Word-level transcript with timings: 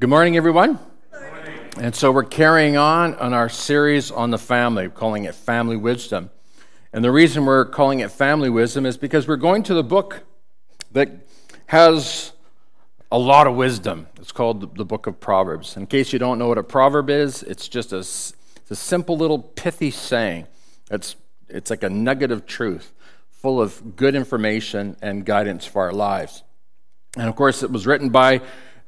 Good 0.00 0.08
morning, 0.08 0.38
everyone. 0.38 0.78
And 1.76 1.94
so 1.94 2.10
we're 2.10 2.24
carrying 2.24 2.78
on 2.78 3.16
on 3.16 3.34
our 3.34 3.50
series 3.50 4.10
on 4.10 4.30
the 4.30 4.38
family, 4.38 4.88
calling 4.88 5.24
it 5.24 5.34
Family 5.34 5.76
Wisdom. 5.76 6.30
And 6.94 7.04
the 7.04 7.10
reason 7.10 7.44
we're 7.44 7.66
calling 7.66 8.00
it 8.00 8.10
Family 8.10 8.48
Wisdom 8.48 8.86
is 8.86 8.96
because 8.96 9.28
we're 9.28 9.36
going 9.36 9.62
to 9.64 9.74
the 9.74 9.82
book 9.82 10.22
that 10.92 11.10
has 11.66 12.32
a 13.12 13.18
lot 13.18 13.46
of 13.46 13.56
wisdom. 13.56 14.06
It's 14.16 14.32
called 14.32 14.74
the 14.74 14.86
book 14.86 15.06
of 15.06 15.20
Proverbs. 15.20 15.76
In 15.76 15.86
case 15.86 16.14
you 16.14 16.18
don't 16.18 16.38
know 16.38 16.48
what 16.48 16.56
a 16.56 16.62
proverb 16.62 17.10
is, 17.10 17.42
it's 17.42 17.68
just 17.68 17.92
a, 17.92 17.98
it's 17.98 18.70
a 18.70 18.76
simple 18.76 19.18
little 19.18 19.38
pithy 19.38 19.90
saying. 19.90 20.46
It's, 20.90 21.14
it's 21.50 21.68
like 21.68 21.82
a 21.82 21.90
nugget 21.90 22.30
of 22.30 22.46
truth, 22.46 22.94
full 23.28 23.60
of 23.60 23.96
good 23.96 24.14
information 24.14 24.96
and 25.02 25.26
guidance 25.26 25.66
for 25.66 25.82
our 25.82 25.92
lives. 25.92 26.42
And 27.18 27.28
of 27.28 27.36
course, 27.36 27.62
it 27.62 27.70
was 27.70 27.86
written 27.86 28.08
by 28.08 28.40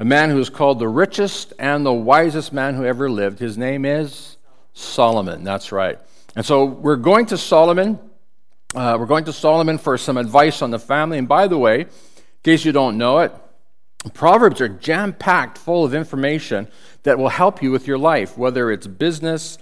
a 0.03 0.05
man 0.05 0.31
who 0.31 0.41
is 0.41 0.51
called 0.51 0.81
the 0.81 0.89
richest 0.89 1.53
and 1.61 1.87
the 1.87 1.93
wisest 1.93 2.53
man 2.53 2.75
who 2.75 2.85
ever 2.85 3.09
lived. 3.09 3.39
His 3.39 3.57
name 3.57 3.85
is 3.85 4.37
Solomon. 4.73 5.45
That's 5.45 5.71
right. 5.71 5.97
And 6.35 6.45
so 6.45 6.65
we're 6.65 6.97
going 6.97 7.27
to 7.27 7.39
Solomon. 7.39 8.01
Uh, 8.75 8.97
we're 8.99 9.07
going 9.07 9.27
to 9.27 9.33
Solomon 9.33 9.79
for 9.79 9.97
some 9.97 10.17
advice 10.17 10.61
on 10.61 10.73
the 10.73 10.81
family. 10.81 11.19
And 11.19 11.29
by 11.29 11.47
the 11.47 11.57
way, 11.57 11.83
in 11.83 11.89
case 12.43 12.65
you 12.65 12.73
don't 12.73 12.99
know 12.99 13.21
it, 13.21 13.33
Proverbs 14.13 14.61
are 14.61 14.69
jam 14.69 15.13
packed 15.13 15.57
full 15.57 15.85
of 15.85 15.95
information 15.95 16.67
that 17.05 17.17
will 17.17 17.29
help 17.29 17.63
you 17.63 17.71
with 17.71 17.87
your 17.87 17.99
life, 17.99 18.37
whether 18.37 18.73
it's 18.73 18.89
business, 18.89 19.57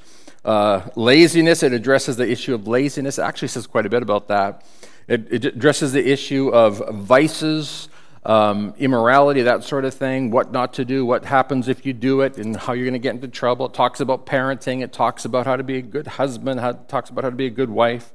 uh, 0.46 0.88
laziness. 0.96 1.62
It 1.62 1.74
addresses 1.74 2.16
the 2.16 2.26
issue 2.26 2.54
of 2.54 2.66
laziness. 2.66 3.18
It 3.18 3.22
actually 3.24 3.48
says 3.48 3.66
quite 3.66 3.84
a 3.84 3.90
bit 3.90 4.02
about 4.02 4.28
that. 4.28 4.64
It, 5.06 5.30
it 5.30 5.45
addresses 5.45 5.92
the 5.92 6.10
issue 6.10 6.48
of 6.48 6.78
vices, 6.95 7.89
um, 8.24 8.74
immorality, 8.79 9.42
that 9.42 9.65
sort 9.65 9.84
of 9.84 9.95
thing, 9.95 10.30
what 10.30 10.52
not 10.52 10.74
to 10.74 10.84
do, 10.84 11.06
what 11.06 11.24
happens 11.24 11.69
if 11.69 11.87
you 11.87 11.92
do 11.92 12.20
it, 12.20 12.37
and 12.37 12.56
how 12.56 12.74
you're 12.74 12.84
going 12.84 12.93
to 12.93 12.98
get 12.98 13.15
into 13.15 13.29
trouble. 13.29 13.66
It 13.66 13.74
talks 13.74 14.01
about 14.01 14.27
parenting, 14.27 14.83
it 14.83 14.93
talks 14.93 15.24
about 15.24 15.46
how 15.46 15.57
to 15.57 15.62
be 15.62 15.79
a 15.79 15.82
good 15.82 16.07
husband, 16.07 16.60
how, 16.60 16.71
it 16.71 16.88
talks 16.88 17.10
about 17.10 17.24
how 17.24 17.30
to 17.30 17.37
be 17.37 17.46
a 17.46 17.51
good 17.51 17.71
wife. 17.71 18.12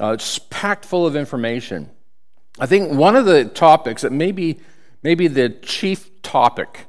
Uh, 0.00 0.12
it's 0.12 0.38
packed 0.38 0.84
full 0.84 1.06
of 1.06 1.16
information. 1.16 1.90
I 2.58 2.66
think 2.66 2.92
one 2.92 3.16
of 3.16 3.24
the 3.24 3.44
topics 3.44 4.02
that 4.02 4.12
maybe, 4.12 4.60
maybe 5.02 5.26
the 5.26 5.48
chief 5.48 6.22
topic 6.22 6.86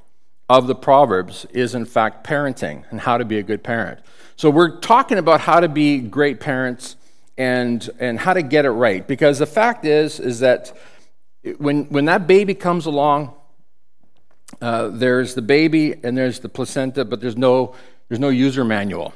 of 0.47 0.67
the 0.67 0.75
Proverbs 0.75 1.45
is, 1.45 1.73
in 1.73 1.85
fact, 1.85 2.25
parenting 2.25 2.83
and 2.91 2.99
how 2.99 3.17
to 3.17 3.25
be 3.25 3.39
a 3.39 3.43
good 3.43 3.63
parent. 3.63 3.99
So 4.35 4.51
we're 4.51 4.79
talking 4.79 5.17
about 5.17 5.41
how 5.41 5.59
to 5.59 5.67
be 5.67 5.99
great 5.99 6.39
parents 6.39 6.95
and, 7.37 7.89
and 7.99 8.19
how 8.19 8.33
to 8.33 8.43
get 8.43 8.65
it 8.65 8.71
right. 8.71 9.05
Because 9.07 9.39
the 9.39 9.47
fact 9.47 9.85
is, 9.85 10.19
is 10.19 10.41
that 10.41 10.75
when, 11.57 11.85
when 11.85 12.05
that 12.05 12.27
baby 12.27 12.55
comes 12.55 12.85
along, 12.85 13.33
uh, 14.61 14.89
there's 14.89 15.35
the 15.35 15.41
baby 15.41 15.93
and 16.03 16.17
there's 16.17 16.39
the 16.39 16.49
placenta, 16.49 17.05
but 17.05 17.21
there's 17.21 17.37
no, 17.37 17.75
there's 18.09 18.19
no 18.19 18.29
user 18.29 18.63
manual. 18.63 19.13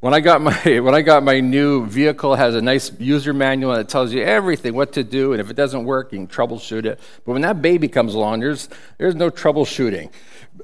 When 0.00 0.12
I 0.12 0.20
got 0.20 0.42
my 0.42 0.52
when 0.80 0.94
I 0.94 1.00
got 1.00 1.22
my 1.22 1.40
new 1.40 1.86
vehicle, 1.86 2.34
it 2.34 2.36
has 2.36 2.54
a 2.54 2.60
nice 2.60 2.92
user 3.00 3.32
manual 3.32 3.74
that 3.74 3.88
tells 3.88 4.12
you 4.12 4.22
everything, 4.22 4.74
what 4.74 4.92
to 4.94 5.04
do, 5.04 5.32
and 5.32 5.40
if 5.40 5.48
it 5.48 5.56
doesn't 5.56 5.84
work, 5.84 6.12
you 6.12 6.18
can 6.18 6.28
troubleshoot 6.28 6.84
it. 6.84 7.00
But 7.24 7.32
when 7.32 7.40
that 7.40 7.62
baby 7.62 7.88
comes 7.88 8.12
along, 8.12 8.40
there's 8.40 8.68
there's 8.98 9.14
no 9.14 9.30
troubleshooting 9.30 10.10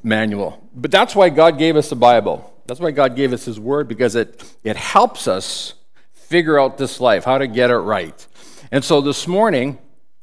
manual. 0.02 0.68
But 0.74 0.90
that's 0.90 1.16
why 1.16 1.30
God 1.30 1.56
gave 1.56 1.76
us 1.76 1.88
the 1.88 1.96
Bible. 1.96 2.52
That's 2.66 2.80
why 2.80 2.90
God 2.90 3.16
gave 3.16 3.32
us 3.32 3.46
His 3.46 3.58
Word 3.58 3.88
because 3.88 4.14
it 4.14 4.44
it 4.62 4.76
helps 4.76 5.26
us 5.26 5.72
figure 6.12 6.60
out 6.60 6.76
this 6.76 7.00
life, 7.00 7.24
how 7.24 7.38
to 7.38 7.46
get 7.46 7.70
it 7.70 7.78
right. 7.78 8.26
And 8.70 8.84
so 8.84 9.00
this 9.00 9.26
morning, 9.26 9.78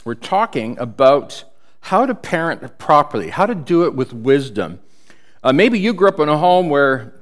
we're 0.08 0.16
talking 0.16 0.80
about 0.80 1.44
how 1.82 2.06
to 2.06 2.16
parent 2.16 2.78
properly, 2.78 3.30
how 3.30 3.46
to 3.46 3.54
do 3.54 3.84
it 3.84 3.94
with 3.94 4.14
wisdom. 4.14 4.80
Uh, 5.44 5.52
maybe 5.52 5.78
you 5.78 5.94
grew 5.94 6.08
up 6.08 6.18
in 6.22 6.30
a 6.30 6.38
home 6.38 6.70
where 6.70 7.14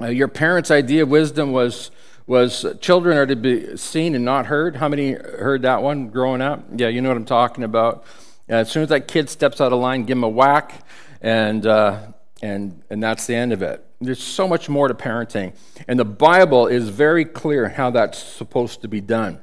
uh, 0.00 0.06
your 0.06 0.28
parents' 0.28 0.70
idea 0.70 1.02
of 1.02 1.08
wisdom 1.08 1.50
was 1.50 1.90
was 2.28 2.64
children 2.80 3.18
are 3.18 3.26
to 3.26 3.34
be 3.34 3.76
seen 3.76 4.14
and 4.14 4.24
not 4.24 4.46
heard. 4.46 4.76
How 4.76 4.88
many 4.88 5.12
heard 5.14 5.62
that 5.62 5.82
one 5.82 6.08
growing 6.08 6.40
up? 6.40 6.64
Yeah, 6.76 6.86
you 6.86 7.02
know 7.02 7.08
what 7.08 7.18
I'm 7.18 7.24
talking 7.24 7.64
about. 7.64 8.04
Uh, 8.48 8.62
as 8.62 8.70
soon 8.70 8.84
as 8.84 8.90
that 8.90 9.08
kid 9.08 9.28
steps 9.28 9.60
out 9.60 9.72
of 9.72 9.80
line, 9.80 10.04
give 10.04 10.16
him 10.16 10.22
a 10.22 10.28
whack, 10.28 10.86
and 11.20 11.66
uh, 11.66 11.98
and 12.40 12.80
and 12.90 13.02
that's 13.02 13.26
the 13.26 13.34
end 13.34 13.52
of 13.52 13.60
it. 13.60 13.84
There's 14.00 14.22
so 14.22 14.46
much 14.46 14.68
more 14.68 14.86
to 14.86 14.94
parenting, 14.94 15.56
and 15.88 15.98
the 15.98 16.04
Bible 16.04 16.68
is 16.68 16.90
very 16.90 17.24
clear 17.24 17.70
how 17.70 17.90
that's 17.90 18.22
supposed 18.22 18.82
to 18.82 18.88
be 18.88 19.00
done. 19.00 19.40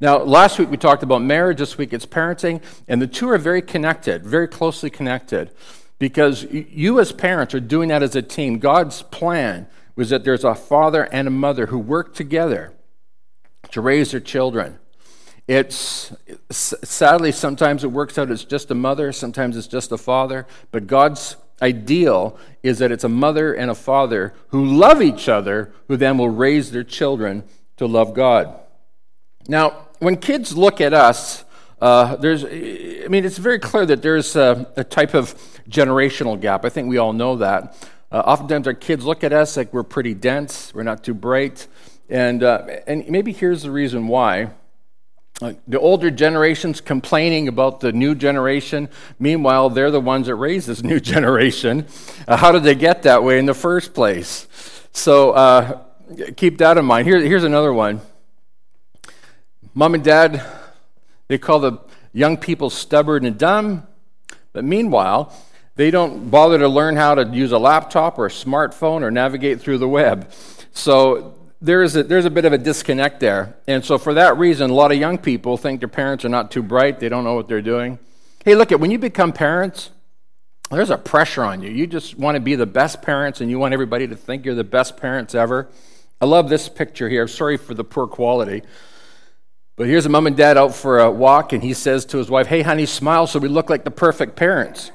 Now, 0.00 0.18
last 0.18 0.58
week 0.58 0.70
we 0.70 0.76
talked 0.76 1.02
about 1.02 1.22
marriage, 1.22 1.58
this 1.58 1.78
week 1.78 1.92
it's 1.92 2.06
parenting, 2.06 2.62
and 2.88 3.00
the 3.00 3.06
two 3.06 3.28
are 3.30 3.38
very 3.38 3.62
connected, 3.62 4.24
very 4.24 4.48
closely 4.48 4.90
connected, 4.90 5.50
because 5.98 6.44
you 6.50 6.98
as 7.00 7.12
parents 7.12 7.54
are 7.54 7.60
doing 7.60 7.88
that 7.90 8.02
as 8.02 8.16
a 8.16 8.22
team. 8.22 8.58
God's 8.58 9.02
plan 9.02 9.66
was 9.96 10.10
that 10.10 10.24
there's 10.24 10.44
a 10.44 10.54
father 10.54 11.04
and 11.04 11.28
a 11.28 11.30
mother 11.30 11.66
who 11.66 11.78
work 11.78 12.14
together 12.14 12.72
to 13.70 13.80
raise 13.80 14.10
their 14.10 14.20
children. 14.20 14.78
It's 15.46 16.12
sadly 16.50 17.30
sometimes 17.30 17.84
it 17.84 17.92
works 17.92 18.18
out 18.18 18.30
it's 18.30 18.44
just 18.44 18.70
a 18.70 18.74
mother, 18.74 19.12
sometimes 19.12 19.56
it's 19.56 19.66
just 19.66 19.92
a 19.92 19.98
father, 19.98 20.46
but 20.72 20.86
God's 20.86 21.36
ideal 21.62 22.36
is 22.62 22.78
that 22.78 22.90
it's 22.90 23.04
a 23.04 23.08
mother 23.08 23.52
and 23.54 23.70
a 23.70 23.74
father 23.74 24.34
who 24.48 24.64
love 24.64 25.00
each 25.00 25.28
other, 25.28 25.72
who 25.86 25.96
then 25.96 26.18
will 26.18 26.30
raise 26.30 26.72
their 26.72 26.82
children 26.82 27.44
to 27.76 27.86
love 27.86 28.14
God. 28.14 28.58
Now, 29.48 29.88
when 29.98 30.16
kids 30.16 30.56
look 30.56 30.80
at 30.80 30.94
us, 30.94 31.44
uh, 31.80 32.16
there's, 32.16 32.44
I 32.44 33.08
mean, 33.08 33.24
it's 33.24 33.38
very 33.38 33.58
clear 33.58 33.84
that 33.86 34.00
there's 34.00 34.36
a, 34.36 34.66
a, 34.76 34.84
type 34.84 35.12
of 35.12 35.34
generational 35.68 36.40
gap. 36.40 36.64
I 36.64 36.70
think 36.70 36.88
we 36.88 36.98
all 36.98 37.12
know 37.12 37.36
that. 37.36 37.76
Uh, 38.10 38.20
oftentimes, 38.20 38.66
our 38.66 38.74
kids 38.74 39.04
look 39.04 39.24
at 39.24 39.32
us 39.32 39.56
like 39.56 39.72
we're 39.72 39.82
pretty 39.82 40.14
dense, 40.14 40.72
we're 40.72 40.82
not 40.82 41.04
too 41.04 41.14
bright, 41.14 41.66
and 42.08 42.42
uh, 42.42 42.64
and 42.86 43.08
maybe 43.08 43.32
here's 43.32 43.62
the 43.62 43.70
reason 43.70 44.08
why. 44.08 44.50
Uh, 45.42 45.54
the 45.66 45.80
older 45.80 46.12
generations 46.12 46.80
complaining 46.80 47.48
about 47.48 47.80
the 47.80 47.92
new 47.92 48.14
generation. 48.14 48.88
Meanwhile, 49.18 49.70
they're 49.70 49.90
the 49.90 50.00
ones 50.00 50.28
that 50.28 50.36
raised 50.36 50.68
this 50.68 50.82
new 50.84 51.00
generation. 51.00 51.86
Uh, 52.28 52.36
how 52.36 52.52
did 52.52 52.62
they 52.62 52.76
get 52.76 53.02
that 53.02 53.24
way 53.24 53.38
in 53.38 53.46
the 53.46 53.54
first 53.54 53.94
place? 53.94 54.46
So 54.92 55.32
uh, 55.32 55.82
keep 56.36 56.58
that 56.58 56.78
in 56.78 56.84
mind. 56.84 57.08
Here, 57.08 57.18
here's 57.20 57.44
another 57.44 57.72
one. 57.72 58.00
Mom 59.76 59.94
and 59.94 60.04
dad, 60.04 60.40
they 61.26 61.36
call 61.36 61.58
the 61.58 61.78
young 62.12 62.36
people 62.36 62.70
stubborn 62.70 63.24
and 63.24 63.36
dumb, 63.36 63.84
but 64.52 64.62
meanwhile, 64.64 65.34
they 65.74 65.90
don't 65.90 66.30
bother 66.30 66.58
to 66.58 66.68
learn 66.68 66.94
how 66.94 67.16
to 67.16 67.26
use 67.34 67.50
a 67.50 67.58
laptop 67.58 68.16
or 68.16 68.26
a 68.26 68.30
smartphone 68.30 69.02
or 69.02 69.10
navigate 69.10 69.60
through 69.60 69.78
the 69.78 69.88
web. 69.88 70.30
So 70.72 71.34
there's 71.60 71.96
a, 71.96 72.04
there's 72.04 72.24
a 72.24 72.30
bit 72.30 72.44
of 72.44 72.52
a 72.52 72.58
disconnect 72.58 73.18
there. 73.18 73.56
And 73.66 73.84
so, 73.84 73.98
for 73.98 74.14
that 74.14 74.38
reason, 74.38 74.70
a 74.70 74.74
lot 74.74 74.92
of 74.92 74.98
young 74.98 75.18
people 75.18 75.56
think 75.56 75.80
their 75.80 75.88
parents 75.88 76.24
are 76.24 76.28
not 76.28 76.52
too 76.52 76.62
bright, 76.62 77.00
they 77.00 77.08
don't 77.08 77.24
know 77.24 77.34
what 77.34 77.48
they're 77.48 77.60
doing. 77.60 77.98
Hey, 78.44 78.54
look, 78.54 78.70
at 78.70 78.78
when 78.78 78.92
you 78.92 78.98
become 79.00 79.32
parents, 79.32 79.90
there's 80.70 80.90
a 80.90 80.98
pressure 80.98 81.42
on 81.42 81.62
you. 81.62 81.70
You 81.70 81.88
just 81.88 82.16
want 82.16 82.36
to 82.36 82.40
be 82.40 82.54
the 82.54 82.66
best 82.66 83.02
parents 83.02 83.40
and 83.40 83.50
you 83.50 83.58
want 83.58 83.74
everybody 83.74 84.06
to 84.06 84.14
think 84.14 84.44
you're 84.44 84.54
the 84.54 84.62
best 84.62 84.96
parents 84.96 85.34
ever. 85.34 85.68
I 86.20 86.26
love 86.26 86.48
this 86.48 86.68
picture 86.68 87.08
here. 87.08 87.26
Sorry 87.26 87.56
for 87.56 87.74
the 87.74 87.84
poor 87.84 88.06
quality. 88.06 88.62
But 89.76 89.88
here's 89.88 90.06
a 90.06 90.08
mom 90.08 90.28
and 90.28 90.36
dad 90.36 90.56
out 90.56 90.74
for 90.74 91.00
a 91.00 91.10
walk, 91.10 91.52
and 91.52 91.62
he 91.62 91.74
says 91.74 92.04
to 92.06 92.18
his 92.18 92.30
wife, 92.30 92.46
Hey, 92.46 92.62
honey, 92.62 92.86
smile 92.86 93.26
so 93.26 93.40
we 93.40 93.48
look 93.48 93.68
like 93.68 93.84
the 93.84 93.90
perfect 93.90 94.36
parents. 94.36 94.92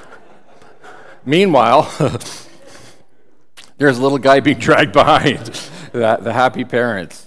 Meanwhile, 1.26 1.82
there's 3.76 3.98
a 3.98 4.02
little 4.02 4.18
guy 4.18 4.40
being 4.40 4.58
dragged 4.58 4.92
behind 4.92 5.38
the, 5.92 6.18
the 6.20 6.32
happy 6.32 6.64
parents. 6.64 7.26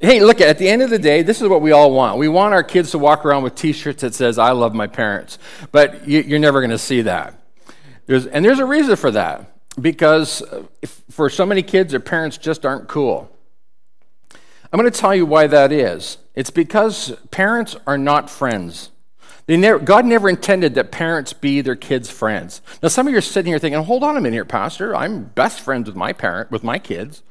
Hey, 0.00 0.20
look, 0.20 0.40
at 0.40 0.58
the 0.58 0.68
end 0.68 0.82
of 0.82 0.90
the 0.90 0.98
day, 0.98 1.22
this 1.22 1.40
is 1.40 1.48
what 1.48 1.60
we 1.60 1.72
all 1.72 1.92
want. 1.92 2.18
We 2.18 2.28
want 2.28 2.54
our 2.54 2.62
kids 2.62 2.92
to 2.92 2.98
walk 2.98 3.24
around 3.24 3.42
with 3.44 3.54
t 3.54 3.72
shirts 3.72 4.02
that 4.02 4.14
says, 4.14 4.38
I 4.38 4.52
love 4.52 4.74
my 4.74 4.86
parents. 4.86 5.38
But 5.70 6.08
you, 6.08 6.36
are 6.36 6.38
never 6.38 6.60
going 6.60 6.70
to 6.70 6.78
see 6.78 7.02
that. 7.02 7.34
There's, 8.06 8.26
and 8.26 8.44
there's 8.44 8.58
a 8.58 8.64
reason 8.64 8.96
for 8.96 9.10
that. 9.12 9.52
Because 9.80 10.42
uh, 10.42 10.64
for 11.10 11.30
so 11.30 11.46
many 11.46 11.62
kids, 11.62 11.92
their 11.92 12.00
parents 12.00 12.36
just 12.36 12.66
aren't 12.66 12.88
cool. 12.88 13.30
I'm 14.72 14.78
going 14.78 14.90
to 14.90 14.98
tell 14.98 15.14
you 15.14 15.24
why 15.24 15.46
that 15.46 15.72
is. 15.72 16.18
It's 16.34 16.50
because 16.50 17.16
parents 17.30 17.76
are 17.86 17.98
not 17.98 18.28
friends. 18.28 18.90
Never, 19.48 19.78
God 19.78 20.04
never 20.04 20.28
intended 20.28 20.74
that 20.74 20.92
parents 20.92 21.32
be 21.32 21.62
their 21.62 21.76
kids' 21.76 22.10
friends. 22.10 22.60
Now, 22.82 22.90
some 22.90 23.06
of 23.06 23.12
you 23.12 23.18
are 23.18 23.22
sitting 23.22 23.50
here 23.50 23.58
thinking, 23.58 23.82
"Hold 23.82 24.04
on 24.04 24.16
a 24.16 24.20
minute, 24.20 24.34
here, 24.34 24.44
Pastor. 24.44 24.94
I'm 24.94 25.24
best 25.24 25.60
friends 25.60 25.86
with 25.86 25.96
my 25.96 26.12
parent, 26.12 26.50
with 26.50 26.62
my 26.62 26.78
kids." 26.78 27.22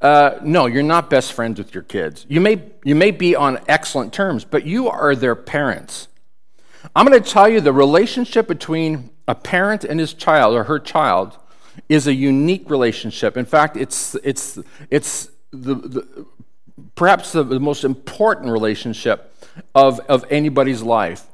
Uh, 0.00 0.38
no, 0.42 0.64
you're 0.64 0.82
not 0.82 1.10
best 1.10 1.34
friends 1.34 1.58
with 1.58 1.74
your 1.74 1.82
kids. 1.82 2.24
You 2.26 2.40
may 2.40 2.62
you 2.84 2.94
may 2.94 3.10
be 3.10 3.36
on 3.36 3.58
excellent 3.68 4.14
terms, 4.14 4.44
but 4.44 4.64
you 4.64 4.88
are 4.88 5.14
their 5.14 5.34
parents. 5.34 6.08
I'm 6.96 7.06
going 7.06 7.22
to 7.22 7.30
tell 7.30 7.50
you 7.50 7.60
the 7.60 7.74
relationship 7.74 8.48
between 8.48 9.10
a 9.28 9.34
parent 9.34 9.84
and 9.84 10.00
his 10.00 10.14
child 10.14 10.54
or 10.54 10.64
her 10.64 10.78
child 10.78 11.36
is 11.90 12.06
a 12.06 12.14
unique 12.14 12.70
relationship. 12.70 13.36
In 13.36 13.44
fact, 13.44 13.76
it's 13.76 14.14
it's 14.24 14.58
it's 14.88 15.28
the, 15.50 15.74
the 15.74 16.26
perhaps 16.94 17.32
the, 17.32 17.42
the 17.42 17.60
most 17.60 17.84
important 17.84 18.50
relationship 18.50 19.34
of, 19.74 20.00
of 20.00 20.24
anybody's 20.30 20.82
life. 20.82 21.26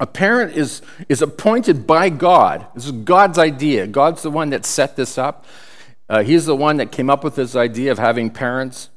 A 0.00 0.06
parent 0.06 0.56
is, 0.56 0.82
is 1.08 1.22
appointed 1.22 1.86
by 1.86 2.08
God. 2.08 2.66
This 2.74 2.86
is 2.86 2.92
God's 2.92 3.38
idea. 3.38 3.86
God's 3.86 4.22
the 4.22 4.30
one 4.30 4.50
that 4.50 4.64
set 4.64 4.96
this 4.96 5.18
up. 5.18 5.44
Uh, 6.08 6.22
he's 6.22 6.46
the 6.46 6.56
one 6.56 6.76
that 6.76 6.92
came 6.92 7.10
up 7.10 7.24
with 7.24 7.34
this 7.34 7.56
idea 7.56 7.90
of 7.90 7.98
having 7.98 8.30
parents. 8.30 8.90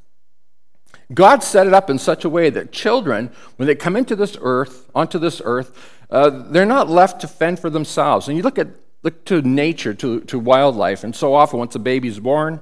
God 1.13 1.43
set 1.43 1.67
it 1.67 1.73
up 1.73 1.89
in 1.89 1.97
such 1.97 2.23
a 2.23 2.29
way 2.29 2.49
that 2.51 2.71
children, 2.71 3.31
when 3.57 3.67
they 3.67 3.75
come 3.75 3.95
into 3.95 4.15
this 4.15 4.37
earth, 4.39 4.89
onto 4.95 5.19
this 5.19 5.41
earth, 5.43 5.99
uh, 6.09 6.29
they're 6.29 6.65
not 6.65 6.89
left 6.89 7.19
to 7.21 7.27
fend 7.27 7.59
for 7.59 7.69
themselves. 7.69 8.27
And 8.27 8.37
you 8.37 8.43
look 8.43 8.59
at 8.59 8.67
look 9.03 9.25
to 9.25 9.41
nature, 9.41 9.95
to, 9.95 10.21
to 10.21 10.37
wildlife, 10.37 11.03
and 11.03 11.15
so 11.15 11.33
often 11.33 11.57
once 11.57 11.73
a 11.73 11.79
baby's 11.79 12.19
born, 12.19 12.61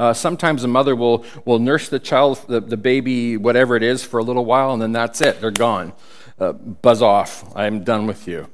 uh, 0.00 0.14
sometimes 0.14 0.64
a 0.64 0.68
mother 0.68 0.96
will, 0.96 1.26
will 1.44 1.58
nurse 1.58 1.90
the 1.90 1.98
child, 1.98 2.42
the, 2.48 2.58
the 2.58 2.76
baby, 2.78 3.36
whatever 3.36 3.76
it 3.76 3.82
is, 3.82 4.02
for 4.02 4.18
a 4.18 4.22
little 4.22 4.46
while, 4.46 4.72
and 4.72 4.80
then 4.80 4.92
that's 4.92 5.20
it. 5.20 5.42
They're 5.42 5.50
gone. 5.50 5.92
Uh, 6.38 6.52
buzz 6.52 7.02
off. 7.02 7.54
I'm 7.54 7.84
done 7.84 8.06
with 8.06 8.26
you. 8.26 8.48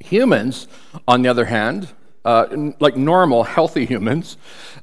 Humans, 0.00 0.66
on 1.06 1.22
the 1.22 1.28
other 1.28 1.44
hand, 1.44 1.90
uh, 2.24 2.72
like 2.80 2.96
normal, 2.96 3.44
healthy 3.44 3.86
humans, 3.86 4.36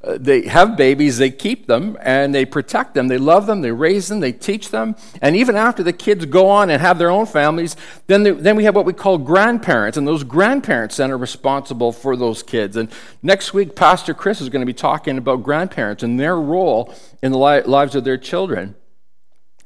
uh, 0.03 0.17
they 0.19 0.47
have 0.47 0.77
babies, 0.77 1.17
they 1.17 1.29
keep 1.29 1.67
them, 1.67 1.97
and 2.01 2.33
they 2.33 2.45
protect 2.45 2.93
them. 2.93 3.07
They 3.07 3.17
love 3.17 3.45
them, 3.45 3.61
they 3.61 3.71
raise 3.71 4.07
them, 4.07 4.19
they 4.19 4.31
teach 4.31 4.69
them. 4.69 4.95
And 5.21 5.35
even 5.35 5.55
after 5.55 5.83
the 5.83 5.93
kids 5.93 6.25
go 6.25 6.49
on 6.49 6.69
and 6.69 6.81
have 6.81 6.97
their 6.97 7.09
own 7.09 7.25
families, 7.25 7.75
then, 8.07 8.23
they, 8.23 8.31
then 8.31 8.55
we 8.55 8.63
have 8.63 8.75
what 8.75 8.85
we 8.85 8.93
call 8.93 9.17
grandparents. 9.17 9.97
And 9.97 10.07
those 10.07 10.23
grandparents 10.23 10.97
then 10.97 11.11
are 11.11 11.17
responsible 11.17 11.91
for 11.91 12.15
those 12.15 12.41
kids. 12.43 12.75
And 12.75 12.89
next 13.21 13.53
week, 13.53 13.75
Pastor 13.75 14.13
Chris 14.13 14.41
is 14.41 14.49
going 14.49 14.61
to 14.61 14.67
be 14.67 14.73
talking 14.73 15.17
about 15.17 15.43
grandparents 15.43 16.03
and 16.03 16.19
their 16.19 16.39
role 16.39 16.93
in 17.21 17.31
the 17.31 17.37
li- 17.37 17.63
lives 17.63 17.95
of 17.95 18.03
their 18.03 18.17
children. 18.17 18.75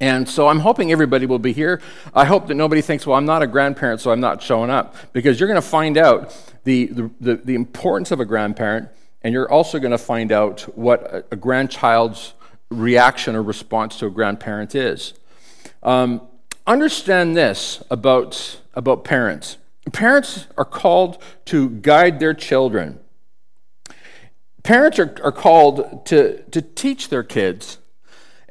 And 0.02 0.28
so 0.28 0.48
I'm 0.48 0.60
hoping 0.60 0.92
everybody 0.92 1.28
will 1.28 1.40
be 1.40 1.54
here. 1.54 1.80
I 2.16 2.26
hope 2.26 2.48
that 2.48 2.56
nobody 2.56 2.82
thinks, 2.82 3.06
well, 3.06 3.16
I'm 3.16 3.28
not 3.28 3.44
a 3.44 3.48
grandparent, 3.48 4.02
so 4.02 4.10
I'm 4.12 4.20
not 4.20 4.42
showing 4.42 4.72
up. 4.72 4.96
Because 5.14 5.40
you're 5.40 5.48
going 5.48 5.62
to 5.62 5.68
find 5.68 5.96
out 5.96 6.36
the, 6.64 6.88
the, 7.20 7.36
the, 7.36 7.56
importance 7.56 8.12
of 8.12 8.20
a 8.20 8.26
grandparent, 8.26 8.90
and 9.24 9.34
you're 9.34 9.52
also 9.52 9.80
going 9.80 9.92
to 9.92 9.98
find 9.98 10.32
out 10.32 10.62
what 10.78 11.02
a, 11.04 11.26
a, 11.32 11.36
grandchild's 11.36 12.34
reaction 12.70 13.36
or 13.36 13.42
response 13.42 13.98
to 13.98 14.06
a 14.06 14.10
grandparent 14.10 14.76
is. 14.76 15.14
Um, 15.82 16.22
understand 16.68 17.36
this 17.36 17.84
about, 17.90 18.60
about 18.74 19.04
parents 19.04 19.58
parents 19.92 20.46
are 20.58 20.66
called 20.66 21.18
to 21.46 21.68
guide 21.68 22.20
their 22.20 22.36
children, 22.36 23.00
parents 24.62 25.00
are, 25.00 25.16
are 25.24 25.32
called 25.32 26.06
to, 26.06 26.44
to 26.52 26.62
teach 26.62 27.10
their 27.10 27.24
kids 27.24 27.80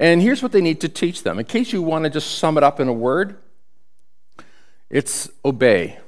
and 0.00 0.22
here's 0.22 0.42
what 0.42 0.50
they 0.50 0.62
need 0.62 0.80
to 0.80 0.88
teach 0.88 1.22
them. 1.22 1.38
In 1.38 1.44
case 1.44 1.74
you 1.74 1.82
want 1.82 2.04
to 2.04 2.10
just 2.10 2.38
sum 2.38 2.56
it 2.56 2.64
up 2.64 2.80
in 2.80 2.88
a 2.88 2.92
word, 2.92 3.36
it's 4.88 5.28
obey 5.44 5.98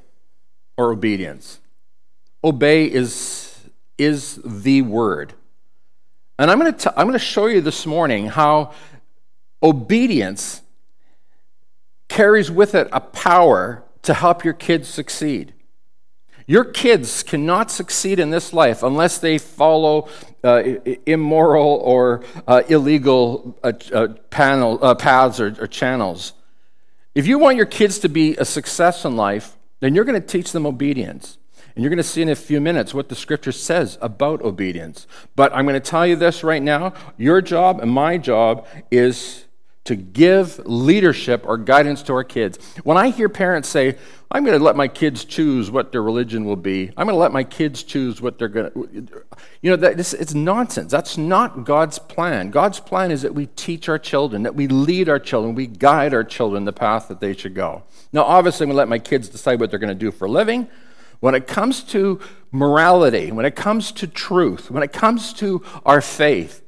or 0.78 0.90
obedience. 0.90 1.60
Obey 2.44 2.86
is, 2.86 3.58
is 3.98 4.40
the 4.44 4.82
word. 4.82 5.34
And 6.38 6.50
I'm 6.50 6.58
going, 6.58 6.72
to 6.72 6.78
t- 6.78 6.94
I'm 6.96 7.06
going 7.06 7.18
to 7.18 7.24
show 7.24 7.46
you 7.46 7.60
this 7.60 7.86
morning 7.86 8.26
how 8.26 8.72
obedience 9.62 10.62
carries 12.08 12.50
with 12.50 12.74
it 12.74 12.88
a 12.92 13.00
power 13.00 13.84
to 14.02 14.14
help 14.14 14.44
your 14.44 14.54
kids 14.54 14.88
succeed. 14.88 15.54
Your 16.46 16.64
kids 16.64 17.22
cannot 17.22 17.70
succeed 17.70 18.18
in 18.18 18.30
this 18.30 18.52
life 18.52 18.82
unless 18.82 19.18
they 19.18 19.38
follow 19.38 20.08
uh, 20.42 20.62
immoral 21.06 21.80
or 21.84 22.24
uh, 22.48 22.62
illegal 22.68 23.56
uh, 23.62 23.72
uh 23.92 24.08
panel, 24.30 24.78
uh, 24.82 24.94
paths 24.94 25.38
or, 25.38 25.54
or 25.60 25.66
channels. 25.68 26.32
If 27.14 27.26
you 27.26 27.38
want 27.38 27.56
your 27.56 27.66
kids 27.66 28.00
to 28.00 28.08
be 28.08 28.36
a 28.36 28.44
success 28.44 29.04
in 29.04 29.16
life, 29.16 29.56
then 29.80 29.94
you're 29.94 30.04
going 30.04 30.20
to 30.20 30.26
teach 30.26 30.52
them 30.52 30.66
obedience. 30.66 31.38
And 31.74 31.82
you're 31.82 31.90
going 31.90 31.96
to 31.98 32.02
see 32.02 32.22
in 32.22 32.28
a 32.28 32.34
few 32.36 32.60
minutes 32.60 32.92
what 32.92 33.08
the 33.08 33.14
scripture 33.14 33.52
says 33.52 33.98
about 34.00 34.42
obedience. 34.42 35.06
But 35.36 35.54
I'm 35.54 35.66
going 35.66 35.80
to 35.80 35.90
tell 35.90 36.06
you 36.06 36.16
this 36.16 36.44
right 36.44 36.62
now 36.62 36.94
your 37.16 37.40
job 37.40 37.80
and 37.80 37.90
my 37.90 38.18
job 38.18 38.66
is 38.90 39.44
to 39.84 39.96
give 39.96 40.60
leadership 40.64 41.44
or 41.44 41.58
guidance 41.58 42.02
to 42.04 42.12
our 42.12 42.22
kids. 42.22 42.58
When 42.84 42.96
I 42.96 43.08
hear 43.08 43.28
parents 43.28 43.68
say, 43.68 43.96
I'm 44.30 44.44
going 44.44 44.56
to 44.56 44.64
let 44.64 44.76
my 44.76 44.86
kids 44.86 45.24
choose 45.24 45.70
what 45.70 45.90
their 45.90 46.02
religion 46.02 46.44
will 46.44 46.56
be, 46.56 46.90
I'm 46.96 47.06
going 47.06 47.16
to 47.16 47.20
let 47.20 47.32
my 47.32 47.42
kids 47.42 47.82
choose 47.82 48.22
what 48.22 48.38
they're 48.38 48.48
going 48.48 48.70
to, 48.70 49.24
you 49.60 49.70
know, 49.70 49.76
that, 49.76 49.96
this, 49.96 50.14
it's 50.14 50.34
nonsense. 50.34 50.90
That's 50.92 51.18
not 51.18 51.64
God's 51.64 51.98
plan. 51.98 52.50
God's 52.50 52.78
plan 52.78 53.10
is 53.10 53.22
that 53.22 53.34
we 53.34 53.46
teach 53.46 53.88
our 53.88 53.98
children, 53.98 54.44
that 54.44 54.54
we 54.54 54.68
lead 54.68 55.08
our 55.08 55.18
children, 55.18 55.54
we 55.54 55.66
guide 55.66 56.14
our 56.14 56.24
children 56.24 56.64
the 56.64 56.72
path 56.72 57.08
that 57.08 57.20
they 57.20 57.34
should 57.34 57.54
go. 57.54 57.82
Now, 58.12 58.22
obviously, 58.22 58.64
I'm 58.64 58.68
going 58.68 58.76
to 58.76 58.78
let 58.78 58.88
my 58.88 59.00
kids 59.00 59.28
decide 59.28 59.58
what 59.58 59.70
they're 59.70 59.80
going 59.80 59.88
to 59.88 59.94
do 59.94 60.12
for 60.12 60.26
a 60.26 60.30
living. 60.30 60.68
When 61.22 61.36
it 61.36 61.46
comes 61.46 61.84
to 61.84 62.18
morality, 62.50 63.30
when 63.30 63.46
it 63.46 63.54
comes 63.54 63.92
to 63.92 64.08
truth, 64.08 64.72
when 64.72 64.82
it 64.82 64.92
comes 64.92 65.32
to 65.34 65.62
our 65.86 66.00
faith, 66.00 66.64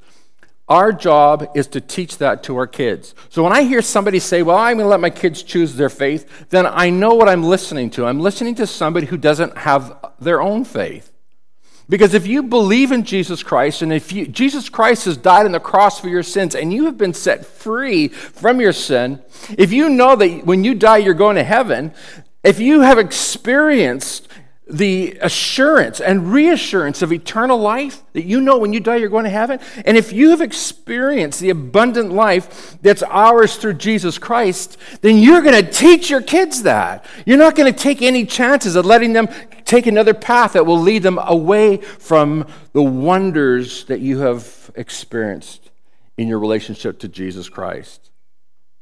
our 0.69 0.93
job 0.93 1.51
is 1.55 1.67
to 1.67 1.81
teach 1.81 2.19
that 2.19 2.41
to 2.43 2.55
our 2.55 2.65
kids. 2.65 3.15
So 3.27 3.43
when 3.43 3.51
I 3.51 3.63
hear 3.63 3.81
somebody 3.81 4.17
say, 4.19 4.43
Well, 4.43 4.55
I'm 4.55 4.77
going 4.77 4.85
to 4.85 4.89
let 4.89 5.01
my 5.01 5.09
kids 5.09 5.43
choose 5.43 5.75
their 5.75 5.89
faith, 5.89 6.47
then 6.51 6.65
I 6.65 6.89
know 6.89 7.15
what 7.15 7.27
I'm 7.27 7.43
listening 7.43 7.89
to. 7.91 8.05
I'm 8.05 8.21
listening 8.21 8.55
to 8.55 8.65
somebody 8.65 9.07
who 9.07 9.17
doesn't 9.17 9.57
have 9.57 9.99
their 10.21 10.41
own 10.41 10.63
faith. 10.63 11.11
Because 11.89 12.13
if 12.13 12.25
you 12.25 12.41
believe 12.41 12.93
in 12.93 13.03
Jesus 13.03 13.43
Christ, 13.43 13.81
and 13.81 13.91
if 13.91 14.13
you, 14.13 14.25
Jesus 14.25 14.69
Christ 14.69 15.03
has 15.03 15.17
died 15.17 15.45
on 15.45 15.51
the 15.51 15.59
cross 15.59 15.99
for 15.99 16.07
your 16.07 16.23
sins, 16.23 16.55
and 16.55 16.71
you 16.71 16.85
have 16.85 16.97
been 16.97 17.13
set 17.13 17.45
free 17.45 18.07
from 18.07 18.61
your 18.61 18.71
sin, 18.71 19.21
if 19.57 19.73
you 19.73 19.89
know 19.89 20.15
that 20.15 20.45
when 20.45 20.63
you 20.63 20.75
die 20.75 20.99
you're 20.99 21.13
going 21.13 21.35
to 21.35 21.43
heaven, 21.43 21.93
if 22.41 22.61
you 22.61 22.81
have 22.81 22.99
experienced 22.99 24.24
the 24.67 25.15
assurance 25.21 25.99
and 25.99 26.33
reassurance 26.33 27.03
of 27.03 27.13
eternal 27.13 27.57
life 27.57 28.01
that 28.13 28.25
you 28.25 28.41
know 28.41 28.57
when 28.57 28.73
you 28.73 28.79
die 28.79 28.95
you're 28.95 29.09
going 29.09 29.25
to 29.25 29.29
heaven. 29.29 29.59
And 29.85 29.95
if 29.95 30.11
you 30.11 30.31
have 30.31 30.41
experienced 30.41 31.39
the 31.39 31.51
abundant 31.51 32.11
life 32.11 32.77
that's 32.81 33.03
ours 33.03 33.57
through 33.57 33.75
Jesus 33.75 34.17
Christ, 34.17 34.77
then 35.01 35.19
you're 35.19 35.43
going 35.43 35.63
to 35.63 35.71
teach 35.71 36.09
your 36.09 36.21
kids 36.21 36.63
that. 36.63 37.05
You're 37.25 37.37
not 37.37 37.55
going 37.55 37.71
to 37.71 37.79
take 37.79 38.01
any 38.01 38.25
chances 38.25 38.75
of 38.75 38.85
letting 38.85 39.13
them 39.13 39.29
take 39.65 39.85
another 39.85 40.15
path 40.15 40.53
that 40.53 40.65
will 40.65 40.79
lead 40.79 41.03
them 41.03 41.19
away 41.21 41.77
from 41.77 42.47
the 42.73 42.83
wonders 42.83 43.85
that 43.85 43.99
you 43.99 44.19
have 44.19 44.71
experienced 44.75 45.69
in 46.17 46.27
your 46.27 46.39
relationship 46.39 46.99
to 46.99 47.07
Jesus 47.07 47.49
Christ. 47.49 48.09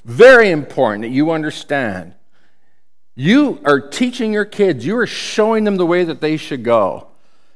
Very 0.06 0.50
important 0.50 1.03
that 1.03 1.09
you 1.09 1.31
understand 1.31 2.13
you 3.15 3.62
are 3.65 3.80
teaching 3.80 4.33
your 4.33 4.45
kids, 4.45 4.86
you 4.86 4.98
are 4.98 5.07
showing 5.07 5.63
them 5.63 5.77
the 5.77 5.86
way 5.86 6.04
that 6.04 6.21
they 6.21 6.38
should 6.38 6.63
go. 6.63 7.07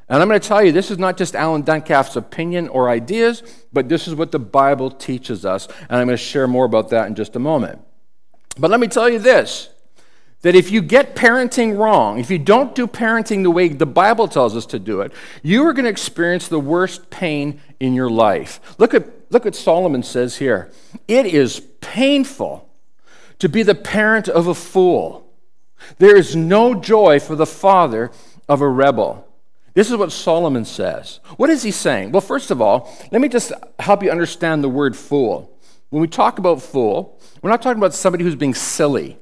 And 0.10 0.22
I'm 0.22 0.30
going 0.30 0.40
to 0.40 0.48
tell 0.48 0.64
you, 0.64 0.72
this 0.72 0.90
is 0.90 0.98
not 0.98 1.18
just 1.18 1.36
Alan 1.36 1.64
Duncalf's 1.64 2.16
opinion 2.16 2.70
or 2.70 2.90
ideas, 2.90 3.44
but 3.74 3.90
this 3.90 4.08
is 4.08 4.16
what 4.16 4.32
the 4.32 4.40
Bible 4.40 4.90
teaches 4.90 5.46
us. 5.46 5.68
And 5.90 6.00
I'm 6.00 6.08
going 6.08 6.18
to 6.18 6.18
share 6.18 6.48
more 6.48 6.66
about 6.66 6.90
that 6.92 7.08
in 7.08 7.16
just 7.16 7.36
a 7.36 7.40
moment. 7.40 7.82
But 8.58 8.72
let 8.72 8.80
me 8.80 8.88
tell 8.88 9.10
you 9.10 9.20
this 9.20 9.70
that 10.44 10.56
if 10.56 10.72
you 10.72 10.82
get 10.82 11.16
parenting 11.16 11.78
wrong, 11.78 12.20
if 12.20 12.30
you 12.30 12.38
don't 12.38 12.76
do 12.76 12.86
parenting 12.86 13.42
the 13.42 13.50
way 13.50 13.68
the 13.68 13.88
Bible 13.88 14.28
tells 14.28 14.56
us 14.56 14.68
to 14.68 14.80
do 14.80 15.02
it, 15.02 15.12
you 15.42 15.66
are 15.66 15.74
going 15.74 15.86
to 15.86 15.90
experience 15.90 16.48
the 16.48 16.60
worst 16.60 17.10
pain 17.10 17.60
in 17.80 17.94
your 17.94 18.10
life. 18.10 18.62
Look 18.78 18.94
at, 18.94 19.08
look 19.32 19.46
what 19.46 19.56
Solomon 19.56 20.04
says 20.04 20.38
here. 20.38 20.72
It 21.08 21.26
is 21.26 21.60
painful 21.82 22.70
to 23.40 23.50
be 23.50 23.64
the 23.64 23.76
parent 23.76 24.30
of 24.30 24.48
a 24.48 24.54
fool. 24.54 25.27
There 25.98 26.16
is 26.16 26.36
no 26.36 26.74
joy 26.76 27.20
for 27.20 27.36
the 27.36 27.46
father 27.46 28.12
of 28.48 28.62
a 28.62 28.70
rebel. 28.70 29.28
This 29.74 29.92
is 29.92 29.98
what 29.98 30.12
Solomon 30.12 30.66
says. 30.66 31.20
What 31.38 31.50
is 31.50 31.62
he 31.64 31.72
saying? 31.72 32.12
Well, 32.12 32.22
first 32.22 32.50
of 32.50 32.62
all, 32.62 32.92
let 33.12 33.22
me 33.22 33.30
just 33.30 33.52
help 33.80 34.02
you 34.02 34.10
understand 34.10 34.64
the 34.64 34.70
word 34.70 34.96
fool. 34.96 35.56
When 35.90 36.02
we 36.02 36.08
talk 36.08 36.40
about 36.40 36.62
fool, 36.62 37.20
we're 37.42 37.52
not 37.52 37.62
talking 37.62 37.78
about 37.78 37.94
somebody 37.94 38.24
who's 38.24 38.36
being 38.36 38.56
silly. 38.56 39.20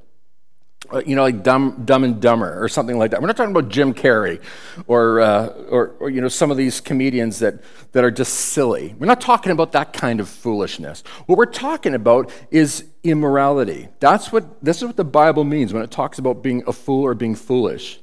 Uh, 0.92 1.02
you 1.06 1.16
know, 1.16 1.22
like 1.22 1.42
dumb, 1.42 1.82
dumb 1.84 2.04
and 2.04 2.20
dumber 2.20 2.62
or 2.62 2.68
something 2.68 2.98
like 2.98 3.10
that. 3.10 3.20
We're 3.20 3.26
not 3.26 3.36
talking 3.36 3.54
about 3.54 3.68
Jim 3.68 3.92
Carrey 3.92 4.40
or, 4.86 5.20
uh, 5.20 5.48
or, 5.68 5.94
or, 6.00 6.10
you 6.10 6.20
know, 6.20 6.28
some 6.28 6.50
of 6.50 6.56
these 6.56 6.80
comedians 6.80 7.40
that, 7.40 7.62
that 7.92 8.04
are 8.04 8.10
just 8.10 8.32
silly. 8.34 8.94
We're 8.98 9.06
not 9.06 9.20
talking 9.20 9.52
about 9.52 9.72
that 9.72 9.92
kind 9.92 10.20
of 10.20 10.28
foolishness. 10.28 11.02
What 11.26 11.38
we're 11.38 11.46
talking 11.46 11.94
about 11.94 12.30
is 12.50 12.84
immorality. 13.02 13.88
That's 14.00 14.30
what, 14.30 14.62
this 14.62 14.78
is 14.78 14.84
what 14.84 14.96
the 14.96 15.04
Bible 15.04 15.44
means 15.44 15.72
when 15.72 15.82
it 15.82 15.90
talks 15.90 16.18
about 16.18 16.42
being 16.42 16.62
a 16.66 16.72
fool 16.72 17.04
or 17.04 17.14
being 17.14 17.34
foolish. 17.34 18.00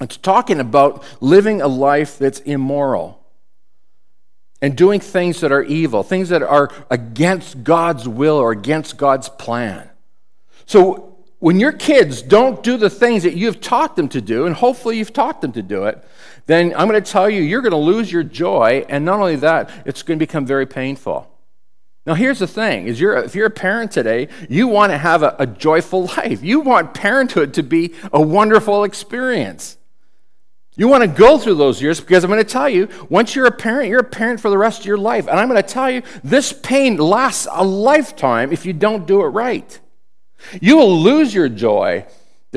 It's 0.00 0.16
talking 0.16 0.60
about 0.60 1.04
living 1.20 1.62
a 1.62 1.68
life 1.68 2.18
that's 2.18 2.40
immoral 2.40 3.24
and 4.60 4.76
doing 4.76 5.00
things 5.00 5.40
that 5.40 5.52
are 5.52 5.62
evil, 5.62 6.02
things 6.02 6.28
that 6.30 6.42
are 6.42 6.70
against 6.90 7.64
God's 7.64 8.08
will 8.08 8.36
or 8.36 8.52
against 8.52 8.96
God's 8.96 9.28
plan. 9.28 9.88
So 10.66 11.15
when 11.38 11.60
your 11.60 11.72
kids 11.72 12.22
don't 12.22 12.62
do 12.62 12.76
the 12.76 12.88
things 12.88 13.22
that 13.24 13.34
you've 13.34 13.60
taught 13.60 13.96
them 13.96 14.08
to 14.08 14.20
do, 14.20 14.46
and 14.46 14.54
hopefully 14.54 14.98
you've 14.98 15.12
taught 15.12 15.40
them 15.40 15.52
to 15.52 15.62
do 15.62 15.84
it, 15.84 16.02
then 16.46 16.72
I'm 16.76 16.88
going 16.88 17.02
to 17.02 17.10
tell 17.10 17.28
you, 17.28 17.42
you're 17.42 17.60
going 17.60 17.72
to 17.72 17.76
lose 17.76 18.10
your 18.10 18.22
joy. 18.22 18.86
And 18.88 19.04
not 19.04 19.20
only 19.20 19.36
that, 19.36 19.70
it's 19.84 20.02
going 20.02 20.18
to 20.18 20.22
become 20.22 20.46
very 20.46 20.66
painful. 20.66 21.30
Now, 22.06 22.14
here's 22.14 22.38
the 22.38 22.46
thing: 22.46 22.86
is 22.86 23.00
you're, 23.00 23.16
if 23.16 23.34
you're 23.34 23.46
a 23.46 23.50
parent 23.50 23.90
today, 23.90 24.28
you 24.48 24.68
want 24.68 24.92
to 24.92 24.98
have 24.98 25.22
a, 25.22 25.34
a 25.40 25.46
joyful 25.46 26.06
life. 26.16 26.42
You 26.42 26.60
want 26.60 26.94
parenthood 26.94 27.54
to 27.54 27.62
be 27.62 27.94
a 28.12 28.20
wonderful 28.20 28.84
experience. 28.84 29.76
You 30.76 30.88
want 30.88 31.02
to 31.02 31.08
go 31.08 31.38
through 31.38 31.54
those 31.54 31.80
years 31.80 32.00
because 32.00 32.22
I'm 32.22 32.30
going 32.30 32.42
to 32.42 32.48
tell 32.48 32.68
you, 32.68 32.88
once 33.08 33.34
you're 33.34 33.46
a 33.46 33.50
parent, 33.50 33.88
you're 33.88 34.00
a 34.00 34.04
parent 34.04 34.40
for 34.40 34.50
the 34.50 34.58
rest 34.58 34.80
of 34.80 34.86
your 34.86 34.98
life. 34.98 35.26
And 35.26 35.40
I'm 35.40 35.48
going 35.48 35.60
to 35.60 35.68
tell 35.68 35.90
you, 35.90 36.02
this 36.22 36.52
pain 36.52 36.98
lasts 36.98 37.48
a 37.50 37.64
lifetime 37.64 38.52
if 38.52 38.66
you 38.66 38.74
don't 38.74 39.06
do 39.06 39.22
it 39.22 39.28
right. 39.28 39.80
You 40.60 40.76
will 40.76 41.00
lose 41.00 41.34
your 41.34 41.48
joy 41.48 42.06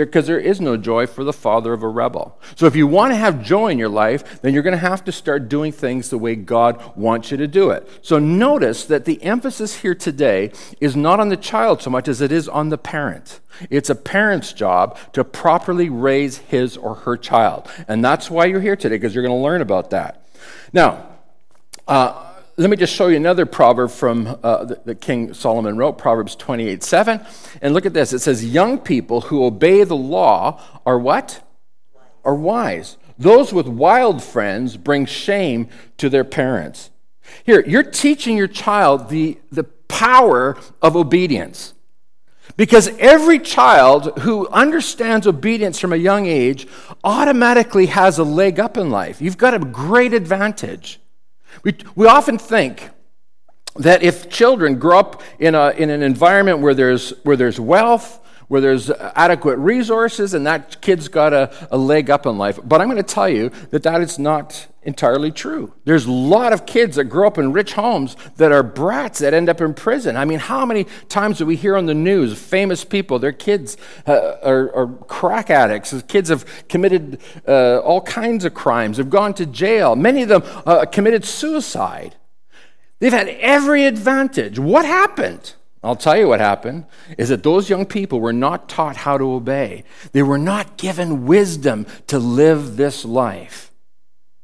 because 0.06 0.28
there, 0.28 0.40
is 0.40 0.62
no 0.62 0.78
joy 0.78 1.06
for 1.08 1.24
the 1.24 1.34
father 1.34 1.74
of 1.74 1.84
a 1.84 1.88
rebel. 1.88 2.40
So 2.56 2.66
if 2.66 2.76
you 2.76 2.88
want 2.88 3.12
to 3.12 3.18
have 3.18 3.44
joy 3.44 3.70
in 3.70 3.78
your 3.78 3.90
life, 3.90 4.42
then 4.42 4.54
you're 4.54 4.64
going 4.64 4.72
to 4.72 4.78
have 4.78 5.04
to 5.06 5.12
start 5.12 5.50
doing 5.50 5.72
things 5.72 6.10
the 6.10 6.18
way 6.18 6.36
God 6.36 6.96
wants 6.96 7.32
you 7.32 7.38
to 7.38 7.48
do 7.48 7.72
it. 7.72 7.88
So 8.02 8.20
notice 8.20 8.86
that 8.86 9.06
the 9.06 9.22
emphasis 9.24 9.80
here 9.80 9.96
today 9.96 10.52
is 10.80 10.96
not 10.96 11.20
on 11.20 11.30
the 11.30 11.38
child 11.38 11.82
so 11.82 11.90
much 11.90 12.08
as 12.08 12.22
it 12.22 12.32
is 12.32 12.48
on 12.48 12.70
the 12.70 12.78
parent. 12.78 13.40
It's 13.70 13.90
a 13.90 13.96
parent's 13.96 14.54
job 14.54 14.98
to 15.14 15.24
properly 15.24 15.90
raise 15.90 16.38
his 16.38 16.78
or 16.78 16.96
her 16.96 17.18
child. 17.18 17.70
And 17.88 18.06
that's 18.06 18.30
why 18.30 18.46
you're 18.46 18.62
here 18.62 18.78
today, 18.78 18.96
because 18.96 19.14
you're 19.14 19.26
going 19.26 19.38
to 19.38 19.44
learn 19.44 19.62
about 19.62 19.90
that. 19.90 20.26
Now, 20.72 21.08
uh, 21.88 22.29
let 22.60 22.70
me 22.70 22.76
just 22.76 22.94
show 22.94 23.08
you 23.08 23.16
another 23.16 23.46
proverb 23.46 23.90
from 23.90 24.38
uh, 24.44 24.66
the, 24.66 24.94
King 24.94 25.34
Solomon 25.34 25.78
wrote, 25.78 25.98
Proverbs 25.98 26.36
28 26.36 26.84
7. 26.84 27.26
And 27.62 27.74
look 27.74 27.86
at 27.86 27.94
this. 27.94 28.12
It 28.12 28.20
says, 28.20 28.46
Young 28.46 28.80
people 28.80 29.22
who 29.22 29.46
obey 29.46 29.86
the 29.86 29.96
law 29.96 30.62
are 30.86 31.00
what? 31.00 31.42
Are 32.26 32.36
wise. 32.36 32.98
Those 33.18 33.54
with 33.54 33.68
wild 33.68 34.22
friends 34.22 34.76
bring 34.76 35.06
shame 35.06 35.70
to 35.98 36.10
their 36.10 36.26
parents. 36.26 36.92
Here, 37.46 37.64
you're 37.66 37.84
teaching 37.84 38.36
your 38.36 38.48
child 38.48 39.08
the, 39.08 39.40
the 39.52 39.64
power 39.64 40.58
of 40.82 40.98
obedience. 40.98 41.74
Because 42.58 42.90
every 43.00 43.40
child 43.40 44.20
who 44.20 44.50
understands 44.50 45.28
obedience 45.28 45.80
from 45.80 45.94
a 45.94 45.98
young 45.98 46.26
age 46.26 46.68
automatically 47.06 47.86
has 47.86 48.18
a 48.18 48.24
leg 48.26 48.60
up 48.60 48.76
in 48.76 48.90
life. 48.90 49.22
You've 49.22 49.38
got 49.38 49.54
a 49.54 49.60
great 49.60 50.14
advantage. 50.14 51.00
We, 51.64 51.76
we 51.96 52.08
often 52.08 52.38
think 52.38 52.90
that 53.76 54.04
if 54.04 54.30
children 54.30 54.80
grow 54.80 55.00
up 55.00 55.22
in, 55.40 55.56
a, 55.56 55.70
in 55.72 55.90
an 55.90 56.02
environment 56.02 56.60
where 56.60 56.74
there's, 56.74 57.12
where 57.24 57.36
there's 57.36 57.60
wealth, 57.60 58.20
where 58.50 58.60
there's 58.60 58.90
adequate 58.90 59.58
resources, 59.58 60.34
and 60.34 60.46
that 60.46 60.82
kid's 60.82 61.08
got 61.08 61.34
a, 61.34 61.52
a 61.72 61.78
leg 61.78 62.10
up 62.10 62.26
in 62.26 62.38
life. 62.38 62.60
But 62.64 62.82
I'm 62.82 62.88
going 62.88 62.98
to 62.98 63.04
tell 63.04 63.30
you 63.30 63.50
that 63.70 63.84
that 63.84 64.02
is 64.02 64.20
not 64.20 64.68
entirely 64.82 65.32
true. 65.32 65.72
There's 65.86 66.08
a 66.08 66.12
lot 66.12 66.52
of 66.52 66.66
kids 66.66 66.96
that 66.96 67.06
grow 67.06 67.28
up 67.28 67.38
in 67.38 67.54
rich 67.54 67.74
homes 67.74 68.16
that 68.38 68.52
are 68.52 68.64
brats 68.64 69.20
that 69.20 69.36
end 69.36 69.50
up 69.50 69.62
in 69.62 69.76
prison. 69.76 70.18
I 70.18 70.26
mean, 70.26 70.40
how 70.40 70.66
many 70.66 70.86
times 71.10 71.38
do 71.38 71.46
we 71.46 71.56
hear 71.56 71.78
on 71.78 71.86
the 71.86 71.94
news 71.94 72.40
famous 72.40 72.84
people, 72.84 73.20
their 73.20 73.32
kids 73.32 73.78
uh, 74.08 74.38
are, 74.44 74.76
are, 74.76 74.88
crack 74.88 75.52
addicts, 75.52 75.94
kids 76.08 76.30
have 76.30 76.68
committed 76.68 77.20
uh, 77.48 77.80
all 77.80 78.02
kinds 78.02 78.46
of 78.46 78.56
crimes, 78.56 78.98
have 78.98 79.12
gone 79.12 79.36
to 79.36 79.46
jail, 79.46 79.96
many 79.96 80.24
of 80.24 80.30
them 80.30 80.44
uh, 80.66 80.86
committed 80.86 81.24
suicide. 81.24 82.16
They've 82.98 83.14
had 83.14 83.28
every 83.28 83.86
advantage. 83.86 84.58
What 84.58 84.86
happened? 84.86 85.54
I'll 85.82 85.96
tell 85.96 86.18
you 86.18 86.28
what 86.28 86.42
happened 86.42 86.86
is 87.18 87.30
that 87.30 87.44
those 87.44 87.70
young 87.70 87.86
people 87.86 88.20
were 88.20 88.34
not 88.34 88.68
taught 88.68 88.98
how 88.98 89.18
to 89.18 89.32
obey. 89.32 89.86
They 90.12 90.24
were 90.24 90.38
not 90.38 90.78
given 90.78 91.26
wisdom 91.26 91.88
to 92.08 92.20
live 92.20 92.76
this 92.76 93.06
life. 93.06 93.69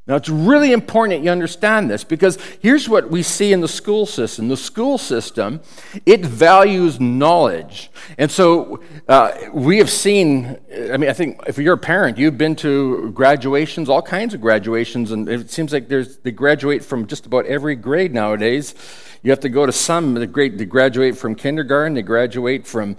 Now, 0.08 0.18
it's 0.18 0.30
really 0.30 0.72
important 0.72 1.18
that 1.18 1.26
you 1.26 1.32
understand 1.32 1.90
this 1.90 2.04
because 2.04 2.38
here's 2.62 2.88
what 2.88 3.10
we 3.10 3.24
see 3.24 3.52
in 3.52 3.62
the 3.62 3.68
school 3.68 4.06
system. 4.06 4.50
The 4.50 4.58
school 4.58 5.00
system, 5.00 5.62
it 6.06 6.24
values 6.24 7.00
knowledge. 7.00 7.90
And 8.20 8.30
so 8.30 8.84
uh, 9.08 9.32
we 9.52 9.80
have 9.80 9.90
seen, 9.90 10.60
I 10.92 10.98
mean, 10.98 11.10
I 11.10 11.14
think 11.14 11.42
if 11.48 11.58
you're 11.58 11.74
a 11.74 11.78
parent, 11.78 12.20
you've 12.20 12.38
been 12.38 12.56
to 12.58 13.10
graduations, 13.14 13.90
all 13.90 14.04
kinds 14.04 14.36
of 14.36 14.42
graduations, 14.42 15.12
and 15.12 15.28
it 15.28 15.50
seems 15.50 15.74
like 15.74 15.88
there's, 15.88 16.18
they 16.18 16.32
graduate 16.32 16.86
from 16.86 17.08
just 17.08 17.26
about 17.26 17.48
every 17.48 17.76
grade 17.76 18.14
nowadays. 18.14 18.76
You 19.24 19.32
have 19.32 19.40
to 19.40 19.50
go 19.50 19.66
to 19.66 19.72
some, 19.72 20.14
they 20.14 20.28
graduate 20.28 21.18
from 21.18 21.34
kindergarten, 21.34 21.96
they 21.96 22.04
graduate 22.04 22.68
from 22.68 22.96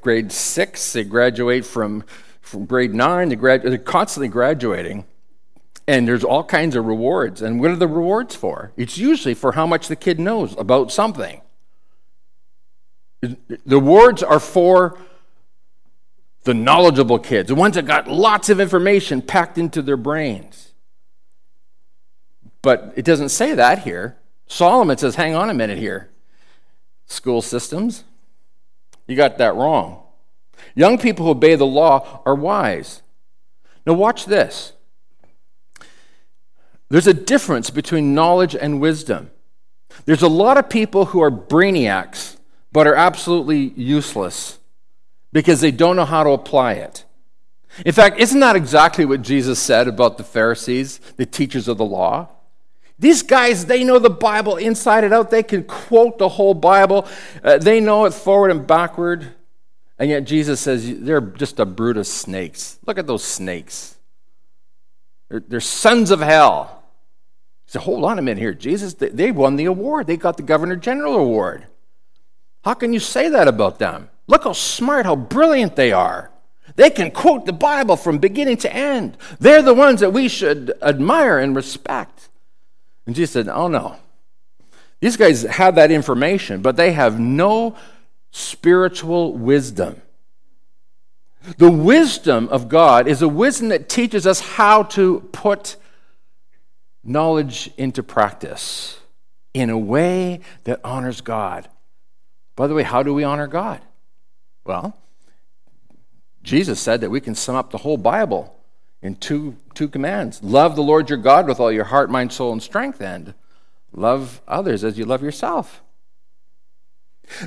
grade 0.00 0.32
six, 0.32 0.92
they 0.92 1.04
graduate 1.04 1.64
from, 1.64 2.02
from 2.40 2.64
grade 2.64 2.94
nine, 2.94 3.28
they 3.28 3.36
grad, 3.36 3.62
they're 3.62 3.78
constantly 3.78 4.26
graduating. 4.26 5.04
And 5.88 6.06
there's 6.06 6.22
all 6.22 6.44
kinds 6.44 6.76
of 6.76 6.84
rewards. 6.84 7.40
And 7.40 7.60
what 7.60 7.70
are 7.70 7.76
the 7.76 7.88
rewards 7.88 8.36
for? 8.36 8.72
It's 8.76 8.98
usually 8.98 9.32
for 9.32 9.52
how 9.52 9.66
much 9.66 9.88
the 9.88 9.96
kid 9.96 10.20
knows 10.20 10.54
about 10.58 10.92
something. 10.92 11.40
The 13.22 13.36
rewards 13.66 14.22
are 14.22 14.38
for 14.38 14.98
the 16.44 16.52
knowledgeable 16.52 17.18
kids, 17.18 17.48
the 17.48 17.54
ones 17.54 17.74
that 17.74 17.86
got 17.86 18.06
lots 18.06 18.50
of 18.50 18.60
information 18.60 19.22
packed 19.22 19.56
into 19.56 19.80
their 19.80 19.96
brains. 19.96 20.72
But 22.60 22.92
it 22.94 23.04
doesn't 23.04 23.30
say 23.30 23.54
that 23.54 23.80
here. 23.80 24.18
Solomon 24.46 24.98
says, 24.98 25.14
hang 25.14 25.34
on 25.34 25.48
a 25.48 25.54
minute 25.54 25.78
here. 25.78 26.10
School 27.06 27.40
systems, 27.40 28.04
you 29.06 29.16
got 29.16 29.38
that 29.38 29.54
wrong. 29.54 30.02
Young 30.74 30.98
people 30.98 31.24
who 31.24 31.30
obey 31.30 31.54
the 31.54 31.66
law 31.66 32.22
are 32.26 32.34
wise. 32.34 33.00
Now, 33.86 33.94
watch 33.94 34.26
this. 34.26 34.74
There's 36.88 37.06
a 37.06 37.14
difference 37.14 37.70
between 37.70 38.14
knowledge 38.14 38.56
and 38.56 38.80
wisdom. 38.80 39.30
There's 40.04 40.22
a 40.22 40.28
lot 40.28 40.56
of 40.56 40.70
people 40.70 41.06
who 41.06 41.20
are 41.20 41.30
brainiacs, 41.30 42.36
but 42.72 42.86
are 42.86 42.94
absolutely 42.94 43.72
useless 43.76 44.58
because 45.32 45.60
they 45.60 45.70
don't 45.70 45.96
know 45.96 46.04
how 46.04 46.22
to 46.22 46.30
apply 46.30 46.74
it. 46.74 47.04
In 47.84 47.92
fact, 47.92 48.18
isn't 48.18 48.40
that 48.40 48.56
exactly 48.56 49.04
what 49.04 49.22
Jesus 49.22 49.58
said 49.58 49.86
about 49.86 50.16
the 50.16 50.24
Pharisees, 50.24 50.98
the 51.16 51.26
teachers 51.26 51.68
of 51.68 51.78
the 51.78 51.84
law? 51.84 52.28
These 52.98 53.22
guys, 53.22 53.66
they 53.66 53.84
know 53.84 53.98
the 53.98 54.10
Bible 54.10 54.56
inside 54.56 55.04
and 55.04 55.14
out. 55.14 55.30
They 55.30 55.44
can 55.44 55.64
quote 55.64 56.18
the 56.18 56.28
whole 56.28 56.54
Bible, 56.54 57.06
uh, 57.44 57.58
they 57.58 57.80
know 57.80 58.06
it 58.06 58.14
forward 58.14 58.50
and 58.50 58.66
backward. 58.66 59.34
And 59.98 60.10
yet 60.10 60.24
Jesus 60.24 60.60
says 60.60 61.00
they're 61.00 61.20
just 61.20 61.58
a 61.58 61.66
brood 61.66 61.96
of 61.96 62.06
snakes. 62.06 62.78
Look 62.86 62.98
at 62.98 63.06
those 63.06 63.24
snakes. 63.24 63.96
They're, 65.28 65.42
they're 65.46 65.60
sons 65.60 66.10
of 66.10 66.20
hell. 66.20 66.77
So 67.68 67.80
hold 67.80 68.02
on 68.02 68.18
a 68.18 68.22
minute 68.22 68.40
here. 68.40 68.54
Jesus, 68.54 68.94
they 68.94 69.30
won 69.30 69.56
the 69.56 69.66
award. 69.66 70.06
They 70.06 70.16
got 70.16 70.38
the 70.38 70.42
Governor 70.42 70.74
General 70.74 71.16
Award. 71.16 71.66
How 72.64 72.72
can 72.72 72.94
you 72.94 72.98
say 72.98 73.28
that 73.28 73.46
about 73.46 73.78
them? 73.78 74.08
Look 74.26 74.44
how 74.44 74.54
smart, 74.54 75.04
how 75.04 75.14
brilliant 75.14 75.76
they 75.76 75.92
are. 75.92 76.30
They 76.76 76.88
can 76.88 77.10
quote 77.10 77.44
the 77.44 77.52
Bible 77.52 77.96
from 77.96 78.18
beginning 78.18 78.56
to 78.58 78.74
end. 78.74 79.18
They're 79.38 79.60
the 79.60 79.74
ones 79.74 80.00
that 80.00 80.14
we 80.14 80.28
should 80.28 80.72
admire 80.80 81.38
and 81.38 81.54
respect. 81.54 82.30
And 83.06 83.14
Jesus 83.14 83.32
said, 83.32 83.48
Oh 83.48 83.68
no. 83.68 83.96
These 85.00 85.18
guys 85.18 85.42
have 85.42 85.74
that 85.74 85.90
information, 85.90 86.62
but 86.62 86.76
they 86.76 86.92
have 86.92 87.20
no 87.20 87.76
spiritual 88.30 89.34
wisdom. 89.34 90.00
The 91.58 91.70
wisdom 91.70 92.48
of 92.48 92.68
God 92.70 93.06
is 93.06 93.20
a 93.20 93.28
wisdom 93.28 93.68
that 93.68 93.90
teaches 93.90 94.26
us 94.26 94.40
how 94.40 94.84
to 94.84 95.20
put 95.32 95.76
knowledge 97.04 97.70
into 97.76 98.02
practice 98.02 99.00
in 99.54 99.70
a 99.70 99.78
way 99.78 100.40
that 100.64 100.80
honors 100.84 101.20
God. 101.20 101.68
By 102.56 102.66
the 102.66 102.74
way, 102.74 102.82
how 102.82 103.02
do 103.02 103.14
we 103.14 103.24
honor 103.24 103.46
God? 103.46 103.80
Well, 104.64 104.96
Jesus 106.42 106.80
said 106.80 107.00
that 107.00 107.10
we 107.10 107.20
can 107.20 107.34
sum 107.34 107.56
up 107.56 107.70
the 107.70 107.78
whole 107.78 107.96
Bible 107.96 108.54
in 109.00 109.14
two, 109.16 109.56
two 109.74 109.88
commands 109.88 110.42
love 110.42 110.76
the 110.76 110.82
Lord 110.82 111.08
your 111.08 111.18
God 111.18 111.46
with 111.46 111.60
all 111.60 111.70
your 111.70 111.84
heart, 111.84 112.10
mind, 112.10 112.32
soul, 112.32 112.52
and 112.52 112.62
strength, 112.62 113.00
and 113.00 113.34
love 113.92 114.40
others 114.48 114.84
as 114.84 114.98
you 114.98 115.04
love 115.04 115.22
yourself. 115.22 115.82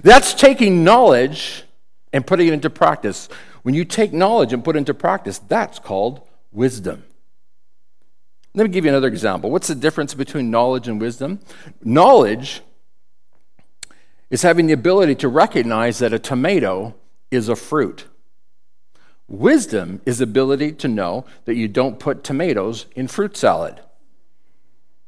That's 0.03 0.33
taking 0.33 0.83
knowledge 0.83 1.63
and 2.13 2.25
putting 2.25 2.47
it 2.47 2.53
into 2.53 2.69
practice. 2.69 3.29
When 3.63 3.75
you 3.75 3.85
take 3.85 4.13
knowledge 4.13 4.53
and 4.53 4.63
put 4.63 4.75
it 4.75 4.79
into 4.79 4.93
practice, 4.93 5.39
that's 5.39 5.79
called 5.79 6.21
wisdom. 6.51 7.03
Let 8.53 8.63
me 8.65 8.69
give 8.69 8.83
you 8.83 8.91
another 8.91 9.07
example. 9.07 9.49
What's 9.49 9.67
the 9.67 9.75
difference 9.75 10.13
between 10.13 10.51
knowledge 10.51 10.87
and 10.87 10.99
wisdom? 10.99 11.39
Knowledge 11.83 12.61
is 14.29 14.41
having 14.41 14.67
the 14.67 14.73
ability 14.73 15.15
to 15.15 15.27
recognize 15.27 15.99
that 15.99 16.13
a 16.13 16.19
tomato 16.19 16.95
is 17.29 17.47
a 17.47 17.55
fruit. 17.55 18.05
Wisdom 19.27 20.01
is 20.05 20.19
ability 20.19 20.73
to 20.73 20.89
know 20.89 21.25
that 21.45 21.55
you 21.55 21.69
don't 21.69 21.99
put 21.99 22.23
tomatoes 22.23 22.87
in 22.95 23.07
fruit 23.07 23.37
salad. 23.37 23.79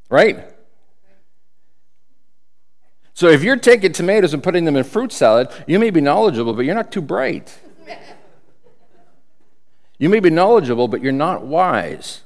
Right? 0.10 0.46
So 3.14 3.28
if 3.28 3.44
you're 3.44 3.58
taking 3.58 3.92
tomatoes 3.92 4.34
and 4.34 4.42
putting 4.42 4.64
them 4.64 4.78
in 4.78 4.84
fruit 4.86 5.12
salad, 5.12 5.50
you 5.68 5.78
may 5.80 5.90
be 5.90 6.02
knowledgeable, 6.02 6.54
but 6.54 6.64
you're 6.64 6.76
not 6.76 6.92
too 6.92 7.02
bright. 7.02 7.60
You 10.00 10.10
may 10.10 10.20
be 10.20 10.30
knowledgeable, 10.30 10.88
but 10.88 11.02
you're 11.02 11.12
not 11.12 11.46
wise. 11.46 12.22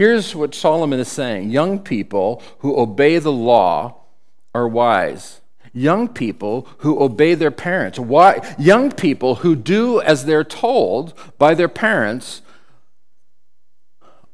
Here's 0.00 0.34
what 0.34 0.54
Solomon 0.54 0.98
is 0.98 1.08
saying 1.08 1.50
Young 1.50 1.78
people 1.78 2.42
who 2.60 2.80
obey 2.80 3.18
the 3.18 3.30
law 3.30 3.96
are 4.54 4.66
wise. 4.66 5.42
young 5.74 6.08
people 6.08 6.66
who 6.78 7.02
obey 7.02 7.34
their 7.34 7.50
parents. 7.50 7.98
Why? 7.98 8.40
Young 8.58 8.92
people 8.92 9.34
who 9.34 9.54
do 9.54 10.00
as 10.00 10.24
they're 10.24 10.42
told 10.42 11.12
by 11.36 11.52
their 11.52 11.68
parents 11.68 12.40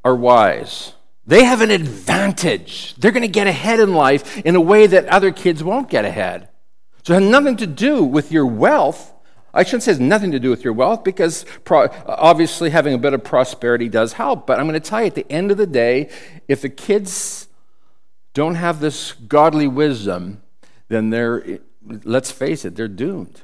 are 0.04 0.14
wise. 0.14 0.92
They 1.26 1.42
have 1.42 1.60
an 1.62 1.72
advantage. 1.72 2.94
They're 2.94 3.10
going 3.10 3.22
to 3.22 3.40
get 3.40 3.48
ahead 3.48 3.80
in 3.80 3.92
life 3.92 4.38
in 4.46 4.54
a 4.54 4.60
way 4.60 4.86
that 4.86 5.06
other 5.06 5.32
kids 5.32 5.64
won't 5.64 5.90
get 5.90 6.04
ahead. 6.04 6.48
So 7.02 7.12
it 7.12 7.22
has 7.22 7.28
nothing 7.28 7.56
to 7.56 7.66
do 7.66 8.04
with 8.04 8.30
your 8.30 8.46
wealth. 8.46 9.12
I 9.56 9.64
shouldn't 9.64 9.84
say 9.84 9.92
it 9.92 9.94
has 9.94 10.00
nothing 10.00 10.32
to 10.32 10.38
do 10.38 10.50
with 10.50 10.62
your 10.62 10.74
wealth 10.74 11.02
because 11.02 11.46
pro- 11.64 11.88
obviously 12.06 12.70
having 12.70 12.92
a 12.92 12.98
bit 12.98 13.14
of 13.14 13.24
prosperity 13.24 13.88
does 13.88 14.12
help. 14.12 14.46
But 14.46 14.60
I'm 14.60 14.68
going 14.68 14.80
to 14.80 14.88
tell 14.88 15.00
you 15.00 15.06
at 15.06 15.14
the 15.14 15.30
end 15.32 15.50
of 15.50 15.56
the 15.56 15.66
day, 15.66 16.10
if 16.46 16.60
the 16.60 16.68
kids 16.68 17.48
don't 18.34 18.56
have 18.56 18.80
this 18.80 19.12
godly 19.12 19.66
wisdom, 19.66 20.42
then 20.88 21.08
they're, 21.08 21.60
let's 22.04 22.30
face 22.30 22.66
it, 22.66 22.76
they're 22.76 22.86
doomed. 22.86 23.42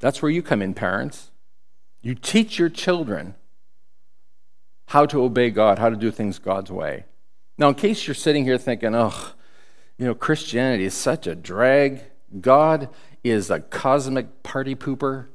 That's 0.00 0.20
where 0.20 0.30
you 0.30 0.42
come 0.42 0.60
in, 0.60 0.74
parents. 0.74 1.30
You 2.00 2.16
teach 2.16 2.58
your 2.58 2.68
children 2.68 3.36
how 4.86 5.06
to 5.06 5.22
obey 5.22 5.50
God, 5.50 5.78
how 5.78 5.88
to 5.88 5.96
do 5.96 6.10
things 6.10 6.40
God's 6.40 6.72
way. 6.72 7.04
Now, 7.56 7.68
in 7.68 7.76
case 7.76 8.08
you're 8.08 8.14
sitting 8.14 8.44
here 8.44 8.58
thinking, 8.58 8.92
oh, 8.92 9.34
you 9.98 10.06
know, 10.06 10.16
Christianity 10.16 10.84
is 10.84 10.94
such 10.94 11.28
a 11.28 11.36
drag, 11.36 12.02
God 12.40 12.88
is 13.24 13.50
a 13.50 13.60
cosmic 13.60 14.42
party 14.42 14.74
pooper. 14.74 15.26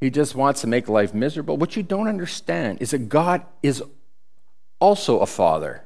He 0.00 0.10
just 0.10 0.34
wants 0.34 0.62
to 0.62 0.66
make 0.66 0.88
life 0.88 1.14
miserable. 1.14 1.56
What 1.56 1.76
you 1.76 1.82
don't 1.82 2.08
understand 2.08 2.82
is 2.82 2.90
that 2.90 3.08
God 3.08 3.42
is 3.62 3.82
also 4.80 5.20
a 5.20 5.26
father. 5.26 5.84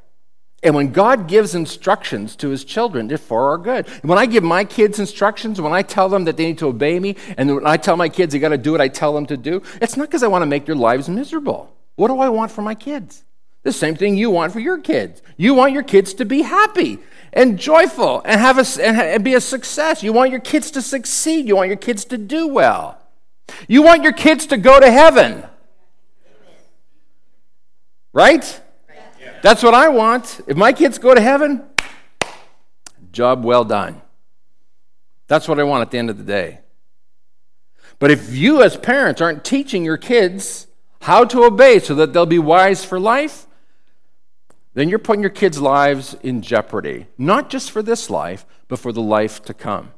And 0.62 0.74
when 0.74 0.90
God 0.90 1.28
gives 1.28 1.54
instructions 1.54 2.34
to 2.36 2.48
his 2.48 2.64
children, 2.64 3.08
they're 3.08 3.18
for 3.18 3.50
our 3.50 3.58
good. 3.58 3.86
And 3.86 4.08
when 4.08 4.18
I 4.18 4.26
give 4.26 4.42
my 4.42 4.64
kids 4.64 4.98
instructions, 4.98 5.60
when 5.60 5.72
I 5.72 5.82
tell 5.82 6.08
them 6.08 6.24
that 6.24 6.36
they 6.36 6.46
need 6.46 6.58
to 6.58 6.66
obey 6.66 6.98
me, 6.98 7.16
and 7.36 7.54
when 7.54 7.66
I 7.66 7.76
tell 7.76 7.96
my 7.96 8.08
kids 8.08 8.32
they 8.32 8.38
got 8.38 8.48
to 8.48 8.58
do 8.58 8.72
what 8.72 8.80
I 8.80 8.88
tell 8.88 9.12
them 9.12 9.26
to 9.26 9.36
do, 9.36 9.62
it's 9.82 9.96
not 9.96 10.08
because 10.08 10.22
I 10.22 10.28
want 10.28 10.42
to 10.42 10.46
make 10.46 10.66
their 10.66 10.74
lives 10.74 11.08
miserable. 11.08 11.72
What 11.96 12.08
do 12.08 12.18
I 12.20 12.30
want 12.30 12.50
for 12.50 12.62
my 12.62 12.74
kids? 12.74 13.22
The 13.64 13.72
same 13.72 13.96
thing 13.96 14.16
you 14.16 14.30
want 14.30 14.52
for 14.52 14.60
your 14.60 14.78
kids. 14.78 15.20
You 15.36 15.54
want 15.54 15.72
your 15.72 15.82
kids 15.82 16.14
to 16.14 16.24
be 16.24 16.42
happy 16.42 17.00
and 17.36 17.58
joyful 17.58 18.22
and 18.24 18.40
have 18.40 18.58
a, 18.58 18.82
and 18.82 19.22
be 19.22 19.34
a 19.34 19.40
success. 19.40 20.02
You 20.02 20.12
want 20.14 20.30
your 20.30 20.40
kids 20.40 20.70
to 20.72 20.82
succeed. 20.82 21.46
You 21.46 21.54
want 21.54 21.68
your 21.68 21.76
kids 21.76 22.06
to 22.06 22.18
do 22.18 22.48
well. 22.48 22.98
You 23.68 23.82
want 23.82 24.02
your 24.02 24.14
kids 24.14 24.46
to 24.46 24.56
go 24.56 24.80
to 24.80 24.90
heaven. 24.90 25.44
Right? 28.14 28.60
That's 29.42 29.62
what 29.62 29.74
I 29.74 29.90
want. 29.90 30.40
If 30.46 30.56
my 30.56 30.72
kids 30.72 30.98
go 30.98 31.14
to 31.14 31.20
heaven, 31.20 31.62
job 33.12 33.44
well 33.44 33.64
done. 33.64 34.00
That's 35.28 35.46
what 35.46 35.60
I 35.60 35.64
want 35.64 35.82
at 35.82 35.90
the 35.90 35.98
end 35.98 36.08
of 36.08 36.16
the 36.16 36.24
day. 36.24 36.60
But 37.98 38.10
if 38.10 38.34
you, 38.34 38.62
as 38.62 38.78
parents, 38.78 39.20
aren't 39.20 39.44
teaching 39.44 39.84
your 39.84 39.98
kids 39.98 40.68
how 41.02 41.24
to 41.26 41.44
obey 41.44 41.80
so 41.80 41.94
that 41.96 42.14
they'll 42.14 42.24
be 42.24 42.38
wise 42.38 42.82
for 42.82 42.98
life, 42.98 43.46
then 44.76 44.90
you're 44.90 44.98
putting 44.98 45.22
your 45.22 45.30
kids' 45.30 45.58
lives 45.58 46.14
in 46.22 46.42
jeopardy, 46.42 47.06
not 47.16 47.48
just 47.48 47.70
for 47.70 47.82
this 47.82 48.10
life, 48.10 48.44
but 48.68 48.78
for 48.78 48.92
the 48.92 49.00
life 49.00 49.42
to 49.44 49.54
come. 49.54 49.92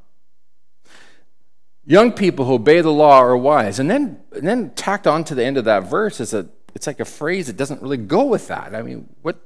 Young 1.84 2.12
people 2.12 2.44
who 2.44 2.54
obey 2.54 2.80
the 2.80 2.92
law 2.92 3.18
are 3.18 3.36
wise. 3.36 3.80
And 3.80 3.90
then, 3.90 4.20
and 4.30 4.46
then 4.46 4.70
tacked 4.76 5.08
on 5.08 5.24
to 5.24 5.34
the 5.34 5.44
end 5.44 5.56
of 5.56 5.64
that 5.64 5.90
verse 5.90 6.20
is 6.20 6.32
a, 6.32 6.48
it's 6.76 6.86
like 6.86 7.00
a 7.00 7.04
phrase 7.04 7.48
that 7.48 7.56
doesn't 7.56 7.82
really 7.82 7.96
go 7.96 8.24
with 8.26 8.46
that. 8.48 8.72
I 8.72 8.82
mean, 8.82 9.08
what, 9.22 9.40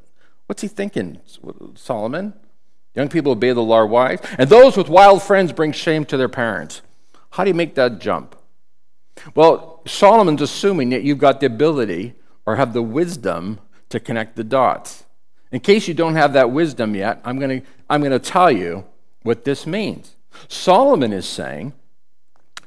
what's 0.48 0.60
he 0.60 0.68
thinking, 0.68 1.18
Solomon? 1.76 2.34
Young 2.94 3.08
people 3.08 3.32
obey 3.32 3.54
the 3.54 3.62
law 3.62 3.76
are 3.76 3.86
wise. 3.86 4.18
And 4.36 4.50
those 4.50 4.76
with 4.76 4.90
wild 4.90 5.22
friends 5.22 5.50
bring 5.50 5.72
shame 5.72 6.04
to 6.06 6.18
their 6.18 6.28
parents. 6.28 6.82
How 7.30 7.44
do 7.44 7.48
you 7.48 7.54
make 7.54 7.74
that 7.76 8.00
jump? 8.00 8.36
Well, 9.34 9.80
Solomon's 9.86 10.42
assuming 10.42 10.90
that 10.90 11.04
you've 11.04 11.16
got 11.16 11.40
the 11.40 11.46
ability 11.46 12.16
or 12.44 12.56
have 12.56 12.74
the 12.74 12.82
wisdom 12.82 13.60
to 13.88 13.98
connect 13.98 14.36
the 14.36 14.44
dots. 14.44 15.04
In 15.52 15.60
case 15.60 15.86
you 15.86 15.94
don't 15.94 16.16
have 16.16 16.32
that 16.32 16.50
wisdom 16.50 16.94
yet, 16.94 17.20
I'm 17.24 17.38
going 17.38 17.60
to 17.60 17.66
I'm 17.88 18.00
going 18.00 18.12
to 18.12 18.18
tell 18.18 18.50
you 18.50 18.84
what 19.22 19.44
this 19.44 19.66
means. 19.66 20.16
Solomon 20.48 21.12
is 21.12 21.26
saying 21.26 21.74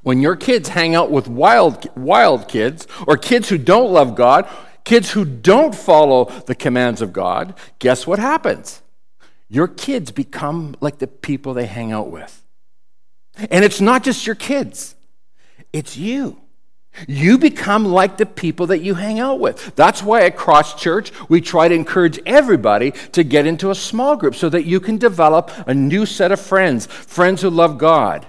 when 0.03 0.21
your 0.21 0.35
kids 0.35 0.69
hang 0.69 0.93
out 0.93 1.09
with 1.09 1.27
wild 1.27 1.89
wild 1.97 2.47
kids 2.47 2.87
or 3.07 3.17
kids 3.17 3.49
who 3.49 3.57
don't 3.57 3.91
love 3.91 4.15
God, 4.15 4.47
kids 4.83 5.11
who 5.11 5.25
don't 5.25 5.73
follow 5.73 6.25
the 6.45 6.53
commands 6.53 7.01
of 7.01 7.11
God, 7.11 7.55
guess 7.79 8.05
what 8.05 8.19
happens? 8.19 8.83
Your 9.49 9.67
kids 9.67 10.11
become 10.11 10.75
like 10.79 10.99
the 10.99 11.07
people 11.07 11.55
they 11.55 11.65
hang 11.65 11.91
out 11.91 12.11
with. 12.11 12.45
And 13.49 13.65
it's 13.65 13.81
not 13.81 14.03
just 14.03 14.25
your 14.25 14.35
kids. 14.35 14.95
It's 15.73 15.97
you. 15.97 16.39
You 17.07 17.37
become 17.37 17.85
like 17.85 18.17
the 18.17 18.25
people 18.25 18.67
that 18.67 18.79
you 18.79 18.95
hang 18.95 19.19
out 19.19 19.39
with. 19.39 19.75
That's 19.75 20.01
why 20.01 20.23
at 20.25 20.37
Cross 20.37 20.81
Church, 20.81 21.11
we 21.29 21.41
try 21.41 21.67
to 21.67 21.75
encourage 21.75 22.19
everybody 22.25 22.91
to 23.11 23.23
get 23.23 23.45
into 23.45 23.69
a 23.69 23.75
small 23.75 24.15
group 24.15 24.35
so 24.35 24.49
that 24.49 24.65
you 24.65 24.79
can 24.79 24.97
develop 24.97 25.51
a 25.67 25.73
new 25.73 26.05
set 26.05 26.31
of 26.31 26.39
friends, 26.39 26.85
friends 26.85 27.41
who 27.41 27.49
love 27.49 27.77
God. 27.77 28.27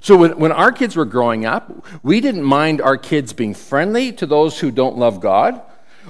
So 0.00 0.16
when, 0.16 0.38
when 0.38 0.52
our 0.52 0.72
kids 0.72 0.96
were 0.96 1.04
growing 1.04 1.46
up, 1.46 1.86
we 2.02 2.20
didn't 2.20 2.42
mind 2.42 2.80
our 2.80 2.96
kids 2.96 3.32
being 3.32 3.54
friendly 3.54 4.12
to 4.12 4.26
those 4.26 4.58
who 4.58 4.70
don't 4.70 4.96
love 4.96 5.20
God. 5.20 5.60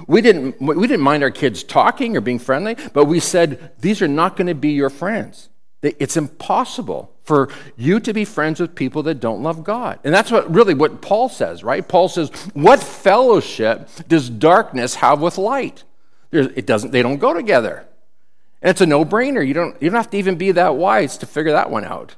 We 0.07 0.21
didn't, 0.21 0.59
we 0.59 0.87
didn't 0.87 1.03
mind 1.03 1.23
our 1.23 1.31
kids 1.31 1.63
talking 1.63 2.17
or 2.17 2.21
being 2.21 2.39
friendly, 2.39 2.75
but 2.93 3.05
we 3.05 3.19
said, 3.19 3.71
these 3.79 4.01
are 4.01 4.07
not 4.07 4.35
going 4.35 4.47
to 4.47 4.55
be 4.55 4.71
your 4.71 4.89
friends. 4.89 5.49
It's 5.81 6.17
impossible 6.17 7.14
for 7.25 7.49
you 7.75 7.99
to 7.99 8.13
be 8.13 8.23
friends 8.23 8.59
with 8.59 8.75
people 8.75 9.03
that 9.03 9.19
don't 9.19 9.41
love 9.43 9.63
God. 9.63 9.99
And 10.03 10.13
that's 10.13 10.31
what 10.31 10.53
really 10.53 10.75
what 10.75 11.01
Paul 11.01 11.27
says, 11.27 11.63
right? 11.63 11.85
Paul 11.85 12.07
says, 12.07 12.29
What 12.53 12.81
fellowship 12.81 13.89
does 14.07 14.29
darkness 14.29 14.95
have 14.95 15.21
with 15.21 15.37
light? 15.37 15.83
it 16.31 16.65
doesn't, 16.65 16.91
they 16.91 17.01
don't 17.01 17.17
go 17.17 17.33
together. 17.33 17.87
And 18.61 18.69
it's 18.69 18.81
a 18.81 18.85
no-brainer. 18.85 19.45
You 19.45 19.53
don't, 19.53 19.81
you 19.81 19.89
don't 19.89 19.97
have 19.97 20.09
to 20.09 20.17
even 20.17 20.37
be 20.37 20.51
that 20.51 20.75
wise 20.75 21.17
to 21.19 21.25
figure 21.25 21.53
that 21.53 21.71
one 21.71 21.85
out. 21.85 22.15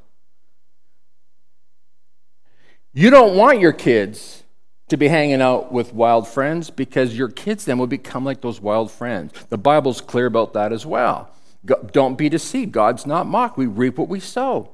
You 2.94 3.12
don't 3.12 3.36
want 3.36 3.60
your 3.60 3.74
kids 3.74 4.44
to 4.88 4.98
be 4.98 5.08
hanging 5.08 5.42
out 5.42 5.72
with 5.72 5.94
wild 5.94 6.28
friends 6.28 6.70
because 6.72 7.16
your 7.16 7.30
kids 7.30 7.66
then 7.66 7.78
will 7.78 7.88
become 7.88 8.26
like 8.26 8.42
those 8.42 8.60
wild 8.60 8.90
friends. 8.90 9.34
The 9.50 9.58
Bible's 9.58 10.02
clear 10.02 10.26
about 10.26 10.54
that 10.54 10.74
as 10.74 10.86
well. 10.86 11.30
Don't 11.92 12.18
be 12.18 12.30
deceived. 12.30 12.72
God's 12.72 13.06
not 13.06 13.28
mocked. 13.28 13.58
We 13.58 13.68
reap 13.68 13.98
what 13.98 14.08
we 14.08 14.20
sow. 14.20 14.72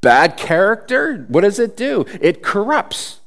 Bad 0.00 0.36
character, 0.36 1.24
what 1.28 1.42
does 1.42 1.58
it 1.58 1.76
do? 1.76 2.04
It 2.20 2.42
corrupts. 2.42 3.20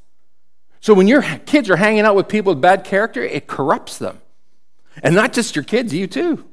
So 0.82 0.94
when 0.94 1.08
your 1.08 1.22
kids 1.22 1.70
are 1.70 1.76
hanging 1.76 2.02
out 2.02 2.15
with 2.15 2.28
people 2.28 2.54
with 2.54 2.62
bad 2.62 2.84
character, 2.84 3.22
it 3.22 3.48
corrupts 3.48 3.98
them. 3.98 4.22
And 5.04 5.15
not 5.15 5.34
just 5.34 5.56
your 5.56 5.63
kids, 5.63 5.94
you 5.94 6.08
too. 6.08 6.46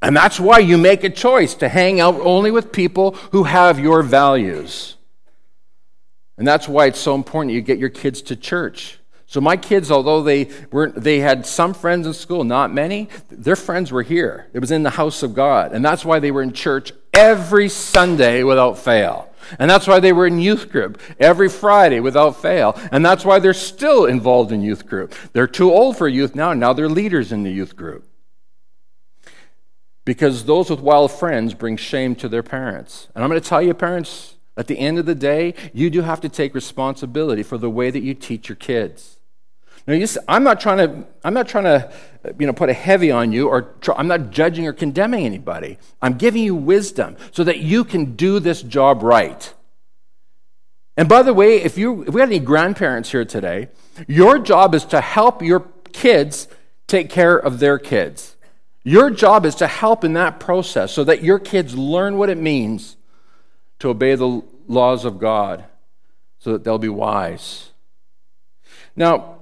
And 0.00 0.16
that's 0.16 0.38
why 0.38 0.58
you 0.58 0.78
make 0.78 1.04
a 1.04 1.10
choice 1.10 1.54
to 1.54 1.68
hang 1.68 2.00
out 2.00 2.20
only 2.20 2.50
with 2.50 2.72
people 2.72 3.12
who 3.32 3.44
have 3.44 3.78
your 3.80 4.02
values. 4.02 4.96
And 6.36 6.46
that's 6.46 6.68
why 6.68 6.86
it's 6.86 7.00
so 7.00 7.14
important 7.14 7.54
you 7.54 7.60
get 7.60 7.78
your 7.78 7.88
kids 7.88 8.22
to 8.22 8.36
church. 8.36 8.97
So 9.30 9.42
my 9.42 9.58
kids, 9.58 9.90
although 9.90 10.22
they 10.22 10.48
were 10.72 10.90
they 10.90 11.20
had 11.20 11.44
some 11.44 11.74
friends 11.74 12.06
in 12.06 12.14
school, 12.14 12.44
not 12.44 12.72
many, 12.72 13.10
their 13.28 13.56
friends 13.56 13.92
were 13.92 14.02
here. 14.02 14.48
It 14.54 14.60
was 14.60 14.70
in 14.70 14.84
the 14.84 14.90
house 14.90 15.22
of 15.22 15.34
God. 15.34 15.72
And 15.72 15.84
that's 15.84 16.02
why 16.02 16.18
they 16.18 16.30
were 16.30 16.40
in 16.40 16.54
church 16.54 16.92
every 17.12 17.68
Sunday 17.68 18.42
without 18.42 18.78
fail. 18.78 19.30
And 19.58 19.70
that's 19.70 19.86
why 19.86 20.00
they 20.00 20.14
were 20.14 20.26
in 20.26 20.38
youth 20.38 20.72
group 20.72 20.98
every 21.20 21.50
Friday 21.50 22.00
without 22.00 22.40
fail. 22.40 22.74
And 22.90 23.04
that's 23.04 23.22
why 23.22 23.38
they're 23.38 23.52
still 23.52 24.06
involved 24.06 24.50
in 24.50 24.62
youth 24.62 24.86
group. 24.86 25.14
They're 25.34 25.46
too 25.46 25.70
old 25.70 25.98
for 25.98 26.08
youth 26.08 26.34
now, 26.34 26.54
now 26.54 26.72
they're 26.72 26.88
leaders 26.88 27.30
in 27.30 27.42
the 27.42 27.52
youth 27.52 27.76
group. 27.76 28.06
Because 30.06 30.46
those 30.46 30.70
with 30.70 30.80
wild 30.80 31.12
friends 31.12 31.52
bring 31.52 31.76
shame 31.76 32.14
to 32.16 32.30
their 32.30 32.42
parents. 32.42 33.08
And 33.14 33.22
I'm 33.22 33.28
going 33.28 33.40
to 33.40 33.46
tell 33.46 33.60
you, 33.60 33.74
parents, 33.74 34.36
at 34.56 34.68
the 34.68 34.78
end 34.78 34.98
of 34.98 35.04
the 35.04 35.14
day, 35.14 35.52
you 35.74 35.90
do 35.90 36.00
have 36.00 36.22
to 36.22 36.30
take 36.30 36.54
responsibility 36.54 37.42
for 37.42 37.58
the 37.58 37.68
way 37.68 37.90
that 37.90 38.02
you 38.02 38.14
teach 38.14 38.48
your 38.48 38.56
kids. 38.56 39.17
Now, 39.88 39.94
you 39.94 40.06
I'm 40.28 40.44
not 40.44 40.60
trying 40.60 40.76
to, 40.76 41.06
I'm 41.24 41.32
not 41.32 41.48
trying 41.48 41.64
to, 41.64 41.90
you 42.38 42.46
know, 42.46 42.52
put 42.52 42.68
a 42.68 42.74
heavy 42.74 43.10
on 43.10 43.32
you, 43.32 43.48
or 43.48 43.74
I'm 43.96 44.06
not 44.06 44.30
judging 44.30 44.66
or 44.66 44.74
condemning 44.74 45.24
anybody. 45.24 45.78
I'm 46.02 46.18
giving 46.18 46.44
you 46.44 46.54
wisdom 46.54 47.16
so 47.32 47.42
that 47.44 47.60
you 47.60 47.84
can 47.84 48.14
do 48.14 48.38
this 48.38 48.60
job 48.60 49.02
right. 49.02 49.54
And 50.98 51.08
by 51.08 51.22
the 51.22 51.32
way, 51.32 51.56
if 51.62 51.78
you, 51.78 52.02
if 52.02 52.12
we 52.12 52.20
have 52.20 52.28
any 52.28 52.38
grandparents 52.38 53.12
here 53.12 53.24
today, 53.24 53.68
your 54.06 54.38
job 54.38 54.74
is 54.74 54.84
to 54.86 55.00
help 55.00 55.40
your 55.40 55.60
kids 55.94 56.48
take 56.86 57.08
care 57.08 57.38
of 57.38 57.58
their 57.58 57.78
kids. 57.78 58.36
Your 58.84 59.08
job 59.08 59.46
is 59.46 59.54
to 59.54 59.66
help 59.66 60.04
in 60.04 60.12
that 60.12 60.38
process 60.38 60.92
so 60.92 61.02
that 61.04 61.22
your 61.22 61.38
kids 61.38 61.74
learn 61.74 62.18
what 62.18 62.28
it 62.28 62.36
means 62.36 62.98
to 63.78 63.88
obey 63.88 64.16
the 64.16 64.42
laws 64.66 65.06
of 65.06 65.18
God 65.18 65.64
so 66.40 66.52
that 66.52 66.62
they'll 66.62 66.76
be 66.76 66.90
wise. 66.90 67.70
Now, 68.94 69.37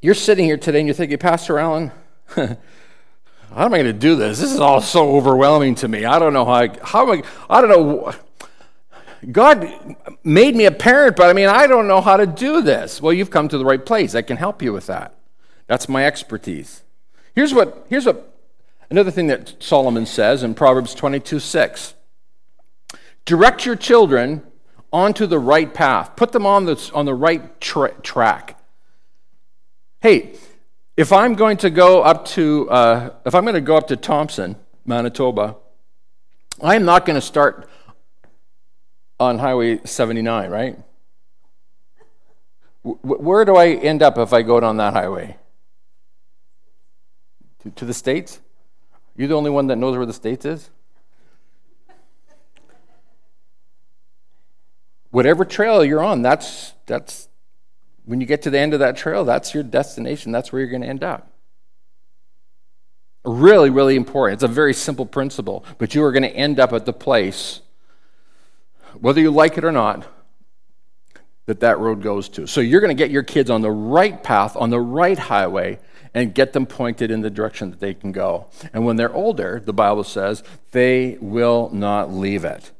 you're 0.00 0.14
sitting 0.14 0.44
here 0.44 0.56
today 0.56 0.80
and 0.80 0.88
you're 0.88 0.94
thinking, 0.94 1.18
Pastor 1.18 1.58
Allen, 1.58 1.92
how 2.28 2.56
am 3.50 3.74
I 3.74 3.78
going 3.78 3.84
to 3.84 3.92
do 3.92 4.16
this? 4.16 4.38
This 4.38 4.52
is 4.52 4.60
all 4.60 4.80
so 4.80 5.16
overwhelming 5.16 5.74
to 5.76 5.88
me. 5.88 6.04
I 6.04 6.18
don't 6.18 6.32
know 6.32 6.44
how 6.44 6.52
I, 6.52 6.68
how 6.82 7.02
am 7.10 7.22
I, 7.22 7.56
I 7.58 7.60
don't 7.60 7.70
know, 7.70 8.14
God 9.30 9.96
made 10.24 10.56
me 10.56 10.64
a 10.64 10.70
parent, 10.70 11.16
but 11.16 11.28
I 11.28 11.34
mean, 11.34 11.48
I 11.48 11.66
don't 11.66 11.86
know 11.86 12.00
how 12.00 12.16
to 12.16 12.26
do 12.26 12.62
this. 12.62 13.02
Well, 13.02 13.12
you've 13.12 13.30
come 13.30 13.48
to 13.48 13.58
the 13.58 13.64
right 13.64 13.84
place. 13.84 14.14
I 14.14 14.22
can 14.22 14.38
help 14.38 14.62
you 14.62 14.72
with 14.72 14.86
that. 14.86 15.14
That's 15.66 15.88
my 15.88 16.06
expertise. 16.06 16.82
Here's 17.34 17.52
what, 17.52 17.86
here's 17.88 18.06
what 18.06 18.34
another 18.88 19.10
thing 19.10 19.26
that 19.26 19.62
Solomon 19.62 20.06
says 20.06 20.42
in 20.42 20.54
Proverbs 20.54 20.94
22 20.94 21.38
6. 21.38 21.94
Direct 23.26 23.66
your 23.66 23.76
children 23.76 24.42
onto 24.92 25.26
the 25.26 25.38
right 25.38 25.72
path, 25.72 26.16
put 26.16 26.32
them 26.32 26.46
on 26.46 26.64
the, 26.64 26.90
on 26.94 27.04
the 27.04 27.14
right 27.14 27.60
tra- 27.60 27.94
track. 28.00 28.59
Hey, 30.02 30.34
if 30.96 31.12
I'm 31.12 31.34
going 31.34 31.58
to 31.58 31.68
go 31.68 32.00
up 32.02 32.24
to, 32.28 32.70
uh, 32.70 33.10
if 33.26 33.34
I'm 33.34 33.44
going 33.44 33.54
to 33.54 33.60
go 33.60 33.76
up 33.76 33.88
to 33.88 33.96
Thompson, 33.96 34.56
Manitoba, 34.86 35.56
I'm 36.62 36.86
not 36.86 37.04
going 37.04 37.16
to 37.16 37.20
start 37.20 37.68
on 39.18 39.38
Highway 39.38 39.80
79, 39.84 40.50
right? 40.50 40.78
where 42.82 43.44
do 43.44 43.56
I 43.56 43.72
end 43.72 44.02
up 44.02 44.16
if 44.16 44.32
I 44.32 44.40
go 44.40 44.58
down 44.58 44.78
that 44.78 44.94
highway? 44.94 45.36
To, 47.62 47.70
to 47.70 47.84
the 47.84 47.92
States? 47.92 48.40
You're 49.16 49.28
the 49.28 49.34
only 49.34 49.50
one 49.50 49.66
that 49.66 49.76
knows 49.76 49.98
where 49.98 50.06
the 50.06 50.14
States 50.14 50.46
is? 50.46 50.70
Whatever 55.10 55.44
trail 55.44 55.84
you're 55.84 56.02
on, 56.02 56.22
that's, 56.22 56.72
that's 56.86 57.28
when 58.04 58.20
you 58.20 58.26
get 58.26 58.42
to 58.42 58.50
the 58.50 58.58
end 58.58 58.74
of 58.74 58.80
that 58.80 58.96
trail, 58.96 59.24
that's 59.24 59.54
your 59.54 59.62
destination. 59.62 60.32
That's 60.32 60.52
where 60.52 60.60
you're 60.60 60.70
going 60.70 60.82
to 60.82 60.88
end 60.88 61.04
up. 61.04 61.30
Really, 63.24 63.70
really 63.70 63.96
important. 63.96 64.38
It's 64.38 64.42
a 64.42 64.48
very 64.48 64.72
simple 64.72 65.06
principle, 65.06 65.64
but 65.78 65.94
you 65.94 66.02
are 66.04 66.12
going 66.12 66.22
to 66.22 66.34
end 66.34 66.58
up 66.58 66.72
at 66.72 66.86
the 66.86 66.92
place 66.92 67.60
whether 68.98 69.20
you 69.20 69.30
like 69.30 69.56
it 69.56 69.64
or 69.64 69.72
not, 69.72 70.06
that 71.46 71.60
that 71.60 71.78
road 71.78 72.02
goes 72.02 72.28
to. 72.30 72.46
So 72.46 72.60
you're 72.60 72.80
going 72.80 72.96
to 72.96 73.00
get 73.00 73.10
your 73.10 73.22
kids 73.22 73.50
on 73.50 73.60
the 73.60 73.70
right 73.70 74.22
path, 74.22 74.56
on 74.56 74.70
the 74.70 74.80
right 74.80 75.18
highway, 75.18 75.78
and 76.14 76.34
get 76.34 76.52
them 76.52 76.66
pointed 76.66 77.10
in 77.10 77.20
the 77.20 77.30
direction 77.30 77.70
that 77.70 77.80
they 77.80 77.94
can 77.94 78.12
go. 78.12 78.46
And 78.72 78.84
when 78.84 78.96
they're 78.96 79.12
older, 79.12 79.60
the 79.64 79.72
Bible 79.72 80.04
says, 80.04 80.42
they 80.72 81.18
will 81.20 81.70
not 81.72 82.12
leave 82.12 82.44
it. 82.44 82.72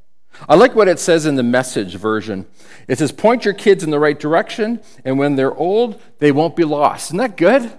I 0.49 0.55
like 0.57 0.75
what 0.75 0.89
it 0.89 0.99
says 0.99 1.27
in 1.27 1.37
the 1.37 1.43
message 1.43 1.95
version. 1.97 2.47
It 2.89 2.99
says, 2.99 3.13
point 3.13 3.45
your 3.45 3.55
kids 3.55 3.85
in 3.85 3.91
the 3.91 3.99
right 3.99 4.19
direction, 4.19 4.81
and 5.05 5.19
when 5.19 5.37
they're 5.37 5.55
old, 5.55 6.01
they 6.19 6.33
won't 6.33 6.57
be 6.57 6.65
lost. 6.65 7.09
Isn't 7.09 7.19
that 7.19 7.37
good? 7.37 7.71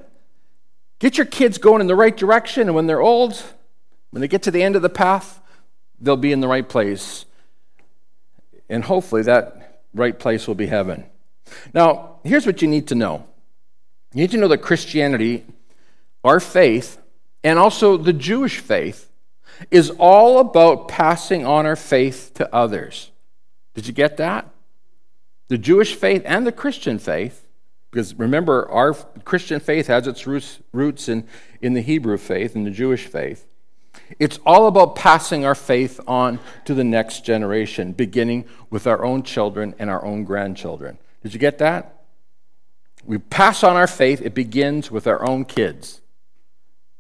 Get 1.00 1.18
your 1.18 1.26
kids 1.26 1.58
going 1.58 1.82
in 1.82 1.88
the 1.88 1.96
right 1.96 2.16
direction, 2.16 2.68
and 2.68 2.76
when 2.76 2.88
they're 2.88 3.02
old, 3.02 3.42
when 4.12 4.22
they 4.22 4.28
get 4.28 4.44
to 4.44 4.52
the 4.52 4.64
end 4.64 4.76
of 4.76 4.82
the 4.82 4.90
path, 4.90 5.42
they'll 6.00 6.18
be 6.18 6.32
in 6.32 6.40
the 6.40 6.48
right 6.48 6.68
place. 6.68 7.26
And 8.70 8.84
hopefully 8.84 9.24
that 9.24 9.82
right 9.94 10.18
place 10.18 10.48
will 10.48 10.56
be 10.56 10.68
heaven. 10.68 11.06
Now, 11.74 12.20
here's 12.24 12.46
what 12.46 12.62
you 12.62 12.68
need 12.68 12.88
to 12.88 12.96
know 12.96 13.28
you 14.14 14.22
need 14.22 14.32
to 14.32 14.38
know 14.38 14.50
that 14.50 14.60
Christianity, 14.60 15.46
our 16.24 16.40
faith, 16.40 17.02
and 17.44 17.58
also 17.58 17.98
the 17.98 18.14
Jewish 18.14 18.60
faith, 18.60 19.11
is 19.70 19.92
all 20.00 20.40
about 20.40 20.88
passing 20.88 21.46
on 21.46 21.66
our 21.66 21.76
faith 21.76 22.32
to 22.36 22.54
others. 22.54 23.12
Did 23.74 23.88
you 23.88 23.94
get 23.94 24.18
that? 24.18 24.50
The 25.50 25.58
Jewish 25.58 25.96
faith 25.96 26.24
and 26.26 26.48
the 26.48 26.52
Christian 26.52 26.98
faith, 26.98 27.48
because 27.92 28.16
remember, 28.16 28.70
our 28.70 28.94
Christian 28.94 29.60
faith 29.60 29.88
has 29.88 30.08
its 30.08 30.26
roots 30.26 31.10
in, 31.10 31.28
in 31.62 31.74
the 31.74 31.82
Hebrew 31.82 32.18
faith 32.18 32.56
and 32.56 32.66
the 32.66 32.72
Jewish 32.72 33.06
faith. 33.06 33.46
It's 34.20 34.40
all 34.46 34.68
about 34.68 34.96
passing 34.96 35.46
our 35.46 35.56
faith 35.56 36.00
on 36.08 36.40
to 36.66 36.74
the 36.74 36.84
next 36.84 37.26
generation, 37.26 37.92
beginning 37.92 38.46
with 38.70 38.88
our 38.88 39.04
own 39.04 39.24
children 39.24 39.76
and 39.78 39.90
our 39.90 40.04
own 40.04 40.24
grandchildren. 40.24 40.98
Did 41.22 41.34
you 41.34 41.40
get 41.40 41.58
that? 41.60 42.04
We 43.04 43.18
pass 43.18 43.64
on 43.64 43.76
our 43.76 43.88
faith, 43.88 44.22
it 44.22 44.34
begins 44.34 44.92
with 44.92 45.08
our 45.08 45.28
own 45.28 45.46
kids. 45.46 46.02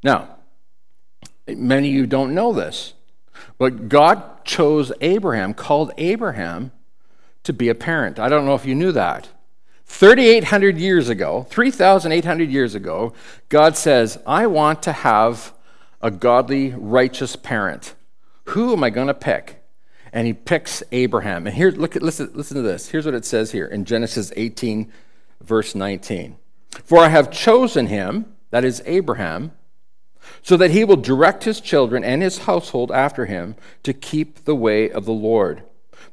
Now, 0.03 0.37
many 1.55 1.89
of 1.89 1.93
you 1.93 2.07
don't 2.07 2.33
know 2.33 2.53
this, 2.53 2.93
but 3.57 3.89
God 3.89 4.43
chose 4.45 4.91
Abraham, 5.01 5.53
called 5.53 5.91
Abraham 5.97 6.71
to 7.43 7.53
be 7.53 7.69
a 7.69 7.75
parent. 7.75 8.19
I 8.19 8.29
don't 8.29 8.45
know 8.45 8.55
if 8.55 8.65
you 8.65 8.75
knew 8.75 8.91
that. 8.91 9.29
3,800 9.85 10.77
years 10.77 11.09
ago, 11.09 11.45
3,800 11.49 12.49
years 12.49 12.75
ago, 12.75 13.13
God 13.49 13.75
says, 13.75 14.17
I 14.25 14.47
want 14.47 14.83
to 14.83 14.93
have 14.93 15.53
a 16.01 16.09
godly, 16.09 16.71
righteous 16.71 17.35
parent. 17.35 17.93
Who 18.45 18.73
am 18.73 18.83
I 18.83 18.89
going 18.89 19.07
to 19.07 19.13
pick? 19.13 19.63
And 20.13 20.27
he 20.27 20.33
picks 20.33 20.81
Abraham. 20.91 21.45
And 21.45 21.55
here, 21.55 21.71
look 21.71 21.95
listen, 21.95 22.31
listen 22.33 22.55
to 22.55 22.63
this. 22.63 22.89
Here's 22.89 23.05
what 23.05 23.15
it 23.15 23.25
says 23.25 23.51
here 23.51 23.65
in 23.65 23.85
Genesis 23.85 24.31
18, 24.35 24.91
verse 25.41 25.75
19. 25.75 26.37
For 26.83 26.99
I 26.99 27.09
have 27.09 27.31
chosen 27.31 27.87
him, 27.87 28.33
that 28.49 28.63
is 28.63 28.81
Abraham, 28.85 29.51
so 30.41 30.57
that 30.57 30.71
he 30.71 30.83
will 30.83 30.95
direct 30.95 31.43
his 31.43 31.61
children 31.61 32.03
and 32.03 32.21
his 32.21 32.39
household 32.39 32.91
after 32.91 33.25
him 33.25 33.55
to 33.83 33.93
keep 33.93 34.45
the 34.45 34.55
way 34.55 34.89
of 34.89 35.05
the 35.05 35.11
Lord, 35.11 35.63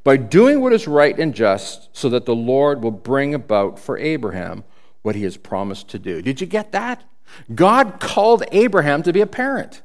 by 0.04 0.16
doing 0.16 0.60
what 0.60 0.72
is 0.72 0.86
right 0.86 1.18
and 1.18 1.34
just, 1.34 1.88
so 1.92 2.08
that 2.08 2.26
the 2.26 2.34
Lord 2.34 2.82
will 2.82 2.90
bring 2.90 3.34
about 3.34 3.78
for 3.78 3.98
Abraham 3.98 4.64
what 5.02 5.14
he 5.14 5.24
has 5.24 5.36
promised 5.36 5.88
to 5.88 5.98
do. 5.98 6.22
Did 6.22 6.40
you 6.40 6.46
get 6.46 6.72
that? 6.72 7.04
God 7.54 8.00
called 8.00 8.44
Abraham 8.52 9.02
to 9.02 9.12
be 9.12 9.20
a 9.20 9.26
parent. 9.26 9.82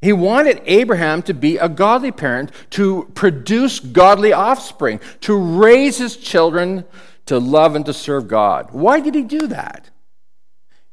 He 0.00 0.12
wanted 0.12 0.60
Abraham 0.64 1.22
to 1.22 1.34
be 1.34 1.58
a 1.58 1.68
godly 1.68 2.10
parent, 2.10 2.50
to 2.70 3.08
produce 3.14 3.78
godly 3.78 4.32
offspring, 4.32 4.98
to 5.20 5.36
raise 5.36 5.98
his 5.98 6.16
children 6.16 6.84
to 7.26 7.38
love 7.38 7.76
and 7.76 7.86
to 7.86 7.92
serve 7.92 8.26
God. 8.26 8.72
Why 8.72 8.98
did 8.98 9.14
he 9.14 9.22
do 9.22 9.46
that? 9.46 9.90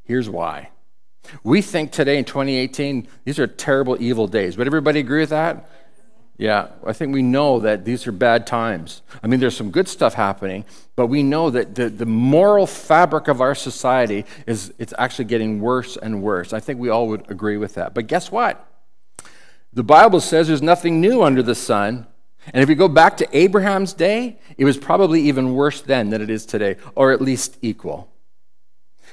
Here's 0.04 0.30
why. 0.30 0.70
We 1.44 1.62
think 1.62 1.92
today 1.92 2.18
in 2.18 2.26
2018, 2.26 3.08
these 3.26 3.40
are 3.40 3.48
terrible, 3.48 3.98
evil 4.02 4.28
days. 4.28 4.58
Would 4.58 4.68
everybody 4.68 5.00
agree 5.00 5.22
with 5.22 5.30
that? 5.30 5.70
Yeah, 6.40 6.70
I 6.88 6.94
think 6.94 7.14
we 7.14 7.22
know 7.22 7.60
that 7.60 7.84
these 7.84 8.08
are 8.08 8.14
bad 8.14 8.48
times. 8.48 9.02
I 9.22 9.28
mean, 9.28 9.42
there's 9.42 9.58
some 9.58 9.72
good 9.72 9.90
stuff 9.90 10.14
happening, 10.14 10.64
but 10.96 11.08
we 11.08 11.22
know 11.22 11.50
that 11.50 11.76
the, 11.76 11.90
the 11.90 12.06
moral 12.06 12.66
fabric 12.66 13.28
of 13.28 13.42
our 13.42 13.54
society 13.54 14.24
is 14.48 14.74
it's 14.80 14.94
actually 14.98 15.26
getting 15.26 15.60
worse 15.60 15.98
and 15.98 16.24
worse. 16.24 16.54
I 16.54 16.62
think 16.62 16.80
we 16.80 16.88
all 16.88 17.10
would 17.10 17.30
agree 17.30 17.58
with 17.58 17.74
that. 17.74 17.94
But 17.94 18.08
guess 18.08 18.32
what? 18.32 18.66
The 19.74 19.84
Bible 19.84 20.22
says 20.22 20.48
there's 20.48 20.62
nothing 20.62 21.02
new 21.02 21.24
under 21.24 21.44
the 21.44 21.56
sun. 21.56 22.08
And 22.54 22.64
if 22.64 22.70
you 22.70 22.76
go 22.76 22.88
back 22.88 23.18
to 23.18 23.38
Abraham's 23.38 23.92
day, 23.92 24.40
it 24.58 24.64
was 24.64 24.78
probably 24.78 25.22
even 25.24 25.56
worse 25.56 25.82
then 25.82 26.10
than 26.10 26.22
it 26.22 26.30
is 26.30 26.46
today, 26.46 26.78
or 26.96 27.12
at 27.12 27.22
least 27.22 27.58
equal. 27.62 28.10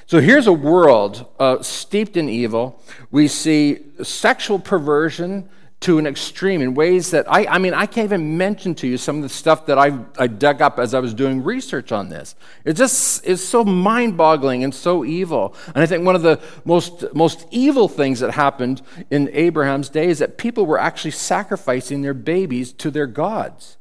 So 0.07 0.21
here's 0.21 0.47
a 0.47 0.53
world 0.53 1.25
uh, 1.37 1.61
steeped 1.61 2.15
in 2.15 2.29
evil. 2.29 2.81
We 3.11 3.27
see 3.27 3.79
sexual 4.03 4.57
perversion 4.57 5.49
to 5.81 5.99
an 5.99 6.07
extreme 6.07 6.61
in 6.61 6.75
ways 6.75 7.11
that 7.11 7.29
I, 7.29 7.45
I 7.45 7.57
mean, 7.57 7.73
I 7.73 7.87
can't 7.87 8.05
even 8.05 8.37
mention 8.37 8.73
to 8.75 8.87
you 8.87 8.97
some 8.97 9.17
of 9.17 9.23
the 9.23 9.29
stuff 9.29 9.65
that 9.65 9.77
I, 9.77 9.99
I 10.17 10.27
dug 10.27 10.61
up 10.61 10.79
as 10.79 10.93
I 10.93 11.01
was 11.01 11.13
doing 11.13 11.43
research 11.43 11.91
on 11.91 12.07
this. 12.07 12.35
It 12.63 12.73
just 12.77 13.25
is 13.25 13.45
so 13.45 13.65
mind 13.65 14.15
boggling 14.15 14.63
and 14.63 14.73
so 14.73 15.03
evil. 15.03 15.53
And 15.67 15.79
I 15.79 15.85
think 15.85 16.05
one 16.05 16.15
of 16.15 16.21
the 16.21 16.39
most, 16.63 17.13
most 17.13 17.45
evil 17.51 17.89
things 17.89 18.21
that 18.21 18.31
happened 18.31 18.81
in 19.11 19.29
Abraham's 19.33 19.89
day 19.89 20.07
is 20.07 20.19
that 20.19 20.37
people 20.37 20.65
were 20.65 20.79
actually 20.79 21.11
sacrificing 21.11 22.01
their 22.01 22.13
babies 22.13 22.71
to 22.71 22.89
their 22.89 23.07
gods. 23.07 23.75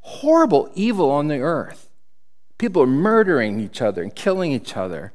Horrible 0.00 0.70
evil 0.74 1.10
on 1.10 1.28
the 1.28 1.40
earth. 1.40 1.90
People 2.56 2.82
are 2.82 2.86
murdering 2.86 3.60
each 3.60 3.82
other 3.82 4.02
and 4.02 4.14
killing 4.14 4.52
each 4.52 4.74
other. 4.74 5.12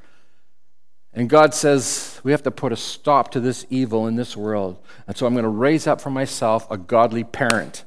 And 1.14 1.30
God 1.30 1.54
says, 1.54 2.20
we 2.24 2.32
have 2.32 2.44
to 2.44 2.52
put 2.52 2.72
a 2.72 2.78
stop 2.78 3.32
to 3.32 3.40
this 3.40 3.66
evil 3.70 4.08
in 4.08 4.16
this 4.16 4.38
world. 4.38 4.78
And 5.08 5.18
so 5.18 5.26
I'm 5.26 5.34
going 5.34 5.44
to 5.44 5.50
raise 5.50 5.86
up 5.86 6.00
for 6.00 6.10
myself 6.10 6.70
a 6.72 6.78
godly 6.78 7.24
parent. 7.24 7.84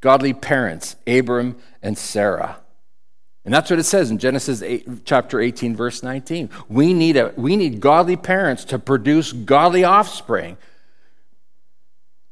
Godly 0.00 0.32
parents, 0.32 0.96
Abram 1.06 1.56
and 1.82 1.96
Sarah. 1.96 2.58
And 3.44 3.54
that's 3.54 3.70
what 3.70 3.78
it 3.78 3.84
says 3.84 4.10
in 4.10 4.18
Genesis 4.18 4.62
8, 4.62 5.04
chapter 5.04 5.40
18, 5.40 5.76
verse 5.76 6.02
19. 6.02 6.50
We 6.68 6.92
need, 6.92 7.16
a, 7.16 7.32
we 7.36 7.56
need 7.56 7.80
godly 7.80 8.16
parents 8.16 8.64
to 8.66 8.78
produce 8.78 9.32
godly 9.32 9.84
offspring. 9.84 10.56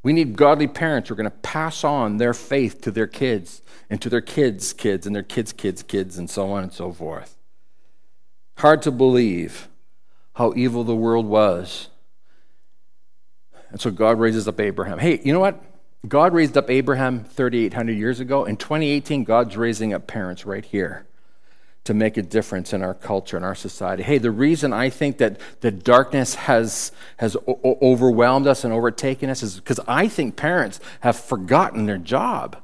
We 0.02 0.12
need 0.12 0.36
godly 0.36 0.66
parents 0.66 1.08
who 1.08 1.14
are 1.14 1.16
going 1.16 1.30
to 1.30 1.36
pass 1.38 1.84
on 1.84 2.16
their 2.18 2.34
faith 2.34 2.80
to 2.82 2.90
their 2.90 3.06
kids 3.06 3.62
and 3.88 4.02
to 4.02 4.08
their 4.10 4.20
kids' 4.20 4.72
kids 4.72 5.06
and 5.06 5.14
their 5.14 5.22
kids' 5.22 5.52
kids' 5.52 5.82
kids 5.82 6.18
and 6.18 6.28
so 6.28 6.50
on 6.50 6.62
and 6.62 6.72
so 6.72 6.92
forth. 6.92 7.36
Hard 8.58 8.82
to 8.82 8.90
believe 8.90 9.68
how 10.38 10.52
evil 10.54 10.84
the 10.84 10.94
world 10.94 11.26
was. 11.26 11.88
And 13.70 13.80
so 13.80 13.90
God 13.90 14.20
raises 14.20 14.46
up 14.46 14.60
Abraham. 14.60 15.00
Hey, 15.00 15.20
you 15.24 15.32
know 15.32 15.40
what? 15.40 15.60
God 16.06 16.32
raised 16.32 16.56
up 16.56 16.70
Abraham 16.70 17.24
3,800 17.24 17.92
years 17.94 18.20
ago. 18.20 18.44
In 18.44 18.56
2018, 18.56 19.24
God's 19.24 19.56
raising 19.56 19.92
up 19.92 20.06
parents 20.06 20.46
right 20.46 20.64
here 20.64 21.08
to 21.82 21.92
make 21.92 22.16
a 22.16 22.22
difference 22.22 22.72
in 22.72 22.84
our 22.84 22.94
culture 22.94 23.36
and 23.36 23.44
our 23.44 23.56
society. 23.56 24.04
Hey, 24.04 24.18
the 24.18 24.30
reason 24.30 24.72
I 24.72 24.90
think 24.90 25.18
that 25.18 25.40
the 25.60 25.72
darkness 25.72 26.36
has, 26.36 26.92
has 27.16 27.36
o- 27.48 27.78
overwhelmed 27.82 28.46
us 28.46 28.62
and 28.62 28.72
overtaken 28.72 29.30
us 29.30 29.42
is 29.42 29.56
because 29.56 29.80
I 29.88 30.06
think 30.06 30.36
parents 30.36 30.78
have 31.00 31.18
forgotten 31.18 31.86
their 31.86 31.98
job. 31.98 32.62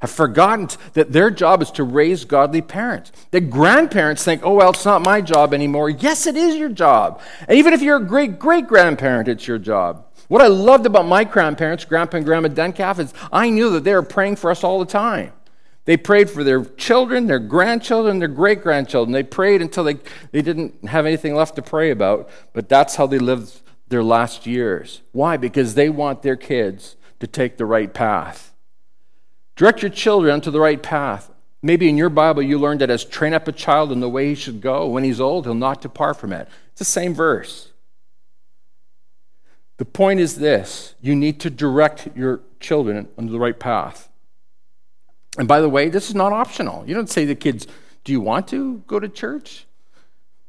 Have 0.00 0.10
forgotten 0.10 0.68
that 0.92 1.12
their 1.12 1.30
job 1.30 1.62
is 1.62 1.70
to 1.72 1.84
raise 1.84 2.24
godly 2.24 2.60
parents. 2.60 3.10
The 3.30 3.40
grandparents 3.40 4.22
think, 4.22 4.42
oh, 4.44 4.54
well, 4.54 4.70
it's 4.70 4.84
not 4.84 5.02
my 5.02 5.20
job 5.20 5.54
anymore. 5.54 5.88
Yes, 5.88 6.26
it 6.26 6.36
is 6.36 6.56
your 6.56 6.68
job. 6.68 7.20
And 7.48 7.56
even 7.58 7.72
if 7.72 7.80
you're 7.80 7.96
a 7.96 8.04
great 8.04 8.38
great 8.38 8.66
grandparent, 8.66 9.28
it's 9.28 9.46
your 9.46 9.58
job. 9.58 10.06
What 10.28 10.42
I 10.42 10.46
loved 10.46 10.86
about 10.86 11.06
my 11.06 11.24
grandparents, 11.24 11.84
Grandpa 11.84 12.18
and 12.18 12.26
Grandma 12.26 12.48
Duncalf, 12.48 12.98
is 12.98 13.12
I 13.30 13.50
knew 13.50 13.70
that 13.70 13.84
they 13.84 13.94
were 13.94 14.02
praying 14.02 14.36
for 14.36 14.50
us 14.50 14.64
all 14.64 14.78
the 14.78 14.86
time. 14.86 15.32
They 15.84 15.98
prayed 15.98 16.30
for 16.30 16.42
their 16.42 16.64
children, 16.64 17.26
their 17.26 17.38
grandchildren, 17.38 18.18
their 18.18 18.28
great 18.28 18.62
grandchildren. 18.62 19.12
They 19.12 19.22
prayed 19.22 19.60
until 19.60 19.84
they, 19.84 19.98
they 20.32 20.40
didn't 20.40 20.88
have 20.88 21.04
anything 21.04 21.34
left 21.34 21.56
to 21.56 21.62
pray 21.62 21.90
about, 21.90 22.30
but 22.54 22.70
that's 22.70 22.96
how 22.96 23.06
they 23.06 23.18
lived 23.18 23.60
their 23.88 24.02
last 24.02 24.46
years. 24.46 25.02
Why? 25.12 25.36
Because 25.36 25.74
they 25.74 25.90
want 25.90 26.22
their 26.22 26.36
kids 26.36 26.96
to 27.20 27.26
take 27.26 27.58
the 27.58 27.66
right 27.66 27.92
path. 27.92 28.53
Direct 29.56 29.82
your 29.82 29.90
children 29.90 30.40
to 30.40 30.50
the 30.50 30.60
right 30.60 30.82
path. 30.82 31.30
Maybe 31.62 31.88
in 31.88 31.96
your 31.96 32.10
Bible 32.10 32.42
you 32.42 32.58
learned 32.58 32.80
that 32.80 32.90
as 32.90 33.04
train 33.04 33.32
up 33.32 33.48
a 33.48 33.52
child 33.52 33.92
in 33.92 34.00
the 34.00 34.08
way 34.08 34.28
he 34.28 34.34
should 34.34 34.60
go. 34.60 34.86
When 34.86 35.04
he's 35.04 35.20
old, 35.20 35.46
he'll 35.46 35.54
not 35.54 35.80
depart 35.80 36.18
from 36.18 36.32
it. 36.32 36.48
It's 36.72 36.80
the 36.80 36.84
same 36.84 37.14
verse. 37.14 37.70
The 39.76 39.84
point 39.84 40.20
is 40.20 40.36
this 40.36 40.94
you 41.00 41.16
need 41.16 41.40
to 41.40 41.50
direct 41.50 42.08
your 42.16 42.40
children 42.60 43.08
on 43.16 43.26
the 43.26 43.38
right 43.38 43.58
path. 43.58 44.08
And 45.38 45.48
by 45.48 45.60
the 45.60 45.68
way, 45.68 45.88
this 45.88 46.08
is 46.08 46.14
not 46.14 46.32
optional. 46.32 46.84
You 46.86 46.94
don't 46.94 47.10
say 47.10 47.22
to 47.22 47.28
the 47.28 47.34
kids, 47.34 47.66
Do 48.04 48.12
you 48.12 48.20
want 48.20 48.48
to 48.48 48.82
go 48.86 49.00
to 49.00 49.08
church? 49.08 49.66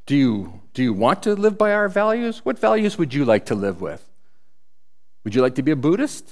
Do 0.05 0.15
you, 0.15 0.61
do 0.73 0.83
you 0.83 0.93
want 0.93 1.23
to 1.23 1.33
live 1.33 1.57
by 1.57 1.73
our 1.73 1.89
values? 1.89 2.45
What 2.45 2.59
values 2.59 2.97
would 2.97 3.13
you 3.13 3.25
like 3.25 3.45
to 3.47 3.55
live 3.55 3.81
with? 3.81 4.07
Would 5.23 5.33
you 5.33 5.41
like 5.41 5.55
to 5.55 5.63
be 5.63 5.71
a 5.71 5.75
Buddhist 5.75 6.29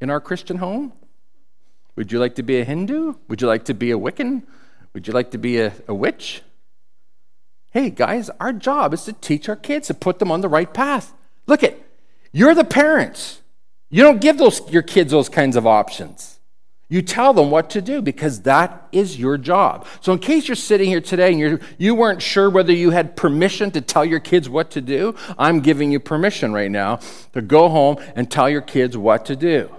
in 0.00 0.10
our 0.10 0.20
Christian 0.20 0.58
home? 0.58 0.92
Would 1.96 2.12
you 2.12 2.18
like 2.18 2.34
to 2.36 2.42
be 2.42 2.60
a 2.60 2.64
Hindu? 2.64 3.14
Would 3.28 3.40
you 3.40 3.48
like 3.48 3.64
to 3.64 3.74
be 3.74 3.90
a 3.90 3.98
Wiccan? 3.98 4.42
Would 4.96 5.06
you 5.06 5.12
like 5.12 5.30
to 5.32 5.38
be 5.38 5.60
a, 5.60 5.72
a 5.88 5.94
witch? 5.94 6.42
Hey, 7.70 7.90
guys, 7.90 8.30
our 8.40 8.54
job 8.54 8.94
is 8.94 9.04
to 9.04 9.12
teach 9.12 9.48
our 9.48 9.56
kids, 9.56 9.88
to 9.88 9.94
put 9.94 10.18
them 10.18 10.30
on 10.30 10.40
the 10.40 10.48
right 10.48 10.72
path. 10.72 11.12
Look 11.46 11.62
at, 11.62 11.78
you're 12.32 12.54
the 12.54 12.64
parents. 12.64 13.42
You 13.90 14.02
don't 14.02 14.22
give 14.22 14.38
those, 14.38 14.62
your 14.70 14.80
kids 14.80 15.10
those 15.10 15.28
kinds 15.28 15.54
of 15.56 15.66
options. 15.66 16.40
You 16.88 17.02
tell 17.02 17.34
them 17.34 17.50
what 17.50 17.68
to 17.70 17.82
do 17.82 18.00
because 18.00 18.42
that 18.42 18.88
is 18.92 19.18
your 19.18 19.36
job. 19.36 19.86
So, 20.00 20.12
in 20.12 20.18
case 20.18 20.48
you're 20.48 20.54
sitting 20.54 20.88
here 20.88 21.02
today 21.02 21.30
and 21.30 21.38
you're, 21.38 21.60
you 21.76 21.94
weren't 21.94 22.22
sure 22.22 22.48
whether 22.48 22.72
you 22.72 22.90
had 22.90 23.16
permission 23.16 23.70
to 23.72 23.82
tell 23.82 24.04
your 24.04 24.20
kids 24.20 24.48
what 24.48 24.70
to 24.70 24.80
do, 24.80 25.14
I'm 25.36 25.60
giving 25.60 25.92
you 25.92 26.00
permission 26.00 26.54
right 26.54 26.70
now 26.70 27.00
to 27.34 27.42
go 27.42 27.68
home 27.68 27.98
and 28.14 28.30
tell 28.30 28.48
your 28.48 28.62
kids 28.62 28.96
what 28.96 29.26
to 29.26 29.36
do. 29.36 29.75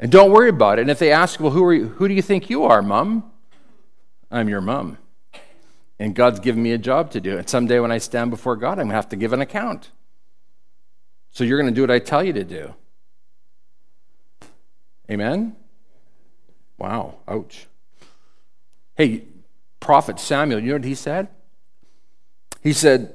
And 0.00 0.10
don't 0.10 0.32
worry 0.32 0.48
about 0.48 0.78
it. 0.78 0.82
And 0.82 0.90
if 0.90 0.98
they 0.98 1.12
ask, 1.12 1.40
well, 1.40 1.50
who, 1.50 1.64
are 1.64 1.72
you, 1.72 1.88
who 1.88 2.08
do 2.08 2.14
you 2.14 2.22
think 2.22 2.50
you 2.50 2.64
are, 2.64 2.82
mom? 2.82 3.30
I'm 4.30 4.48
your 4.48 4.60
mom. 4.60 4.98
And 5.98 6.14
God's 6.14 6.40
given 6.40 6.62
me 6.62 6.72
a 6.72 6.78
job 6.78 7.12
to 7.12 7.20
do. 7.20 7.38
And 7.38 7.48
someday 7.48 7.78
when 7.78 7.92
I 7.92 7.98
stand 7.98 8.30
before 8.30 8.56
God, 8.56 8.72
I'm 8.72 8.86
going 8.86 8.88
to 8.88 8.94
have 8.96 9.08
to 9.10 9.16
give 9.16 9.32
an 9.32 9.40
account. 9.40 9.90
So 11.30 11.44
you're 11.44 11.58
going 11.58 11.72
to 11.72 11.74
do 11.74 11.82
what 11.82 11.90
I 11.90 12.00
tell 12.00 12.22
you 12.22 12.32
to 12.32 12.44
do. 12.44 12.74
Amen? 15.10 15.56
Wow, 16.78 17.16
ouch. 17.28 17.66
Hey, 18.96 19.24
prophet 19.80 20.18
Samuel, 20.18 20.60
you 20.60 20.68
know 20.68 20.74
what 20.76 20.84
he 20.84 20.94
said? 20.94 21.28
He 22.62 22.72
said, 22.72 23.14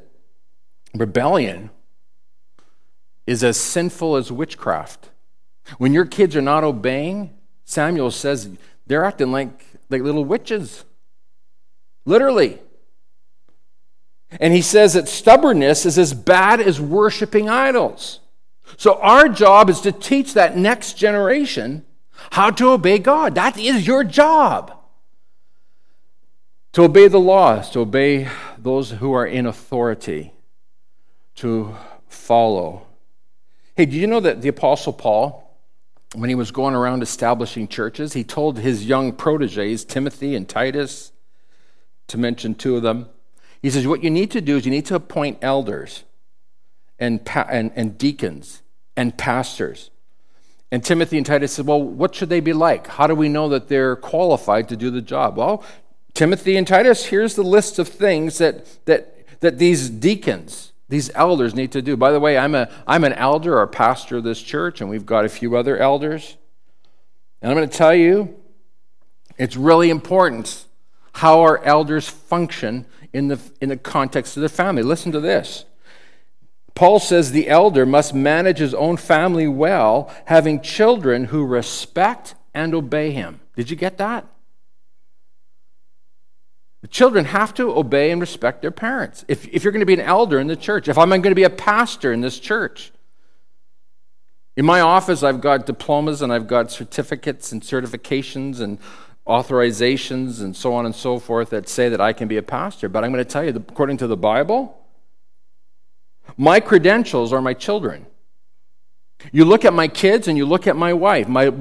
rebellion 0.93 1.71
is 3.25 3.43
as 3.43 3.57
sinful 3.57 4.15
as 4.15 4.31
witchcraft. 4.31 5.09
When 5.77 5.93
your 5.93 6.05
kids 6.05 6.35
are 6.35 6.41
not 6.41 6.63
obeying, 6.63 7.33
Samuel 7.65 8.11
says 8.11 8.49
they're 8.87 9.05
acting 9.05 9.31
like, 9.31 9.65
like 9.89 10.01
little 10.01 10.25
witches. 10.25 10.83
Literally. 12.05 12.59
And 14.39 14.53
he 14.53 14.61
says 14.61 14.93
that 14.93 15.07
stubbornness 15.07 15.85
is 15.85 15.97
as 15.97 16.13
bad 16.13 16.59
as 16.59 16.79
worshiping 16.79 17.49
idols. 17.49 18.19
So 18.77 18.99
our 18.99 19.27
job 19.29 19.69
is 19.69 19.81
to 19.81 19.91
teach 19.91 20.33
that 20.33 20.57
next 20.57 20.93
generation 20.97 21.85
how 22.31 22.51
to 22.51 22.69
obey 22.71 22.99
God. 22.99 23.35
That 23.35 23.57
is 23.57 23.87
your 23.87 24.03
job. 24.03 24.73
To 26.73 26.83
obey 26.83 27.07
the 27.07 27.19
laws, 27.19 27.71
to 27.71 27.79
obey 27.79 28.29
those 28.57 28.91
who 28.91 29.13
are 29.13 29.25
in 29.25 29.47
authority, 29.47 30.33
to 31.35 31.75
follow. 32.07 32.85
Hey, 33.75 33.85
do 33.85 33.97
you 33.97 34.05
know 34.05 34.19
that 34.19 34.41
the 34.41 34.49
Apostle 34.49 34.93
Paul, 34.93 35.48
when 36.15 36.29
he 36.29 36.35
was 36.35 36.51
going 36.51 36.73
around 36.73 37.03
establishing 37.03 37.67
churches, 37.67 38.13
he 38.13 38.23
told 38.23 38.59
his 38.59 38.85
young 38.85 39.11
proteges, 39.11 39.85
Timothy 39.85 40.35
and 40.35 40.47
Titus, 40.47 41.11
to 42.07 42.17
mention 42.17 42.55
two 42.55 42.75
of 42.75 42.81
them, 42.81 43.07
he 43.61 43.69
says, 43.69 43.85
What 43.85 44.03
you 44.03 44.09
need 44.09 44.31
to 44.31 44.41
do 44.41 44.57
is 44.57 44.65
you 44.65 44.71
need 44.71 44.85
to 44.87 44.95
appoint 44.95 45.37
elders 45.41 46.03
and, 46.97 47.23
pa- 47.23 47.47
and, 47.49 47.71
and 47.75 47.97
deacons 47.97 48.61
and 48.97 49.17
pastors. 49.17 49.91
And 50.71 50.83
Timothy 50.83 51.17
and 51.17 51.25
Titus 51.25 51.53
said, 51.53 51.67
Well, 51.67 51.81
what 51.81 52.15
should 52.15 52.29
they 52.29 52.39
be 52.39 52.53
like? 52.53 52.87
How 52.87 53.05
do 53.07 53.15
we 53.15 53.29
know 53.29 53.49
that 53.49 53.67
they're 53.67 53.95
qualified 53.95 54.69
to 54.69 54.75
do 54.75 54.89
the 54.89 55.01
job? 55.01 55.37
Well, 55.37 55.63
Timothy 56.13 56.57
and 56.57 56.67
Titus, 56.67 57.05
here's 57.05 57.35
the 57.35 57.43
list 57.43 57.79
of 57.79 57.87
things 57.87 58.39
that, 58.39 58.85
that, 58.85 59.39
that 59.41 59.57
these 59.59 59.89
deacons, 59.89 60.73
these 60.89 61.11
elders 61.13 61.55
need 61.55 61.71
to 61.73 61.81
do. 61.81 61.95
By 61.95 62.11
the 62.11 62.19
way, 62.19 62.37
I'm, 62.37 62.55
a, 62.55 62.69
I'm 62.87 63.03
an 63.03 63.13
elder 63.13 63.57
or 63.57 63.67
pastor 63.67 64.17
of 64.17 64.23
this 64.23 64.41
church, 64.41 64.81
and 64.81 64.89
we've 64.89 65.05
got 65.05 65.23
a 65.23 65.29
few 65.29 65.55
other 65.55 65.77
elders. 65.77 66.35
And 67.41 67.51
I'm 67.51 67.57
going 67.57 67.69
to 67.69 67.77
tell 67.77 67.95
you, 67.95 68.35
it's 69.37 69.55
really 69.55 69.91
important 69.91 70.65
how 71.13 71.41
our 71.41 71.63
elders 71.63 72.09
function 72.09 72.85
in 73.13 73.27
the, 73.27 73.39
in 73.61 73.69
the 73.69 73.77
context 73.77 74.35
of 74.35 74.41
the 74.41 74.49
family. 74.49 74.83
Listen 74.83 75.11
to 75.11 75.19
this. 75.19 75.65
Paul 76.75 76.99
says 76.99 77.31
the 77.31 77.49
elder 77.49 77.85
must 77.85 78.13
manage 78.13 78.57
his 78.57 78.73
own 78.73 78.97
family 78.97 79.47
well, 79.47 80.13
having 80.25 80.61
children 80.61 81.25
who 81.25 81.45
respect 81.45 82.35
and 82.53 82.73
obey 82.73 83.11
him. 83.11 83.41
Did 83.55 83.69
you 83.69 83.75
get 83.75 83.97
that? 83.97 84.25
The 86.81 86.87
children 86.87 87.25
have 87.25 87.53
to 87.55 87.75
obey 87.75 88.11
and 88.11 88.21
respect 88.21 88.61
their 88.61 88.71
parents. 88.71 89.25
If, 89.27 89.47
if 89.49 89.63
you're 89.63 89.73
going 89.73 89.81
to 89.81 89.85
be 89.85 89.93
an 89.93 90.01
elder 90.01 90.39
in 90.39 90.47
the 90.47 90.55
church, 90.55 90.87
if 90.87 90.97
I'm 90.97 91.09
going 91.09 91.23
to 91.23 91.35
be 91.35 91.43
a 91.43 91.49
pastor 91.49 92.13
in 92.13 92.21
this 92.21 92.39
church, 92.39 92.91
in 94.55 94.65
my 94.65 94.81
office, 94.81 95.23
I've 95.23 95.41
got 95.41 95.65
diplomas 95.65 96.21
and 96.21 96.31
I've 96.31 96.47
got 96.47 96.71
certificates 96.71 97.51
and 97.51 97.61
certifications 97.61 98.59
and 98.59 98.77
authorizations 99.27 100.41
and 100.41 100.55
so 100.55 100.73
on 100.73 100.85
and 100.85 100.95
so 100.95 101.19
forth 101.19 101.51
that 101.51 101.69
say 101.69 101.87
that 101.89 102.01
I 102.01 102.13
can 102.13 102.27
be 102.27 102.37
a 102.37 102.41
pastor. 102.41 102.89
But 102.89 103.03
I'm 103.03 103.11
going 103.11 103.23
to 103.23 103.29
tell 103.29 103.43
you, 103.43 103.51
according 103.51 103.97
to 103.97 104.07
the 104.07 104.17
Bible, 104.17 104.75
my 106.35 106.59
credentials 106.59 107.31
are 107.31 107.41
my 107.41 107.53
children. 107.53 108.05
You 109.31 109.45
look 109.45 109.65
at 109.65 109.73
my 109.73 109.87
kids 109.87 110.27
and 110.27 110.37
you 110.37 110.45
look 110.45 110.65
at 110.65 110.75
my 110.75 110.93
wife, 110.93 111.27
my, 111.27 111.53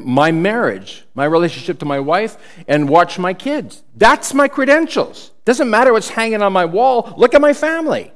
my 0.00 0.32
marriage, 0.32 1.04
my 1.14 1.24
relationship 1.24 1.78
to 1.80 1.84
my 1.84 2.00
wife, 2.00 2.36
and 2.66 2.88
watch 2.88 3.18
my 3.18 3.34
kids. 3.34 3.82
That's 3.94 4.34
my 4.34 4.48
credentials. 4.48 5.30
Doesn't 5.44 5.70
matter 5.70 5.92
what's 5.92 6.08
hanging 6.08 6.42
on 6.42 6.52
my 6.52 6.64
wall, 6.64 7.14
look 7.16 7.34
at 7.34 7.40
my 7.40 7.52
family. 7.52 8.12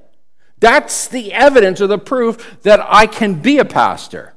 That's 0.60 1.08
the 1.08 1.32
evidence 1.32 1.80
or 1.80 1.86
the 1.86 1.98
proof 1.98 2.60
that 2.62 2.80
I 2.82 3.06
can 3.06 3.34
be 3.34 3.58
a 3.58 3.64
pastor. 3.64 4.34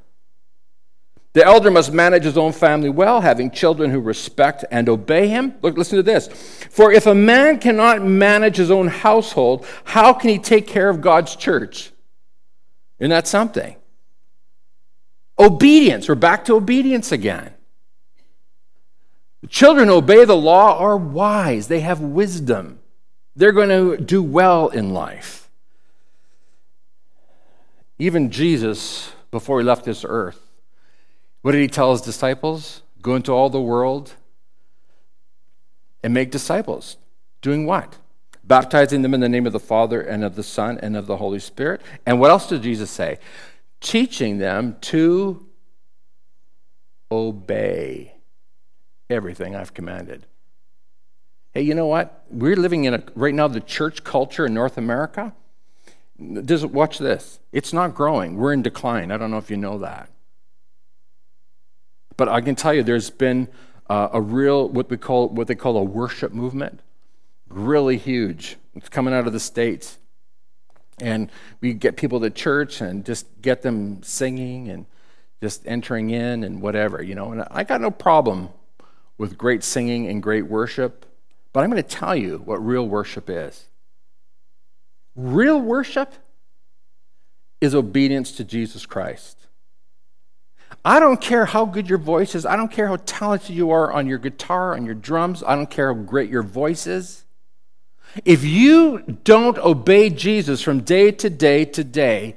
The 1.32 1.44
elder 1.44 1.70
must 1.70 1.92
manage 1.92 2.24
his 2.24 2.36
own 2.36 2.52
family 2.52 2.90
well, 2.90 3.22
having 3.22 3.50
children 3.50 3.90
who 3.90 4.00
respect 4.00 4.66
and 4.70 4.88
obey 4.88 5.28
him. 5.28 5.54
Look, 5.62 5.78
listen 5.78 5.96
to 5.96 6.02
this. 6.02 6.28
For 6.70 6.92
if 6.92 7.06
a 7.06 7.14
man 7.14 7.58
cannot 7.58 8.04
manage 8.04 8.56
his 8.56 8.70
own 8.70 8.88
household, 8.88 9.66
how 9.84 10.12
can 10.12 10.28
he 10.28 10.38
take 10.38 10.66
care 10.66 10.90
of 10.90 11.00
God's 11.00 11.34
church? 11.34 11.90
Isn't 12.98 13.10
that 13.10 13.26
something? 13.26 13.76
Obedience. 15.42 16.08
We're 16.08 16.14
back 16.14 16.44
to 16.44 16.54
obedience 16.54 17.10
again. 17.10 17.52
Children 19.48 19.90
obey 19.90 20.24
the 20.24 20.36
law 20.36 20.78
are 20.78 20.96
wise, 20.96 21.66
they 21.66 21.80
have 21.80 22.00
wisdom. 22.00 22.78
They're 23.34 23.50
going 23.52 23.70
to 23.70 23.96
do 23.96 24.22
well 24.22 24.68
in 24.68 24.94
life. 24.94 25.50
Even 27.98 28.30
Jesus, 28.30 29.12
before 29.32 29.58
he 29.58 29.64
left 29.64 29.84
this 29.84 30.04
earth, 30.08 30.40
what 31.40 31.52
did 31.52 31.60
he 31.60 31.68
tell 31.68 31.90
his 31.90 32.02
disciples? 32.02 32.82
Go 33.00 33.16
into 33.16 33.32
all 33.32 33.50
the 33.50 33.60
world 33.60 34.14
and 36.04 36.14
make 36.14 36.30
disciples. 36.30 36.96
Doing 37.40 37.66
what? 37.66 37.96
Baptizing 38.44 39.02
them 39.02 39.14
in 39.14 39.20
the 39.20 39.28
name 39.28 39.46
of 39.46 39.52
the 39.52 39.60
Father 39.60 40.00
and 40.00 40.22
of 40.22 40.36
the 40.36 40.42
Son 40.44 40.78
and 40.78 40.96
of 40.96 41.06
the 41.06 41.16
Holy 41.16 41.40
Spirit. 41.40 41.80
And 42.06 42.20
what 42.20 42.30
else 42.30 42.48
did 42.48 42.62
Jesus 42.62 42.90
say? 42.90 43.18
Teaching 43.82 44.38
them 44.38 44.76
to 44.82 45.46
obey 47.10 48.14
everything 49.10 49.54
I've 49.54 49.74
commanded. 49.74 50.26
Hey, 51.52 51.62
you 51.62 51.74
know 51.74 51.86
what? 51.86 52.24
We're 52.30 52.56
living 52.56 52.84
in 52.84 52.94
a 52.94 53.02
right 53.14 53.34
now 53.34 53.48
the 53.48 53.60
church 53.60 54.04
culture 54.04 54.46
in 54.46 54.54
North 54.54 54.78
America. 54.78 55.34
Does 56.44 56.64
watch 56.64 56.98
this. 56.98 57.40
It's 57.50 57.72
not 57.72 57.94
growing. 57.94 58.36
We're 58.36 58.52
in 58.52 58.62
decline. 58.62 59.10
I 59.10 59.16
don't 59.16 59.30
know 59.30 59.38
if 59.38 59.50
you 59.50 59.56
know 59.56 59.78
that. 59.78 60.08
But 62.16 62.28
I 62.28 62.40
can 62.40 62.54
tell 62.54 62.72
you, 62.72 62.82
there's 62.82 63.10
been 63.10 63.48
uh, 63.90 64.10
a 64.12 64.20
real 64.20 64.68
what 64.68 64.88
we 64.88 64.96
call 64.96 65.28
what 65.28 65.48
they 65.48 65.54
call 65.54 65.76
a 65.76 65.82
worship 65.82 66.32
movement, 66.32 66.80
really 67.48 67.98
huge. 67.98 68.56
It's 68.74 68.88
coming 68.88 69.12
out 69.12 69.26
of 69.26 69.32
the 69.32 69.40
states, 69.40 69.98
and 71.00 71.30
we 71.60 71.74
get 71.74 71.96
people 71.96 72.20
to 72.20 72.30
church 72.30 72.80
and 72.80 73.04
just 73.04 73.26
get 73.40 73.62
them 73.62 74.02
singing 74.02 74.68
and 74.68 74.86
just 75.40 75.66
entering 75.66 76.10
in 76.10 76.44
and 76.44 76.62
whatever, 76.62 77.02
you 77.02 77.14
know. 77.14 77.32
And 77.32 77.44
I 77.50 77.64
got 77.64 77.80
no 77.80 77.90
problem 77.90 78.50
with 79.18 79.36
great 79.36 79.64
singing 79.64 80.06
and 80.06 80.22
great 80.22 80.46
worship, 80.46 81.06
but 81.52 81.64
I'm 81.64 81.70
going 81.70 81.82
to 81.82 81.88
tell 81.88 82.14
you 82.14 82.38
what 82.44 82.64
real 82.64 82.86
worship 82.86 83.28
is. 83.28 83.66
Real 85.14 85.60
worship 85.60 86.14
is 87.60 87.74
obedience 87.74 88.32
to 88.32 88.44
Jesus 88.44 88.86
Christ. 88.86 89.46
I 90.84 90.98
don't 90.98 91.20
care 91.20 91.44
how 91.44 91.64
good 91.64 91.88
your 91.88 91.98
voice 91.98 92.34
is. 92.34 92.44
I 92.44 92.56
don't 92.56 92.70
care 92.70 92.88
how 92.88 92.96
talented 92.96 93.54
you 93.54 93.70
are 93.70 93.92
on 93.92 94.06
your 94.06 94.18
guitar, 94.18 94.74
on 94.74 94.84
your 94.84 94.94
drums. 94.94 95.42
I 95.46 95.54
don't 95.54 95.70
care 95.70 95.94
how 95.94 96.00
great 96.00 96.28
your 96.30 96.42
voice 96.42 96.86
is. 96.86 97.24
If 98.24 98.44
you 98.44 99.18
don't 99.24 99.58
obey 99.58 100.10
Jesus 100.10 100.60
from 100.60 100.80
day 100.80 101.12
to 101.12 101.30
day 101.30 101.64
to 101.64 101.82
day, 101.84 102.36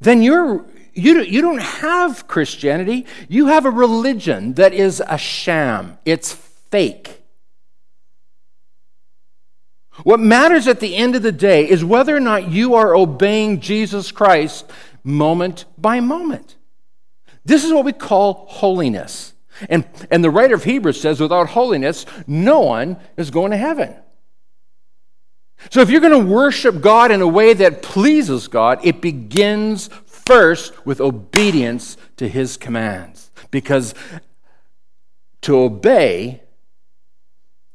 then 0.00 0.22
you're, 0.22 0.66
you, 0.94 1.20
you 1.22 1.40
don't 1.40 1.60
have 1.60 2.26
Christianity. 2.26 3.06
You 3.28 3.46
have 3.46 3.64
a 3.64 3.70
religion 3.70 4.54
that 4.54 4.72
is 4.72 5.02
a 5.06 5.18
sham, 5.18 5.98
it's 6.04 6.32
fake. 6.32 7.22
What 10.02 10.20
matters 10.20 10.66
at 10.66 10.80
the 10.80 10.96
end 10.96 11.14
of 11.14 11.22
the 11.22 11.32
day 11.32 11.68
is 11.68 11.84
whether 11.84 12.16
or 12.16 12.20
not 12.20 12.50
you 12.50 12.74
are 12.74 12.94
obeying 12.94 13.60
Jesus 13.60 14.10
Christ 14.10 14.70
moment 15.04 15.66
by 15.76 16.00
moment. 16.00 16.56
This 17.44 17.64
is 17.64 17.72
what 17.72 17.84
we 17.84 17.92
call 17.92 18.46
holiness. 18.48 19.34
And, 19.68 19.84
and 20.10 20.24
the 20.24 20.30
writer 20.30 20.54
of 20.54 20.64
Hebrews 20.64 21.00
says, 21.00 21.20
without 21.20 21.50
holiness, 21.50 22.06
no 22.26 22.60
one 22.60 22.96
is 23.18 23.30
going 23.30 23.50
to 23.50 23.56
heaven. 23.58 23.94
So 25.68 25.80
if 25.80 25.90
you're 25.90 26.00
going 26.00 26.26
to 26.26 26.32
worship 26.32 26.80
God 26.80 27.10
in 27.10 27.20
a 27.20 27.28
way 27.28 27.52
that 27.52 27.82
pleases 27.82 28.48
God, 28.48 28.80
it 28.82 29.00
begins 29.00 29.88
first 30.06 30.86
with 30.86 31.00
obedience 31.00 31.96
to 32.16 32.28
his 32.28 32.56
commands. 32.56 33.30
Because 33.50 33.94
to 35.42 35.58
obey 35.58 36.42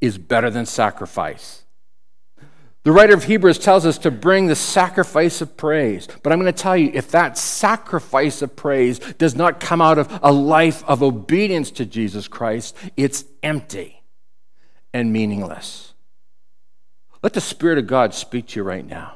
is 0.01 0.17
better 0.17 0.49
than 0.49 0.65
sacrifice. 0.65 1.63
The 2.83 2.91
writer 2.91 3.15
of 3.15 3.23
Hebrews 3.23 3.57
tells 3.57 3.83
us 3.83 3.97
to 3.99 4.11
bring 4.11 4.45
the 4.45 4.55
sacrifice 4.55 5.41
of 5.41 5.57
praise. 5.57 6.07
But 6.21 6.31
I'm 6.31 6.39
going 6.39 6.53
to 6.53 6.57
tell 6.57 6.77
you 6.77 6.91
if 6.93 7.09
that 7.11 7.35
sacrifice 7.35 8.43
of 8.43 8.55
praise 8.55 8.99
does 8.99 9.35
not 9.35 9.59
come 9.59 9.81
out 9.81 9.97
of 9.97 10.19
a 10.21 10.31
life 10.31 10.83
of 10.83 11.01
obedience 11.01 11.71
to 11.71 11.85
Jesus 11.85 12.27
Christ, 12.27 12.75
it's 12.95 13.25
empty 13.41 14.03
and 14.93 15.11
meaningless. 15.11 15.94
Let 17.25 17.33
the 17.33 17.41
Spirit 17.41 17.79
of 17.79 17.87
God 17.87 18.13
speak 18.13 18.49
to 18.49 18.59
you 18.59 18.63
right 18.63 18.85
now. 18.85 19.15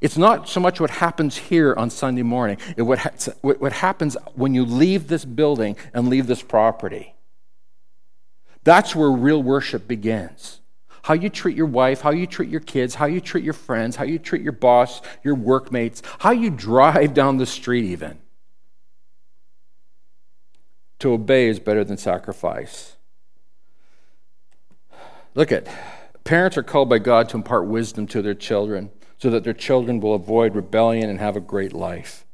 It's 0.00 0.16
not 0.16 0.48
so 0.48 0.60
much 0.60 0.78
what 0.78 0.90
happens 0.90 1.36
here 1.36 1.74
on 1.74 1.90
Sunday 1.90 2.22
morning, 2.22 2.58
it 2.76 2.82
what, 2.82 3.00
ha- 3.00 3.32
what 3.42 3.72
happens 3.72 4.16
when 4.36 4.54
you 4.54 4.64
leave 4.64 5.08
this 5.08 5.24
building 5.24 5.74
and 5.92 6.08
leave 6.08 6.28
this 6.28 6.42
property. 6.42 7.16
That's 8.62 8.94
where 8.94 9.10
real 9.10 9.42
worship 9.42 9.88
begins 9.88 10.60
how 11.02 11.14
you 11.14 11.28
treat 11.28 11.56
your 11.56 11.66
wife, 11.66 12.02
how 12.02 12.12
you 12.12 12.28
treat 12.28 12.48
your 12.48 12.60
kids, 12.60 12.94
how 12.94 13.06
you 13.06 13.20
treat 13.20 13.42
your 13.42 13.52
friends, 13.52 13.96
how 13.96 14.04
you 14.04 14.16
treat 14.16 14.42
your 14.42 14.52
boss, 14.52 15.02
your 15.24 15.34
workmates, 15.34 16.02
how 16.20 16.30
you 16.30 16.50
drive 16.50 17.14
down 17.14 17.36
the 17.38 17.46
street, 17.46 17.84
even. 17.84 18.16
To 21.00 21.14
obey 21.14 21.48
is 21.48 21.58
better 21.58 21.82
than 21.82 21.96
sacrifice. 21.96 22.94
Look 25.34 25.52
at 25.52 25.66
parents 26.24 26.56
are 26.56 26.62
called 26.62 26.88
by 26.88 26.98
God 26.98 27.28
to 27.30 27.36
impart 27.36 27.66
wisdom 27.66 28.06
to 28.08 28.22
their 28.22 28.34
children 28.34 28.90
so 29.18 29.30
that 29.30 29.44
their 29.44 29.52
children 29.52 30.00
will 30.00 30.14
avoid 30.14 30.54
rebellion 30.54 31.10
and 31.10 31.18
have 31.18 31.36
a 31.36 31.40
great 31.40 31.72
life. 31.72 32.24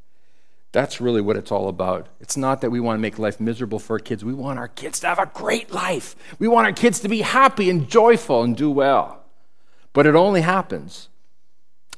That's 0.73 1.01
really 1.01 1.21
what 1.21 1.37
it's 1.37 1.51
all 1.51 1.69
about. 1.69 2.09
It's 2.21 2.37
not 2.37 2.61
that 2.61 2.71
we 2.71 2.81
want 2.81 2.99
to 2.99 3.01
make 3.01 3.19
life 3.19 3.41
miserable 3.41 3.79
for 3.79 3.95
our 3.95 3.99
kids. 3.99 4.25
We 4.25 4.35
want 4.35 4.59
our 4.59 4.69
kids 4.69 5.01
to 5.01 5.07
have 5.07 5.19
a 5.19 5.31
great 5.33 5.73
life. 5.73 6.15
We 6.39 6.49
want 6.49 6.67
our 6.67 6.73
kids 6.73 7.01
to 7.01 7.09
be 7.09 7.23
happy 7.23 7.71
and 7.71 7.89
joyful 7.89 8.43
and 8.43 8.57
do 8.57 8.71
well. 8.71 9.25
But 9.93 10.07
it 10.07 10.15
only 10.15 10.43
happens 10.43 11.09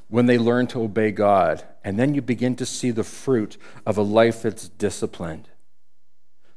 when 0.08 0.26
they 0.26 0.38
learn 0.38 0.68
to 0.68 0.82
obey 0.82 1.10
God. 1.10 1.64
And 1.82 1.98
then 1.98 2.14
you 2.14 2.22
begin 2.22 2.54
to 2.56 2.66
see 2.66 2.90
the 2.90 3.04
fruit 3.04 3.56
of 3.84 3.98
a 3.98 4.02
life 4.02 4.42
that's 4.42 4.68
disciplined. 4.68 5.48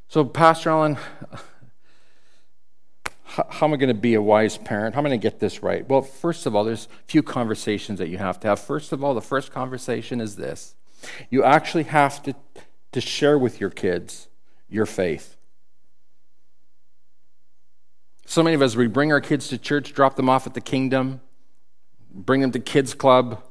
So, 0.08 0.24
Pastor 0.24 0.70
Allen, 0.70 0.98
how 3.32 3.66
am 3.66 3.74
I 3.74 3.78
going 3.78 3.88
to 3.88 3.94
be 3.94 4.14
a 4.16 4.22
wise 4.22 4.58
parent? 4.58 4.94
How 4.94 5.00
am 5.00 5.06
I 5.06 5.10
going 5.10 5.22
to 5.22 5.24
get 5.24 5.40
this 5.40 5.64
right? 5.64 5.88
Well, 5.88 6.02
first 6.02 6.46
of 6.46 6.54
all, 6.54 6.66
there's 6.66 6.88
a 6.88 7.04
few 7.08 7.24
conversations 7.24 7.98
that 8.00 8.10
you 8.10 8.18
have 8.18 8.40
to 8.42 8.50
have. 8.50 8.60
First 8.60 8.92
of 8.92 9.04
all, 9.04 9.14
the 9.14 9.22
first 9.22 9.52
conversation 9.52 10.20
is 10.20 10.36
this 10.36 10.76
you 11.30 11.44
actually 11.44 11.84
have 11.84 12.22
to, 12.24 12.36
to 12.92 13.02
share 13.02 13.38
with 13.38 13.62
your 13.62 13.70
kids 13.70 14.28
your 14.70 14.86
faith. 14.86 15.38
So 18.26 18.44
many 18.44 18.54
of 18.54 18.62
us, 18.62 18.76
we 18.76 18.88
bring 18.88 19.12
our 19.12 19.22
kids 19.22 19.48
to 19.50 19.58
church, 19.58 19.94
drop 19.94 20.16
them 20.16 20.30
off 20.30 20.46
at 20.46 20.54
the 20.54 20.62
kingdom, 20.62 21.22
bring 22.14 22.42
them 22.42 22.52
to 22.52 22.60
kids' 22.60 22.94
club, 22.94 23.42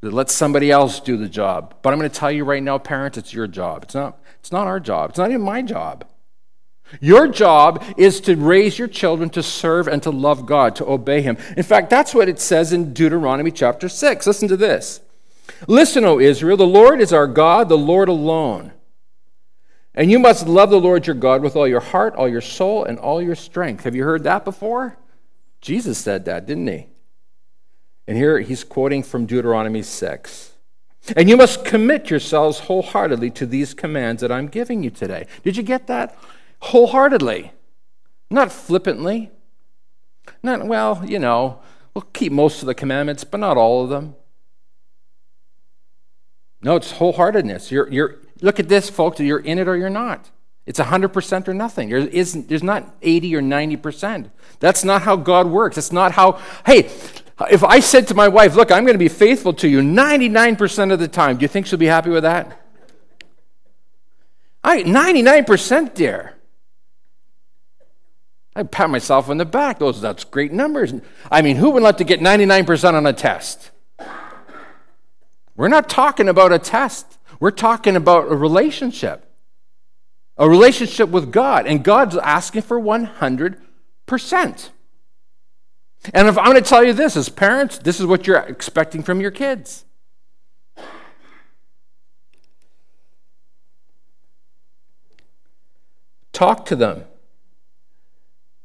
let 0.00 0.30
somebody 0.30 0.70
else 0.70 1.00
do 1.00 1.16
the 1.16 1.28
job. 1.28 1.74
But 1.82 1.92
I'm 1.92 1.98
going 1.98 2.10
to 2.10 2.16
tell 2.16 2.30
you 2.30 2.44
right 2.44 2.62
now, 2.62 2.78
parents, 2.78 3.16
it's 3.16 3.32
your 3.32 3.46
job. 3.46 3.84
It's 3.84 3.94
not, 3.94 4.20
it's 4.40 4.52
not 4.52 4.66
our 4.66 4.80
job. 4.80 5.10
It's 5.10 5.18
not 5.18 5.30
even 5.30 5.42
my 5.42 5.62
job. 5.62 6.04
Your 7.00 7.28
job 7.28 7.84
is 7.96 8.20
to 8.22 8.36
raise 8.36 8.78
your 8.78 8.88
children 8.88 9.30
to 9.30 9.42
serve 9.42 9.88
and 9.88 10.02
to 10.02 10.10
love 10.10 10.46
God, 10.46 10.76
to 10.76 10.86
obey 10.86 11.22
Him. 11.22 11.36
In 11.56 11.62
fact, 11.62 11.90
that's 11.90 12.14
what 12.14 12.28
it 12.28 12.38
says 12.38 12.72
in 12.72 12.92
Deuteronomy 12.92 13.50
chapter 13.50 13.88
6. 13.88 14.26
Listen 14.26 14.48
to 14.48 14.56
this. 14.56 15.00
Listen, 15.66 16.04
O 16.04 16.18
Israel, 16.18 16.56
the 16.56 16.66
Lord 16.66 17.00
is 17.00 17.12
our 17.12 17.26
God, 17.26 17.68
the 17.68 17.78
Lord 17.78 18.08
alone. 18.08 18.72
And 19.94 20.10
you 20.10 20.18
must 20.18 20.46
love 20.46 20.70
the 20.70 20.80
Lord 20.80 21.06
your 21.06 21.16
God 21.16 21.42
with 21.42 21.54
all 21.54 21.68
your 21.68 21.80
heart, 21.80 22.14
all 22.14 22.28
your 22.28 22.40
soul, 22.40 22.84
and 22.84 22.98
all 22.98 23.20
your 23.20 23.34
strength. 23.34 23.84
Have 23.84 23.94
you 23.94 24.04
heard 24.04 24.24
that 24.24 24.44
before? 24.44 24.96
Jesus 25.60 25.98
said 25.98 26.24
that, 26.24 26.46
didn't 26.46 26.66
he? 26.66 26.86
And 28.08 28.16
here 28.16 28.40
he's 28.40 28.64
quoting 28.64 29.02
from 29.02 29.26
Deuteronomy 29.26 29.82
6. 29.82 30.52
And 31.16 31.28
you 31.28 31.36
must 31.36 31.64
commit 31.64 32.10
yourselves 32.10 32.60
wholeheartedly 32.60 33.30
to 33.32 33.46
these 33.46 33.74
commands 33.74 34.22
that 34.22 34.32
I'm 34.32 34.48
giving 34.48 34.82
you 34.82 34.90
today. 34.90 35.26
Did 35.42 35.56
you 35.56 35.62
get 35.62 35.86
that? 35.88 36.16
Wholeheartedly, 36.62 37.52
not 38.30 38.52
flippantly. 38.52 39.30
Not, 40.42 40.64
well, 40.66 41.02
you 41.04 41.18
know, 41.18 41.60
we'll 41.92 42.06
keep 42.12 42.32
most 42.32 42.62
of 42.62 42.66
the 42.66 42.74
commandments, 42.74 43.24
but 43.24 43.40
not 43.40 43.56
all 43.56 43.82
of 43.82 43.90
them. 43.90 44.14
No, 46.62 46.76
it's 46.76 46.92
wholeheartedness. 46.92 47.72
You're, 47.72 47.90
you're, 47.90 48.18
look 48.40 48.60
at 48.60 48.68
this, 48.68 48.88
folks. 48.88 49.18
You're 49.18 49.40
in 49.40 49.58
it 49.58 49.66
or 49.66 49.76
you're 49.76 49.90
not. 49.90 50.30
It's 50.64 50.78
100% 50.78 51.48
or 51.48 51.54
nothing. 51.54 51.88
There 51.88 51.98
isn't, 51.98 52.48
there's 52.48 52.62
not 52.62 52.94
80 53.02 53.34
or 53.36 53.42
90%. 53.42 54.30
That's 54.60 54.84
not 54.84 55.02
how 55.02 55.16
God 55.16 55.48
works. 55.48 55.76
It's 55.76 55.90
not 55.90 56.12
how, 56.12 56.40
hey, 56.64 56.88
if 57.50 57.64
I 57.64 57.80
said 57.80 58.06
to 58.08 58.14
my 58.14 58.28
wife, 58.28 58.54
look, 58.54 58.70
I'm 58.70 58.84
going 58.84 58.94
to 58.94 58.98
be 58.98 59.08
faithful 59.08 59.52
to 59.54 59.68
you 59.68 59.80
99% 59.80 60.92
of 60.92 61.00
the 61.00 61.08
time, 61.08 61.38
do 61.38 61.42
you 61.42 61.48
think 61.48 61.66
she'll 61.66 61.78
be 61.80 61.86
happy 61.86 62.10
with 62.10 62.22
that? 62.22 62.60
I, 64.62 64.84
99%, 64.84 65.94
dear. 65.94 66.36
I 68.54 68.62
pat 68.64 68.90
myself 68.90 69.30
on 69.30 69.38
the 69.38 69.44
back. 69.44 69.78
Those, 69.78 70.00
that's 70.00 70.24
great 70.24 70.52
numbers. 70.52 70.92
I 71.30 71.42
mean, 71.42 71.56
who 71.56 71.70
would 71.70 71.82
like 71.82 71.96
to 71.98 72.04
get 72.04 72.20
99% 72.20 72.94
on 72.94 73.06
a 73.06 73.12
test? 73.12 73.70
We're 75.56 75.68
not 75.68 75.88
talking 75.88 76.28
about 76.28 76.52
a 76.52 76.58
test, 76.58 77.18
we're 77.40 77.50
talking 77.50 77.96
about 77.96 78.30
a 78.30 78.36
relationship. 78.36 79.28
A 80.38 80.48
relationship 80.48 81.10
with 81.10 81.30
God. 81.30 81.66
And 81.66 81.84
God's 81.84 82.16
asking 82.16 82.62
for 82.62 82.80
100%. 82.80 84.70
And 86.14 86.26
if 86.28 86.38
I'm 86.38 86.44
going 86.46 86.56
to 86.56 86.62
tell 86.62 86.82
you 86.82 86.94
this, 86.94 87.16
as 87.16 87.28
parents, 87.28 87.78
this 87.78 88.00
is 88.00 88.06
what 88.06 88.26
you're 88.26 88.38
expecting 88.38 89.02
from 89.02 89.20
your 89.20 89.30
kids. 89.30 89.84
Talk 96.32 96.64
to 96.66 96.76
them 96.76 97.04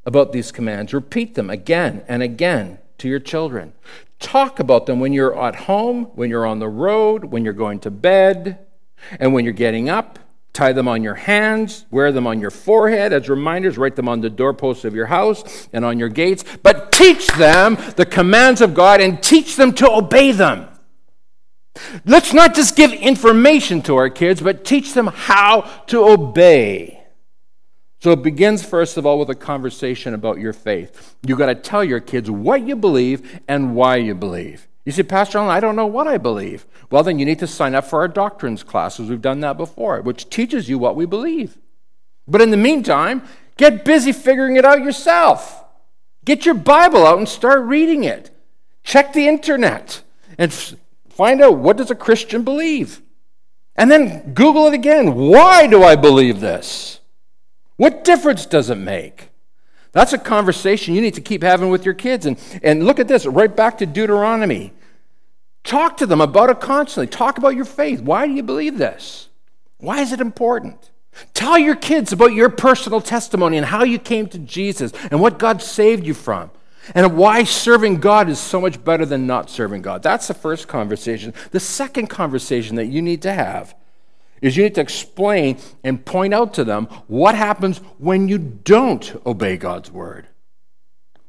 about 0.08 0.32
these 0.32 0.52
commands. 0.54 0.94
Repeat 0.94 1.36
them 1.36 1.50
again 1.50 2.04
and 2.08 2.24
again 2.24 2.80
to 2.98 3.10
your 3.10 3.20
children. 3.20 3.74
Talk 4.20 4.60
about 4.60 4.88
them 4.88 5.00
when 5.00 5.14
you're 5.14 5.40
at 5.40 5.56
home, 5.56 6.06
when 6.16 6.30
you're 6.30 6.46
on 6.46 6.60
the 6.60 6.70
road, 6.70 7.26
when 7.26 7.44
you're 7.44 7.54
going 7.54 7.80
to 7.82 7.92
bed, 7.92 8.66
and 9.20 9.34
when 9.34 9.44
you're 9.44 9.54
getting 9.54 9.90
up. 9.90 10.18
Tie 10.54 10.72
them 10.72 10.88
on 10.88 11.04
your 11.04 11.14
hands, 11.14 11.86
wear 11.92 12.12
them 12.12 12.26
on 12.26 12.40
your 12.40 12.50
forehead 12.50 13.14
as 13.14 13.30
reminders, 13.30 13.78
write 13.78 13.96
them 13.96 14.10
on 14.10 14.22
the 14.22 14.30
doorposts 14.30 14.86
of 14.86 14.96
your 14.96 15.06
house 15.06 15.68
and 15.72 15.86
on 15.86 16.00
your 16.00 16.10
gates. 16.10 16.44
But 16.64 16.92
teach 16.92 17.28
them 17.34 17.78
the 17.96 18.08
commands 18.08 18.62
of 18.62 18.74
God 18.74 19.00
and 19.02 19.22
teach 19.22 19.56
them 19.56 19.72
to 19.74 19.92
obey 19.92 20.32
them. 20.32 20.68
Let's 22.06 22.34
not 22.34 22.56
just 22.56 22.76
give 22.76 22.92
information 22.92 23.84
to 23.84 23.98
our 23.98 24.10
kids, 24.10 24.42
but 24.42 24.66
teach 24.66 24.94
them 24.94 25.08
how 25.08 25.62
to 25.88 26.08
obey. 26.08 26.97
So 28.00 28.12
it 28.12 28.22
begins, 28.22 28.64
first 28.64 28.98
of 28.98 29.06
all, 29.06 29.18
with 29.18 29.30
a 29.30 29.36
conversation 29.36 30.14
about 30.14 30.40
your 30.40 30.54
faith. 30.54 31.16
You've 31.26 31.40
got 31.40 31.48
to 31.48 31.56
tell 31.56 31.84
your 31.84 32.00
kids 32.00 32.30
what 32.30 32.62
you 32.68 32.76
believe 32.76 33.40
and 33.48 33.76
why 33.76 33.96
you 33.96 34.14
believe. 34.14 34.68
You 34.86 34.92
say, 34.92 35.04
Pastor 35.04 35.40
Allen, 35.40 35.50
I 35.50 35.60
don't 35.60 35.76
know 35.76 35.88
what 35.88 36.08
I 36.08 36.18
believe. 36.18 36.66
Well, 36.90 37.04
then 37.04 37.20
you 37.20 37.26
need 37.26 37.40
to 37.40 37.48
sign 37.48 37.76
up 37.76 37.86
for 37.86 38.00
our 38.00 38.08
doctrines 38.08 38.64
classes. 38.64 39.10
We've 39.10 39.22
done 39.22 39.42
that 39.42 39.58
before, 39.58 40.02
which 40.02 40.30
teaches 40.30 40.70
you 40.70 40.78
what 40.78 40.96
we 40.96 41.06
believe. 41.06 41.58
But 42.28 42.42
in 42.42 42.52
the 42.52 42.58
meantime, 42.58 43.24
get 43.58 43.84
busy 43.84 44.12
figuring 44.12 44.56
it 44.56 44.64
out 44.64 44.84
yourself. 44.84 45.64
Get 46.24 46.46
your 46.46 46.56
Bible 46.56 47.06
out 47.06 47.18
and 47.18 47.28
start 47.28 47.64
reading 47.64 48.04
it. 48.04 48.30
Check 48.84 49.12
the 49.12 49.28
internet 49.28 50.02
and 50.38 50.54
find 51.10 51.42
out 51.42 51.58
what 51.58 51.78
does 51.78 51.92
a 51.92 51.96
Christian 51.96 52.44
believe. 52.44 53.02
And 53.76 53.92
then 53.92 54.34
Google 54.34 54.68
it 54.68 54.74
again. 54.74 55.16
Why 55.16 55.68
do 55.68 55.84
I 55.84 55.96
believe 55.96 56.40
this? 56.40 56.97
What 57.78 58.04
difference 58.04 58.46
does 58.46 58.70
it 58.70 58.76
make? 58.76 59.30
That's 59.94 60.14
a 60.14 60.18
conversation 60.18 60.94
you 60.94 61.02
need 61.02 61.14
to 61.14 61.22
keep 61.22 61.42
having 61.42 61.70
with 61.70 61.86
your 61.86 61.94
kids. 61.94 62.26
And, 62.26 62.38
and 62.62 62.86
look 62.86 63.00
at 63.00 63.08
this, 63.08 63.26
right 63.26 63.56
back 63.56 63.78
to 63.80 63.86
Deuteronomy. 63.86 64.74
Talk 65.64 65.98
to 65.98 66.06
them 66.06 66.22
about 66.22 66.50
it 66.50 66.60
constantly. 66.60 67.08
Talk 67.08 67.38
about 67.38 67.56
your 67.56 67.66
faith. 67.66 68.02
Why 68.02 68.28
do 68.28 68.34
you 68.34 68.44
believe 68.44 68.78
this? 68.78 69.30
Why 69.78 70.02
is 70.02 70.12
it 70.12 70.22
important? 70.22 70.92
Tell 71.34 71.58
your 71.58 71.76
kids 71.76 72.12
about 72.12 72.34
your 72.34 72.50
personal 72.50 73.02
testimony 73.02 73.58
and 73.58 73.66
how 73.66 73.84
you 73.84 74.00
came 74.00 74.28
to 74.28 74.40
Jesus 74.40 74.92
and 75.10 75.20
what 75.20 75.40
God 75.40 75.62
saved 75.62 76.06
you 76.06 76.14
from 76.14 76.52
and 76.96 77.18
why 77.18 77.44
serving 77.44 78.00
God 78.00 78.30
is 78.30 78.40
so 78.40 78.62
much 78.62 78.84
better 78.84 79.06
than 79.06 79.28
not 79.28 79.50
serving 79.50 79.82
God. 79.82 80.04
That's 80.04 80.28
the 80.28 80.34
first 80.34 80.68
conversation. 80.68 81.34
The 81.52 81.60
second 81.60 82.08
conversation 82.08 82.76
that 82.76 82.86
you 82.86 83.02
need 83.02 83.22
to 83.24 83.34
have 83.34 83.76
is 84.42 84.58
you 84.58 84.64
need 84.64 84.76
to 84.76 84.82
explain 84.82 85.58
and 85.84 86.06
point 86.06 86.34
out 86.34 86.54
to 86.56 86.64
them 86.64 86.86
what 87.08 87.36
happens 87.36 87.80
when 87.98 88.28
you 88.28 88.38
don't 88.38 89.16
obey 89.26 89.58
God's 89.58 89.92
word. 89.92 90.28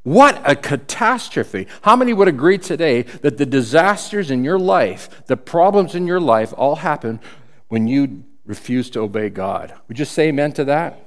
What 0.03 0.41
a 0.49 0.57
catastrophe. 0.57 1.67
How 1.83 1.95
many 1.95 2.15
would 2.15 2.29
agree 2.29 2.59
today 2.59 3.03
that 3.03 3.37
the 3.37 3.45
disasters 3.45 4.31
in 4.31 4.45
your 4.45 4.59
life, 4.59 5.27
the 5.27 5.37
problems 5.37 5.95
in 5.95 6.07
your 6.07 6.21
life, 6.21 6.55
all 6.57 6.77
happen 6.77 7.21
when 7.69 7.89
you 7.89 8.25
refuse 8.47 8.89
to 8.91 9.01
obey 9.01 9.29
God? 9.29 9.75
Would 9.89 9.99
you 9.99 10.05
say 10.05 10.29
amen 10.29 10.53
to 10.53 10.65
that? 10.65 11.05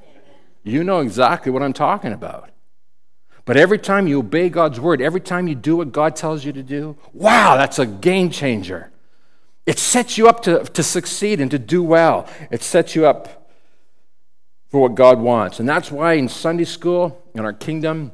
You 0.63 0.83
know 0.83 0.99
exactly 0.99 1.51
what 1.51 1.63
I'm 1.63 1.73
talking 1.73 2.13
about. 2.13 2.51
But 3.45 3.57
every 3.57 3.79
time 3.79 4.07
you 4.07 4.19
obey 4.19 4.49
God's 4.49 4.79
word, 4.79 5.01
every 5.01 5.21
time 5.21 5.47
you 5.47 5.55
do 5.55 5.77
what 5.77 5.91
God 5.91 6.15
tells 6.15 6.45
you 6.45 6.53
to 6.53 6.61
do, 6.61 6.95
wow, 7.11 7.57
that's 7.57 7.79
a 7.79 7.87
game 7.87 8.29
changer. 8.29 8.90
It 9.65 9.77
sets 9.77 10.17
you 10.17 10.27
up 10.27 10.41
to, 10.43 10.63
to 10.63 10.83
succeed 10.83 11.39
and 11.39 11.51
to 11.51 11.59
do 11.59 11.83
well. 11.83 12.27
It 12.49 12.63
sets 12.63 12.95
you 12.95 13.05
up 13.05 13.49
for 14.69 14.81
what 14.81 14.95
God 14.95 15.19
wants. 15.19 15.59
And 15.59 15.67
that's 15.67 15.91
why 15.91 16.13
in 16.13 16.29
Sunday 16.29 16.63
school, 16.63 17.21
in 17.35 17.41
our 17.41 17.53
kingdom, 17.53 18.11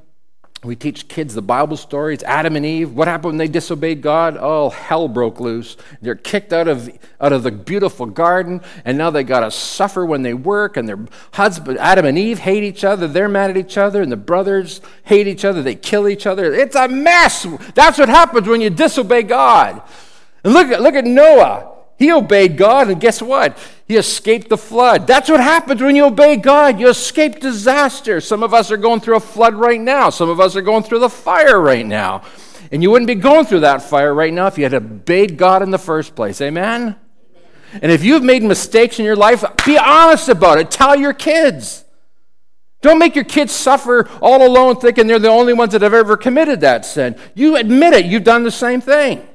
we 0.64 0.76
teach 0.76 1.08
kids 1.08 1.36
the 1.36 1.42
Bible 1.44 1.78
stories, 1.78 2.24
Adam 2.24 2.56
and 2.56 2.66
Eve. 2.66 2.92
What 2.92 3.08
happened 3.08 3.34
when 3.34 3.38
they 3.38 3.48
disobeyed 3.48 4.02
God? 4.02 4.38
Oh, 4.40 4.70
hell 4.70 5.08
broke 5.08 5.40
loose. 5.40 5.78
They're 6.02 6.16
kicked 6.16 6.52
out 6.52 6.68
of, 6.68 6.90
out 7.22 7.32
of 7.32 7.44
the 7.44 7.52
beautiful 7.52 8.08
garden, 8.08 8.62
and 8.84 8.98
now 8.98 9.12
they 9.12 9.24
got 9.24 9.42
to 9.42 9.52
suffer 9.52 10.04
when 10.04 10.24
they 10.24 10.34
work, 10.34 10.76
and 10.76 10.90
their 10.90 11.00
husband, 11.34 11.78
Adam 11.78 12.06
and 12.06 12.18
Eve, 12.18 12.40
hate 12.40 12.64
each 12.64 12.84
other. 12.84 13.08
They're 13.08 13.30
mad 13.30 13.52
at 13.52 13.58
each 13.58 13.78
other, 13.78 14.02
and 14.02 14.12
the 14.12 14.18
brothers 14.18 14.82
hate 15.04 15.28
each 15.28 15.46
other. 15.46 15.62
They 15.62 15.76
kill 15.76 16.08
each 16.08 16.26
other. 16.26 16.52
It's 16.52 16.76
a 16.76 16.88
mess. 16.88 17.46
That's 17.76 18.00
what 18.00 18.10
happens 18.10 18.48
when 18.48 18.60
you 18.60 18.72
disobey 18.72 19.24
God. 19.24 19.84
And 20.44 20.54
look, 20.54 20.68
look 20.80 20.96
at 20.96 21.06
Noah. 21.06 21.74
He 21.98 22.12
obeyed 22.12 22.58
God, 22.58 22.90
and 22.90 23.02
guess 23.02 23.22
what? 23.22 23.58
He 23.88 23.96
escaped 23.96 24.50
the 24.50 24.58
flood. 24.58 25.08
That's 25.08 25.30
what 25.30 25.40
happens 25.40 25.82
when 25.82 25.96
you 25.96 26.06
obey 26.06 26.36
God. 26.36 26.80
You 26.80 26.90
escape 26.90 27.40
disaster. 27.40 28.22
Some 28.22 28.44
of 28.44 28.54
us 28.54 28.70
are 28.70 28.78
going 28.78 29.00
through 29.00 29.16
a 29.18 29.22
flood 29.22 29.56
right 29.56 29.82
now, 29.82 30.12
some 30.12 30.30
of 30.30 30.40
us 30.40 30.56
are 30.56 30.62
going 30.62 30.84
through 30.84 31.00
the 31.00 31.10
fire 31.10 31.60
right 31.60 31.86
now. 31.86 32.22
And 32.72 32.84
you 32.84 32.92
wouldn't 32.92 33.08
be 33.08 33.16
going 33.16 33.46
through 33.46 33.62
that 33.62 33.82
fire 33.82 34.14
right 34.14 34.34
now 34.34 34.48
if 34.48 34.58
you 34.58 34.66
had 34.66 34.74
obeyed 34.74 35.38
God 35.38 35.62
in 35.62 35.72
the 35.72 35.78
first 35.78 36.16
place. 36.16 36.42
Amen? 36.42 36.96
And 37.82 37.92
if 37.92 38.04
you've 38.04 38.24
made 38.24 38.44
mistakes 38.44 39.00
in 39.00 39.06
your 39.06 39.16
life, 39.16 39.44
be 39.66 39.78
honest 39.78 40.30
about 40.30 40.60
it. 40.60 40.70
Tell 40.70 40.96
your 40.96 41.14
kids. 41.14 41.86
Don't 42.82 43.00
make 43.00 43.16
your 43.16 43.24
kids 43.24 43.54
suffer 43.54 44.08
all 44.22 44.46
alone 44.46 44.76
thinking 44.76 45.08
they're 45.08 45.20
the 45.20 45.30
only 45.30 45.54
ones 45.54 45.74
that 45.74 45.82
have 45.82 45.94
ever 45.94 46.16
committed 46.16 46.62
that 46.62 46.86
sin. 46.86 47.16
You 47.34 47.56
admit 47.56 47.94
it, 47.94 48.06
you've 48.06 48.24
done 48.24 48.44
the 48.44 48.52
same 48.52 48.82
thing. 48.82 49.28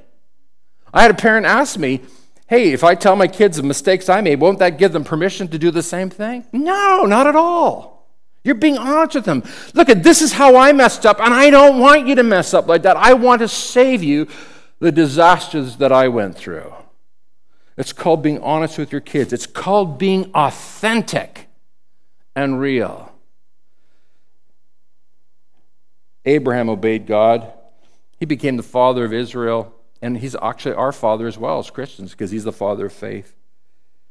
I 0.93 1.03
had 1.03 1.11
a 1.11 1.15
parent 1.15 1.47
ask 1.47 1.79
me, 1.79 2.01
hey, 2.49 2.73
if 2.73 2.85
I 2.85 2.95
tell 2.95 3.17
my 3.17 3.29
kids 3.29 3.57
the 3.57 3.63
mistakes 3.63 4.09
I 4.09 4.21
made, 4.21 4.41
won't 4.41 4.59
that 4.59 4.79
give 4.79 4.93
them 4.93 5.05
permission 5.05 5.49
to 5.49 5.59
do 5.59 5.71
the 5.71 5.83
same 5.83 6.11
thing? 6.11 6.45
No, 6.53 7.05
not 7.07 7.27
at 7.27 7.35
all. 7.35 8.09
You're 8.45 8.57
being 8.57 8.77
honest 8.77 9.15
with 9.15 9.25
them. 9.25 9.45
Look 9.75 9.89
at 9.89 10.03
this 10.03 10.21
is 10.21 10.33
how 10.33 10.57
I 10.57 10.73
messed 10.73 11.07
up, 11.07 11.21
and 11.21 11.33
I 11.33 11.49
don't 11.51 11.79
want 11.79 12.07
you 12.07 12.15
to 12.17 12.23
mess 12.23 12.53
up 12.53 12.67
like 12.67 12.83
that. 12.83 12.97
I 12.97 13.15
want 13.15 13.41
to 13.41 13.49
save 13.49 14.03
you 14.03 14.29
the 14.81 14.93
disasters 14.93 15.77
that 15.77 15.93
I 15.93 16.09
went 16.09 16.37
through. 16.37 16.75
It's 17.77 17.93
called 17.93 18.23
being 18.23 18.41
honest 18.41 18.79
with 18.79 18.93
your 18.93 19.01
kids. 19.01 19.33
It's 19.33 19.47
called 19.47 19.97
being 19.97 20.31
authentic 20.35 21.49
and 22.37 22.61
real. 22.61 23.13
Abraham 26.25 26.69
obeyed 26.69 27.07
God. 27.07 27.53
He 28.19 28.27
became 28.27 28.57
the 28.57 28.63
father 28.63 29.05
of 29.05 29.13
Israel. 29.13 29.75
And 30.03 30.19
he's 30.19 30.37
actually 30.43 30.75
our 30.75 30.93
father 30.93 31.27
as 31.27 31.39
well 31.39 31.61
as 31.61 31.71
Christians 31.71 32.11
because 32.11 32.33
he's 32.33 32.45
the 32.45 32.53
father 32.53 32.87
of 32.87 32.93
faith. 32.93 33.35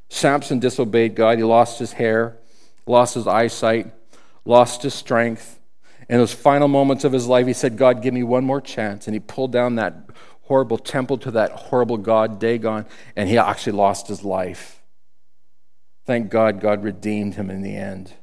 Samson 0.10 0.60
disobeyed 0.60 1.16
God. 1.16 1.38
He 1.38 1.44
lost 1.44 1.80
his 1.80 1.94
hair, 1.94 2.38
lost 2.86 3.16
his 3.16 3.28
eyesight, 3.28 3.94
lost 4.46 4.84
his 4.84 4.94
strength. 4.94 5.60
In 6.10 6.18
those 6.18 6.34
final 6.34 6.68
moments 6.68 7.04
of 7.04 7.12
his 7.12 7.28
life, 7.28 7.46
he 7.46 7.54
said, 7.54 7.78
God, 7.78 8.02
give 8.02 8.14
me 8.14 8.24
one 8.24 8.44
more 8.44 8.62
chance. 8.62 9.08
And 9.08 9.14
he 9.14 9.20
pulled 9.20 9.52
down 9.52 9.76
that 9.76 10.10
horrible 10.44 10.78
temple 10.78 11.18
to 11.20 11.32
that 11.32 11.52
horrible 11.52 11.98
god, 11.98 12.40
Dagon, 12.40 12.86
and 13.16 13.30
he 13.30 13.38
actually 13.38 13.74
lost 13.74 14.08
his 14.08 14.24
life. 14.24 14.82
Thank 16.06 16.30
God, 16.30 16.60
God 16.60 16.84
redeemed 16.84 17.36
him 17.36 17.50
in 17.50 17.62
the 17.62 17.76
end. 17.76 18.14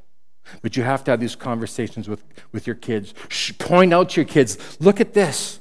But 0.63 0.77
you 0.77 0.83
have 0.83 1.05
to 1.05 1.11
have 1.11 1.21
these 1.21 1.37
conversations 1.37 2.09
with, 2.09 2.25
with 2.53 2.67
your 2.67 2.77
kids. 2.77 3.15
Shh, 3.29 3.53
point 3.59 3.93
out 3.93 4.11
to 4.11 4.21
your 4.21 4.29
kids 4.29 4.59
look 4.81 5.01
at 5.01 5.15
this. 5.15 5.61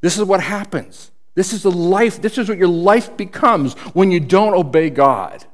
This 0.00 0.16
is 0.16 0.24
what 0.24 0.40
happens. 0.40 1.10
This 1.36 1.52
is 1.52 1.62
the 1.62 1.70
life, 1.70 2.20
this 2.20 2.38
is 2.38 2.48
what 2.48 2.58
your 2.58 2.66
life 2.66 3.16
becomes 3.16 3.74
when 3.92 4.10
you 4.10 4.18
don't 4.18 4.54
obey 4.54 4.90
God. 4.90 5.44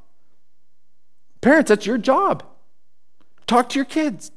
Parents, 1.40 1.68
that's 1.68 1.84
your 1.84 1.98
job. 1.98 2.44
Talk 3.48 3.68
to 3.70 3.78
your 3.78 3.84
kids. 3.84 4.30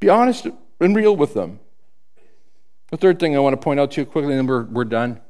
Be 0.00 0.08
honest 0.08 0.46
and 0.80 0.96
real 0.96 1.14
with 1.14 1.34
them. 1.34 1.60
The 2.90 2.96
third 2.96 3.20
thing 3.20 3.36
I 3.36 3.40
want 3.40 3.52
to 3.52 3.62
point 3.62 3.78
out 3.78 3.90
to 3.92 4.00
you 4.00 4.06
quickly, 4.06 4.32
and 4.32 4.38
then 4.38 4.46
we're, 4.46 4.64
we're 4.64 4.84
done. 4.84 5.20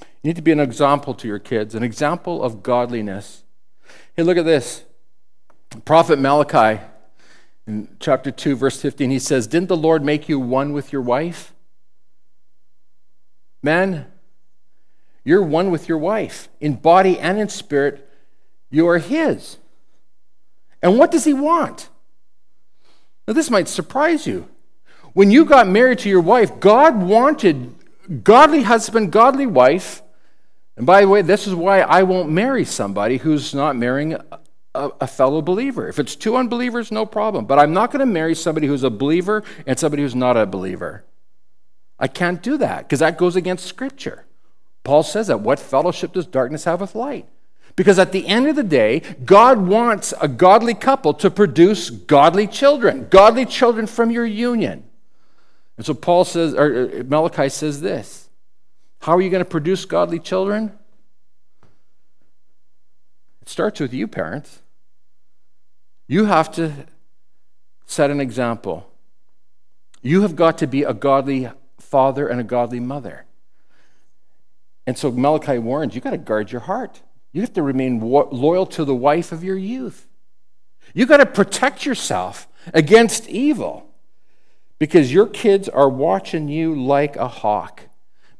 You 0.00 0.28
need 0.30 0.36
to 0.36 0.42
be 0.42 0.52
an 0.52 0.60
example 0.60 1.12
to 1.14 1.28
your 1.28 1.38
kids, 1.38 1.74
an 1.74 1.82
example 1.82 2.42
of 2.42 2.62
godliness. 2.62 3.42
Hey, 4.16 4.22
look 4.22 4.38
at 4.38 4.46
this. 4.46 4.84
Prophet 5.84 6.18
Malachi 6.18 6.82
in 7.66 7.96
chapter 8.00 8.30
2, 8.30 8.56
verse 8.56 8.80
15, 8.80 9.10
he 9.10 9.18
says, 9.18 9.46
Didn't 9.46 9.68
the 9.68 9.76
Lord 9.76 10.02
make 10.02 10.28
you 10.28 10.38
one 10.38 10.72
with 10.72 10.90
your 10.90 11.02
wife? 11.02 11.51
Man, 13.62 14.06
you're 15.24 15.42
one 15.42 15.70
with 15.70 15.88
your 15.88 15.98
wife. 15.98 16.48
In 16.60 16.74
body 16.74 17.18
and 17.18 17.38
in 17.38 17.48
spirit, 17.48 18.08
you 18.70 18.88
are 18.88 18.98
His. 18.98 19.58
And 20.82 20.98
what 20.98 21.10
does 21.10 21.24
He 21.24 21.32
want? 21.32 21.88
Now, 23.26 23.34
this 23.34 23.50
might 23.50 23.68
surprise 23.68 24.26
you. 24.26 24.48
When 25.12 25.30
you 25.30 25.44
got 25.44 25.68
married 25.68 26.00
to 26.00 26.08
your 26.08 26.20
wife, 26.20 26.58
God 26.58 27.00
wanted 27.00 27.74
godly 28.24 28.62
husband, 28.62 29.12
godly 29.12 29.46
wife. 29.46 30.02
And 30.76 30.86
by 30.86 31.02
the 31.02 31.08
way, 31.08 31.22
this 31.22 31.46
is 31.46 31.54
why 31.54 31.82
I 31.82 32.02
won't 32.02 32.30
marry 32.30 32.64
somebody 32.64 33.18
who's 33.18 33.54
not 33.54 33.76
marrying 33.76 34.14
a, 34.74 34.90
a 35.00 35.06
fellow 35.06 35.42
believer. 35.42 35.88
If 35.88 35.98
it's 35.98 36.16
two 36.16 36.36
unbelievers, 36.36 36.90
no 36.90 37.06
problem. 37.06 37.44
But 37.44 37.58
I'm 37.58 37.72
not 37.72 37.92
going 37.92 38.00
to 38.00 38.06
marry 38.06 38.34
somebody 38.34 38.66
who's 38.66 38.82
a 38.82 38.90
believer 38.90 39.44
and 39.66 39.78
somebody 39.78 40.02
who's 40.02 40.14
not 40.14 40.36
a 40.36 40.46
believer. 40.46 41.04
I 42.02 42.08
can't 42.08 42.42
do 42.42 42.56
that 42.58 42.80
because 42.80 42.98
that 42.98 43.16
goes 43.16 43.36
against 43.36 43.64
Scripture. 43.64 44.24
Paul 44.82 45.04
says 45.04 45.28
that. 45.28 45.40
What 45.40 45.60
fellowship 45.60 46.12
does 46.12 46.26
darkness 46.26 46.64
have 46.64 46.80
with 46.80 46.96
light? 46.96 47.28
Because 47.76 47.96
at 48.00 48.10
the 48.10 48.26
end 48.26 48.48
of 48.48 48.56
the 48.56 48.64
day, 48.64 49.00
God 49.24 49.58
wants 49.68 50.12
a 50.20 50.26
godly 50.26 50.74
couple 50.74 51.14
to 51.14 51.30
produce 51.30 51.90
godly 51.90 52.48
children, 52.48 53.06
godly 53.08 53.46
children 53.46 53.86
from 53.86 54.10
your 54.10 54.26
union. 54.26 54.82
And 55.76 55.86
so 55.86 55.94
Paul 55.94 56.24
says, 56.24 56.54
or 56.54 57.04
Malachi 57.04 57.48
says 57.48 57.80
this 57.80 58.28
How 59.02 59.12
are 59.16 59.20
you 59.20 59.30
going 59.30 59.44
to 59.44 59.48
produce 59.48 59.84
godly 59.84 60.18
children? 60.18 60.76
It 63.42 63.48
starts 63.48 63.78
with 63.78 63.94
you, 63.94 64.08
parents. 64.08 64.60
You 66.08 66.24
have 66.24 66.50
to 66.52 66.72
set 67.86 68.10
an 68.10 68.20
example. 68.20 68.90
You 70.02 70.22
have 70.22 70.34
got 70.34 70.58
to 70.58 70.66
be 70.66 70.82
a 70.82 70.92
godly 70.92 71.48
father 71.92 72.26
and 72.26 72.40
a 72.40 72.44
godly 72.44 72.80
mother. 72.80 73.26
And 74.86 74.96
so 74.96 75.10
Malachi 75.12 75.58
warns 75.58 75.94
you 75.94 76.00
got 76.00 76.12
to 76.12 76.18
guard 76.18 76.50
your 76.50 76.62
heart. 76.62 77.02
You 77.32 77.42
have 77.42 77.52
to 77.52 77.62
remain 77.62 78.00
loyal 78.00 78.66
to 78.66 78.84
the 78.84 78.94
wife 78.94 79.30
of 79.30 79.44
your 79.44 79.58
youth. 79.58 80.08
You 80.94 81.04
got 81.04 81.18
to 81.18 81.26
protect 81.26 81.84
yourself 81.84 82.48
against 82.72 83.28
evil 83.28 83.86
because 84.78 85.12
your 85.12 85.26
kids 85.26 85.68
are 85.68 85.88
watching 85.88 86.48
you 86.48 86.74
like 86.74 87.14
a 87.16 87.28
hawk. 87.28 87.82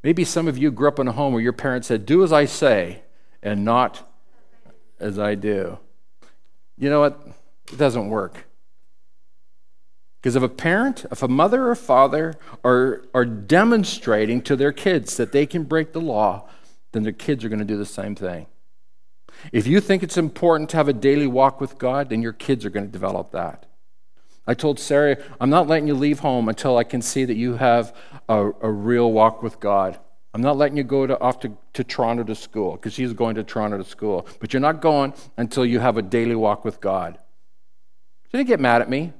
Maybe 0.01 0.25
some 0.25 0.47
of 0.47 0.57
you 0.57 0.71
grew 0.71 0.87
up 0.87 0.99
in 0.99 1.07
a 1.07 1.11
home 1.11 1.33
where 1.33 1.41
your 1.41 1.53
parents 1.53 1.87
said, 1.87 2.07
Do 2.07 2.23
as 2.23 2.33
I 2.33 2.45
say 2.45 3.03
and 3.43 3.63
not 3.63 4.11
as 4.99 5.19
I 5.19 5.35
do. 5.35 5.77
You 6.77 6.89
know 6.89 7.01
what? 7.01 7.21
It 7.71 7.77
doesn't 7.77 8.09
work. 8.09 8.45
Because 10.23 10.37
if 10.37 10.43
a 10.43 10.47
parent, 10.47 11.05
if 11.11 11.21
a 11.21 11.27
mother 11.27 11.67
or 11.67 11.75
father 11.75 12.35
are, 12.63 13.03
are 13.13 13.25
demonstrating 13.25 14.41
to 14.43 14.55
their 14.55 14.71
kids 14.71 15.17
that 15.17 15.33
they 15.33 15.45
can 15.45 15.63
break 15.63 15.91
the 15.91 15.99
law, 15.99 16.47
then 16.93 17.03
their 17.03 17.11
kids 17.11 17.43
are 17.43 17.49
going 17.49 17.59
to 17.59 17.65
do 17.65 17.75
the 17.75 17.85
same 17.85 18.15
thing. 18.15 18.45
If 19.51 19.67
you 19.67 19.81
think 19.81 20.01
it's 20.01 20.15
important 20.15 20.69
to 20.69 20.77
have 20.77 20.87
a 20.87 20.93
daily 20.93 21.27
walk 21.27 21.59
with 21.59 21.77
God, 21.77 22.07
then 22.09 22.21
your 22.21 22.31
kids 22.31 22.63
are 22.63 22.69
going 22.69 22.85
to 22.85 22.91
develop 22.91 23.31
that. 23.31 23.65
I 24.47 24.53
told 24.53 24.79
Sarah, 24.79 25.17
I'm 25.41 25.49
not 25.49 25.67
letting 25.67 25.89
you 25.89 25.93
leave 25.93 26.19
home 26.19 26.47
until 26.47 26.77
I 26.77 26.85
can 26.85 27.01
see 27.01 27.25
that 27.25 27.35
you 27.35 27.55
have 27.55 27.93
a, 28.29 28.49
a 28.61 28.71
real 28.71 29.11
walk 29.11 29.43
with 29.43 29.59
God. 29.59 29.99
I'm 30.33 30.41
not 30.41 30.55
letting 30.55 30.77
you 30.77 30.83
go 30.85 31.05
to, 31.05 31.19
off 31.19 31.41
to, 31.41 31.57
to 31.73 31.83
Toronto 31.83 32.23
to 32.23 32.35
school 32.35 32.73
because 32.73 32.93
she's 32.93 33.11
going 33.11 33.35
to 33.35 33.43
Toronto 33.43 33.77
to 33.77 33.83
school. 33.83 34.25
But 34.39 34.53
you're 34.53 34.61
not 34.61 34.79
going 34.79 35.13
until 35.35 35.65
you 35.65 35.81
have 35.81 35.97
a 35.97 36.01
daily 36.01 36.35
walk 36.35 36.63
with 36.63 36.79
God. 36.79 37.17
She 38.31 38.37
didn't 38.37 38.47
get 38.47 38.61
mad 38.61 38.81
at 38.81 38.89
me. 38.89 39.11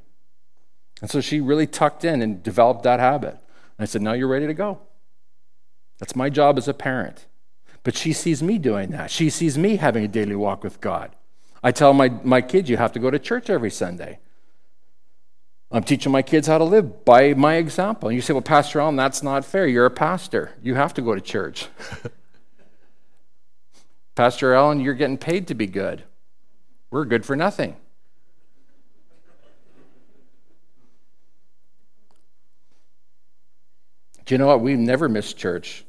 And 1.04 1.12
so 1.12 1.20
she 1.20 1.42
really 1.42 1.68
tucked 1.68 2.06
in 2.06 2.22
and 2.22 2.42
developed 2.42 2.84
that 2.84 3.02
habit. 3.02 3.34
And 3.34 3.80
I 3.80 3.84
said, 3.84 4.02
Now 4.02 4.14
you're 4.14 4.30
ready 4.30 4.48
to 4.48 4.54
go. 4.54 4.80
That's 6.00 6.16
my 6.16 6.30
job 6.30 6.58
as 6.58 6.70
a 6.70 6.74
parent. 6.74 7.26
But 7.84 7.98
she 7.98 8.14
sees 8.14 8.42
me 8.42 8.58
doing 8.58 8.92
that. 8.92 9.12
She 9.12 9.30
sees 9.30 9.58
me 9.58 9.76
having 9.76 10.06
a 10.06 10.08
daily 10.08 10.38
walk 10.38 10.64
with 10.64 10.80
God. 10.80 11.12
I 11.62 11.74
tell 11.74 11.92
my, 11.92 12.08
my 12.08 12.40
kids, 12.40 12.70
You 12.70 12.78
have 12.78 12.94
to 12.94 13.00
go 13.00 13.12
to 13.12 13.20
church 13.20 13.50
every 13.50 13.70
Sunday. 13.70 14.20
I'm 15.72 15.84
teaching 15.84 16.14
my 16.14 16.22
kids 16.22 16.48
how 16.48 16.58
to 16.58 16.64
live 16.64 17.04
by 17.04 17.34
my 17.34 17.56
example. 17.56 18.08
And 18.08 18.16
you 18.16 18.22
say, 18.22 18.32
Well, 18.32 18.42
Pastor 18.42 18.80
Allen, 18.80 18.96
that's 18.96 19.22
not 19.22 19.44
fair. 19.44 19.68
You're 19.68 19.86
a 19.86 19.92
pastor. 19.92 20.52
You 20.62 20.76
have 20.76 20.94
to 20.94 21.02
go 21.02 21.14
to 21.14 21.20
church. 21.20 21.68
Pastor 24.16 24.54
Allen, 24.54 24.80
you're 24.80 24.94
getting 24.94 25.18
paid 25.18 25.48
to 25.48 25.54
be 25.54 25.68
good. 25.68 26.06
We're 26.92 27.04
good 27.04 27.26
for 27.26 27.36
nothing. 27.36 27.76
Do 34.26 34.34
you 34.34 34.38
know 34.38 34.48
what? 34.48 34.62
We've 34.62 34.78
never 34.78 35.10
missed 35.10 35.38
church. 35.38 35.86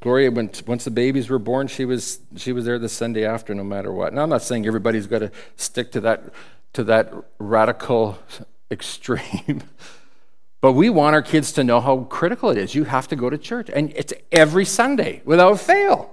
Gloria, 0.00 0.30
when, 0.30 0.50
once 0.66 0.84
the 0.84 0.90
babies 0.90 1.30
were 1.30 1.38
born, 1.38 1.68
she 1.68 1.84
was, 1.84 2.18
she 2.36 2.52
was 2.52 2.64
there 2.64 2.78
the 2.78 2.88
Sunday 2.88 3.24
after, 3.24 3.54
no 3.54 3.62
matter 3.62 3.92
what. 3.92 4.12
Now, 4.12 4.22
I'm 4.22 4.30
not 4.30 4.42
saying 4.42 4.66
everybody's 4.66 5.06
got 5.06 5.20
to 5.20 5.30
stick 5.56 5.92
to 5.92 6.00
that, 6.00 6.24
to 6.72 6.84
that 6.84 7.12
radical 7.38 8.18
extreme. 8.70 9.62
but 10.60 10.72
we 10.72 10.90
want 10.90 11.14
our 11.14 11.22
kids 11.22 11.52
to 11.52 11.64
know 11.64 11.80
how 11.80 11.98
critical 12.04 12.50
it 12.50 12.58
is. 12.58 12.74
You 12.74 12.84
have 12.84 13.06
to 13.08 13.16
go 13.16 13.30
to 13.30 13.38
church, 13.38 13.70
and 13.72 13.92
it's 13.94 14.12
every 14.32 14.64
Sunday 14.64 15.22
without 15.24 15.60
fail. 15.60 16.10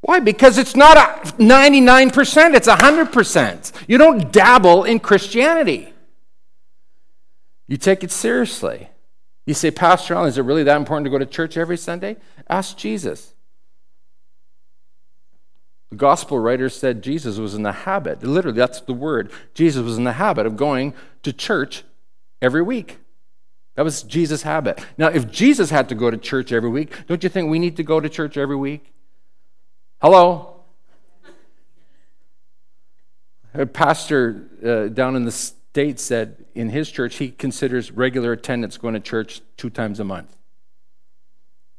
Why? 0.00 0.18
Because 0.18 0.56
it's 0.56 0.74
not 0.74 0.96
a 0.96 1.32
99%, 1.32 2.54
it's 2.54 2.68
100%. 2.68 3.72
You 3.86 3.98
don't 3.98 4.32
dabble 4.32 4.84
in 4.84 4.98
Christianity. 4.98 5.92
You 7.68 7.76
take 7.76 8.02
it 8.02 8.10
seriously. 8.10 8.88
You 9.46 9.54
say, 9.54 9.70
Pastor 9.70 10.14
Allen, 10.14 10.28
is 10.28 10.38
it 10.38 10.42
really 10.42 10.62
that 10.64 10.76
important 10.76 11.06
to 11.06 11.10
go 11.10 11.18
to 11.18 11.26
church 11.26 11.56
every 11.56 11.76
Sunday? 11.76 12.16
Ask 12.48 12.76
Jesus. 12.76 13.34
The 15.90 15.96
gospel 15.96 16.38
writers 16.38 16.76
said 16.76 17.02
Jesus 17.02 17.38
was 17.38 17.54
in 17.54 17.62
the 17.62 17.72
habit, 17.72 18.22
literally, 18.22 18.56
that's 18.56 18.80
the 18.80 18.92
word. 18.92 19.32
Jesus 19.54 19.82
was 19.82 19.98
in 19.98 20.04
the 20.04 20.12
habit 20.12 20.46
of 20.46 20.56
going 20.56 20.94
to 21.24 21.32
church 21.32 21.82
every 22.40 22.62
week. 22.62 22.98
That 23.74 23.82
was 23.82 24.02
Jesus' 24.02 24.42
habit. 24.42 24.84
Now, 24.98 25.08
if 25.08 25.30
Jesus 25.30 25.70
had 25.70 25.88
to 25.88 25.94
go 25.94 26.10
to 26.10 26.16
church 26.16 26.52
every 26.52 26.70
week, 26.70 27.06
don't 27.06 27.22
you 27.22 27.28
think 27.28 27.50
we 27.50 27.58
need 27.58 27.76
to 27.76 27.82
go 27.82 27.98
to 27.98 28.08
church 28.08 28.36
every 28.36 28.56
week? 28.56 28.92
Hello? 30.00 30.62
A 33.54 33.66
pastor 33.66 34.48
uh, 34.64 34.92
down 34.92 35.16
in 35.16 35.24
the 35.24 35.32
States 35.72 36.02
said 36.02 36.44
in 36.54 36.70
his 36.70 36.90
church 36.90 37.16
he 37.16 37.30
considers 37.30 37.92
regular 37.92 38.32
attendance 38.32 38.76
going 38.76 38.94
to 38.94 39.00
church 39.00 39.40
two 39.56 39.70
times 39.70 40.00
a 40.00 40.04
month. 40.04 40.36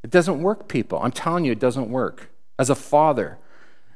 It 0.02 0.10
doesn't 0.10 0.42
work, 0.42 0.70
people. 0.70 1.00
I'm 1.04 1.12
telling 1.12 1.44
you, 1.44 1.52
it 1.52 1.60
doesn't 1.60 1.90
work. 1.90 2.32
As 2.58 2.70
a 2.70 2.76
father, 2.76 3.38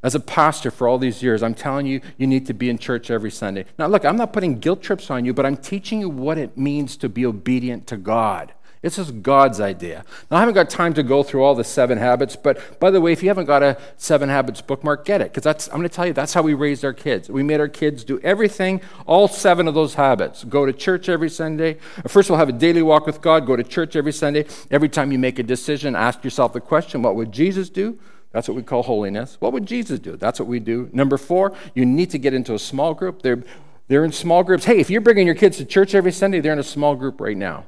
as 0.04 0.14
a 0.14 0.20
pastor 0.20 0.70
for 0.70 0.88
all 0.88 0.98
these 0.98 1.24
years, 1.24 1.42
I'm 1.42 1.56
telling 1.56 1.86
you, 1.88 2.02
you 2.18 2.28
need 2.28 2.46
to 2.48 2.54
be 2.54 2.70
in 2.70 2.78
church 2.78 3.10
every 3.10 3.32
Sunday. 3.32 3.66
Now, 3.80 3.88
look, 3.88 4.04
I'm 4.04 4.18
not 4.18 4.34
putting 4.34 4.60
guilt 4.60 4.84
trips 4.84 5.10
on 5.10 5.24
you, 5.24 5.34
but 5.34 5.46
I'm 5.46 5.58
teaching 5.58 6.02
you 6.02 6.10
what 6.10 6.38
it 6.38 6.58
means 6.58 6.98
to 6.98 7.08
be 7.08 7.26
obedient 7.26 7.88
to 7.88 7.98
God. 7.98 8.54
This 8.86 9.00
is 9.00 9.10
God's 9.10 9.60
idea. 9.60 10.06
Now, 10.30 10.38
I 10.38 10.40
haven't 10.42 10.54
got 10.54 10.70
time 10.70 10.94
to 10.94 11.02
go 11.02 11.24
through 11.24 11.42
all 11.42 11.56
the 11.56 11.64
seven 11.64 11.98
habits, 11.98 12.36
but 12.36 12.80
by 12.80 12.92
the 12.92 13.02
way, 13.02 13.14
if 13.14 13.24
you 13.24 13.30
haven't 13.30 13.48
got 13.48 13.64
a 13.64 13.80
seven 13.98 14.30
habits 14.30 14.62
bookmark, 14.62 15.06
get 15.06 15.22
it, 15.22 15.34
because 15.34 15.68
I'm 15.70 15.78
going 15.78 15.90
to 15.90 15.96
tell 15.96 16.06
you 16.06 16.14
that's 16.14 16.36
how 16.36 16.44
we 16.44 16.54
raised 16.54 16.86
our 16.86 16.94
kids. 16.94 17.28
We 17.28 17.42
made 17.42 17.60
our 17.60 17.68
kids 17.68 18.04
do 18.04 18.20
everything, 18.20 18.82
all 19.08 19.28
seven 19.28 19.68
of 19.68 19.74
those 19.74 19.96
habits. 19.96 20.44
Go 20.44 20.68
to 20.68 20.72
church 20.72 21.10
every 21.10 21.32
Sunday. 21.32 21.80
First 22.08 22.30
of 22.30 22.34
all, 22.34 22.38
have 22.38 22.50
a 22.50 22.52
daily 22.52 22.84
walk 22.84 23.08
with 23.08 23.22
God. 23.22 23.48
Go 23.48 23.56
to 23.56 23.64
church 23.64 23.96
every 23.96 24.12
Sunday. 24.14 24.46
Every 24.70 24.88
time 24.88 25.12
you 25.12 25.18
make 25.18 25.40
a 25.40 25.44
decision, 25.44 25.96
ask 25.96 26.24
yourself 26.24 26.54
the 26.54 26.62
question: 26.62 27.02
What 27.02 27.16
would 27.16 27.32
Jesus 27.32 27.72
do? 27.72 27.98
That's 28.34 28.48
what 28.48 28.54
we 28.54 28.62
call 28.62 28.84
holiness. 28.84 29.38
What 29.40 29.52
would 29.54 29.66
Jesus 29.66 29.98
do? 29.98 30.16
That's 30.16 30.40
what 30.40 30.48
we 30.48 30.60
do. 30.60 30.92
Number 30.94 31.18
four, 31.18 31.58
you 31.74 31.88
need 31.88 32.12
to 32.12 32.20
get 32.20 32.36
into 32.36 32.54
a 32.54 32.60
small 32.60 32.94
group. 32.94 33.24
They're, 33.24 33.44
they're 33.88 34.06
in 34.06 34.12
small 34.12 34.44
groups. 34.44 34.66
Hey, 34.66 34.78
if 34.78 34.92
you're 34.92 35.02
bringing 35.02 35.26
your 35.26 35.36
kids 35.36 35.58
to 35.58 35.66
church 35.66 35.96
every 35.96 36.12
Sunday, 36.12 36.40
they're 36.40 36.54
in 36.54 36.60
a 36.60 36.64
small 36.64 36.96
group 36.96 37.20
right 37.20 37.36
now 37.36 37.66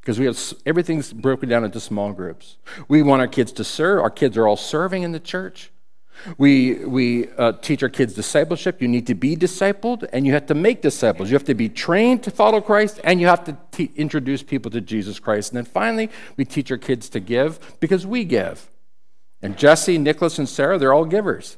because 0.00 0.18
we 0.18 0.26
have 0.26 0.38
everything's 0.64 1.12
broken 1.12 1.48
down 1.48 1.64
into 1.64 1.80
small 1.80 2.12
groups. 2.12 2.56
We 2.88 3.02
want 3.02 3.20
our 3.20 3.28
kids 3.28 3.52
to 3.52 3.64
serve. 3.64 4.00
Our 4.00 4.10
kids 4.10 4.36
are 4.36 4.46
all 4.46 4.56
serving 4.56 5.02
in 5.02 5.12
the 5.12 5.20
church. 5.20 5.70
We, 6.36 6.84
we 6.84 7.28
uh, 7.30 7.52
teach 7.52 7.82
our 7.82 7.88
kids 7.88 8.14
discipleship. 8.14 8.82
You 8.82 8.88
need 8.88 9.06
to 9.06 9.14
be 9.14 9.36
discipled 9.36 10.06
and 10.12 10.26
you 10.26 10.32
have 10.32 10.46
to 10.46 10.54
make 10.54 10.82
disciples. 10.82 11.30
You 11.30 11.34
have 11.34 11.44
to 11.44 11.54
be 11.54 11.68
trained 11.68 12.22
to 12.24 12.30
follow 12.30 12.60
Christ 12.60 13.00
and 13.04 13.20
you 13.20 13.26
have 13.26 13.44
to 13.44 13.56
te- 13.72 13.90
introduce 13.96 14.42
people 14.42 14.70
to 14.72 14.80
Jesus 14.80 15.18
Christ. 15.18 15.52
And 15.52 15.58
then 15.58 15.64
finally, 15.64 16.10
we 16.36 16.44
teach 16.44 16.70
our 16.70 16.78
kids 16.78 17.08
to 17.10 17.20
give 17.20 17.78
because 17.80 18.06
we 18.06 18.24
give. 18.24 18.68
And 19.42 19.56
Jesse, 19.56 19.96
Nicholas, 19.96 20.38
and 20.38 20.48
Sarah, 20.48 20.78
they're 20.78 20.92
all 20.92 21.06
givers. 21.06 21.56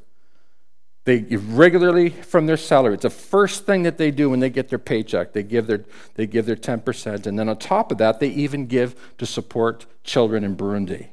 They 1.05 1.21
give 1.21 1.59
regularly 1.59 2.11
from 2.11 2.47
their 2.47 2.57
salary. 2.57 2.95
It's 2.95 3.03
the 3.03 3.11
first 3.11 3.67
thing 3.67 3.83
that 3.83 3.99
they 3.99 4.13
do 4.13 4.31
when 4.31 4.39
they 4.39 4.51
get 4.51 4.69
their 4.69 4.79
paycheck. 4.79 5.33
They 5.33 5.43
give 5.43 5.67
their, 5.67 5.85
they 6.15 6.27
give 6.27 6.47
their 6.47 6.57
10%. 6.57 7.27
And 7.27 7.39
then 7.39 7.49
on 7.49 7.59
top 7.59 7.91
of 7.91 7.99
that, 7.99 8.21
they 8.21 8.29
even 8.29 8.67
give 8.67 8.95
to 9.19 9.27
support 9.27 9.87
children 10.05 10.45
in 10.45 10.57
Burundi. 10.57 11.09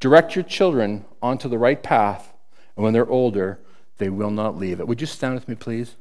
Direct 0.00 0.36
your 0.36 0.44
children 0.44 1.06
onto 1.22 1.48
the 1.48 1.56
right 1.56 1.82
path, 1.82 2.34
and 2.76 2.84
when 2.84 2.92
they're 2.92 3.08
older, 3.08 3.58
they 3.96 4.10
will 4.10 4.30
not 4.30 4.58
leave 4.58 4.78
it. 4.78 4.86
Would 4.86 5.00
you 5.00 5.06
stand 5.06 5.34
with 5.34 5.48
me, 5.48 5.54
please? 5.54 5.96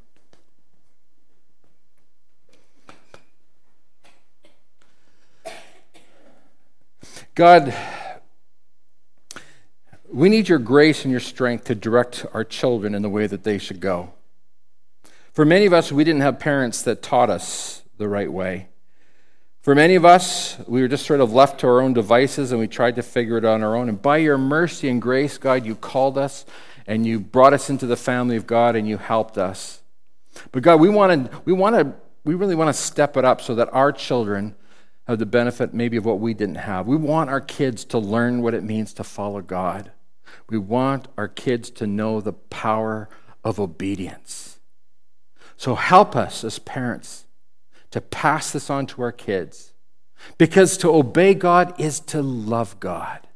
God, 7.34 7.74
we 10.12 10.30
need 10.30 10.50
your 10.50 10.60
grace 10.60 11.04
and 11.04 11.12
your 11.12 11.20
strength 11.20 11.66
to 11.66 11.76
direct 11.76 12.26
our 12.34 12.44
children 12.44 12.96
in 12.96 13.02
the 13.02 13.10
way 13.10 13.28
that 13.28 13.44
they 13.44 13.58
should 13.58 13.80
go. 13.80 14.14
For 15.34 15.46
many 15.46 15.66
of 15.66 15.74
us, 15.74 15.92
we 15.92 16.04
didn't 16.04 16.22
have 16.22 16.40
parents 16.40 16.82
that 16.84 17.02
taught 17.02 17.30
us 17.30 17.84
the 17.98 18.08
right 18.08 18.32
way. 18.32 18.70
For 19.62 19.74
many 19.74 19.96
of 19.96 20.06
us, 20.06 20.58
we 20.68 20.82
were 20.82 20.88
just 20.88 21.08
sort 21.08 21.22
of 21.22 21.34
left 21.34 21.62
to 21.62 21.68
our 21.68 21.82
own 21.82 21.94
devices 21.94 22.52
and 22.52 22.62
we 22.62 22.68
tried 22.68 22.96
to 22.98 23.02
figure 23.02 23.38
it 23.38 23.44
out 23.44 23.56
on 23.56 23.64
our 23.64 23.76
own. 23.76 23.90
And 23.90 24.00
by 24.00 24.18
your 24.18 24.38
mercy 24.38 24.88
and 24.90 25.02
grace, 25.02 25.38
God, 25.40 25.66
you 25.66 25.76
called 25.76 26.18
us 26.18 26.46
and 26.86 27.06
you 27.06 27.20
brought 27.20 27.54
us 27.54 27.70
into 27.70 27.88
the 27.88 27.98
family 27.98 28.38
of 28.38 28.46
God 28.46 28.76
and 28.76 28.88
you 28.88 28.98
helped 28.98 29.38
us. 29.38 29.82
But 30.52 30.62
God, 30.62 30.80
we 30.80 30.88
want 30.88 31.32
to, 31.32 31.42
we 31.46 31.54
want 31.54 31.76
to, 31.76 31.94
we 32.24 32.36
really 32.36 32.56
want 32.56 32.74
to 32.74 32.80
step 32.80 33.18
it 33.18 33.26
up 33.26 33.42
so 33.42 33.56
that 33.56 33.74
our 33.74 33.92
children 33.92 34.56
have 35.08 35.20
the 35.20 35.26
benefit 35.26 35.74
maybe 35.74 35.98
of 35.98 36.06
what 36.06 36.20
we 36.20 36.34
didn't 36.34 36.56
have. 36.56 36.88
We 36.88 36.96
want 36.96 37.30
our 37.30 37.42
kids 37.42 37.86
to 37.86 38.00
learn 38.00 38.42
what 38.42 38.54
it 38.54 38.64
means 38.64 38.94
to 38.96 39.04
follow 39.04 39.42
God. 39.42 39.92
We 40.50 40.58
want 40.58 41.08
our 41.18 41.28
kids 41.28 41.70
to 41.72 41.88
know 41.88 42.22
the 42.22 42.34
power 42.34 43.10
of 43.44 43.60
obedience. 43.60 44.60
So 45.58 45.76
help 45.76 46.16
us 46.16 46.44
as 46.44 46.60
parents 46.60 47.26
to 47.92 48.02
pass 48.02 48.52
this 48.52 48.70
on 48.70 48.88
to 48.88 49.02
our 49.04 49.12
kids. 49.12 49.74
Because 50.38 50.78
to 50.78 50.90
obey 50.90 51.34
God 51.34 51.80
is 51.80 52.00
to 52.02 52.22
love 52.22 52.80
God. 52.80 53.28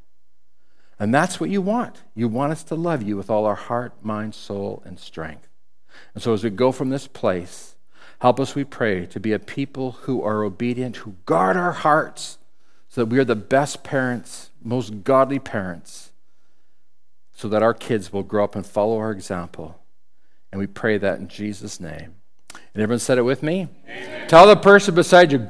And 1.00 1.14
that's 1.14 1.40
what 1.40 1.50
you 1.50 1.62
want. 1.62 2.04
You 2.14 2.28
want 2.28 2.52
us 2.52 2.64
to 2.66 2.76
love 2.76 3.02
you 3.02 3.16
with 3.16 3.30
all 3.30 3.46
our 3.46 3.56
heart, 3.56 3.94
mind, 4.04 4.36
soul, 4.36 4.84
and 4.86 5.00
strength. 5.00 5.48
And 6.14 6.22
so 6.22 6.34
as 6.34 6.44
we 6.44 6.50
go 6.50 6.72
from 6.72 6.90
this 6.90 7.08
place, 7.08 7.69
Help 8.20 8.40
us, 8.40 8.54
we 8.54 8.64
pray, 8.64 9.06
to 9.06 9.20
be 9.20 9.32
a 9.32 9.40
people 9.40 9.92
who 9.92 10.22
are 10.22 10.44
obedient, 10.44 10.98
who 10.98 11.16
guard 11.26 11.56
our 11.56 11.72
hearts, 11.72 12.38
so 12.90 13.02
that 13.02 13.12
we 13.12 13.20
are 13.20 13.26
the 13.26 13.36
best 13.36 13.84
parents, 13.84 14.50
most 14.62 15.04
godly 15.04 15.40
parents, 15.40 16.12
so 17.34 17.48
that 17.48 17.64
our 17.64 17.74
kids 17.74 18.12
will 18.12 18.24
grow 18.24 18.44
up 18.44 18.56
and 18.56 18.66
follow 18.66 18.98
our 18.98 19.12
example. 19.12 19.80
And 20.52 20.60
we 20.60 20.68
pray 20.68 20.98
that 20.98 21.20
in 21.20 21.28
Jesus' 21.28 21.80
name. 21.80 22.16
And 22.74 22.84
everyone 22.84 23.00
said 23.00 23.18
it 23.18 23.24
with 23.24 23.42
me? 23.42 23.70
Amen. 23.88 24.28
Tell 24.28 24.48
the 24.48 24.56
person 24.56 24.96
beside 24.96 25.32
you, 25.32 25.48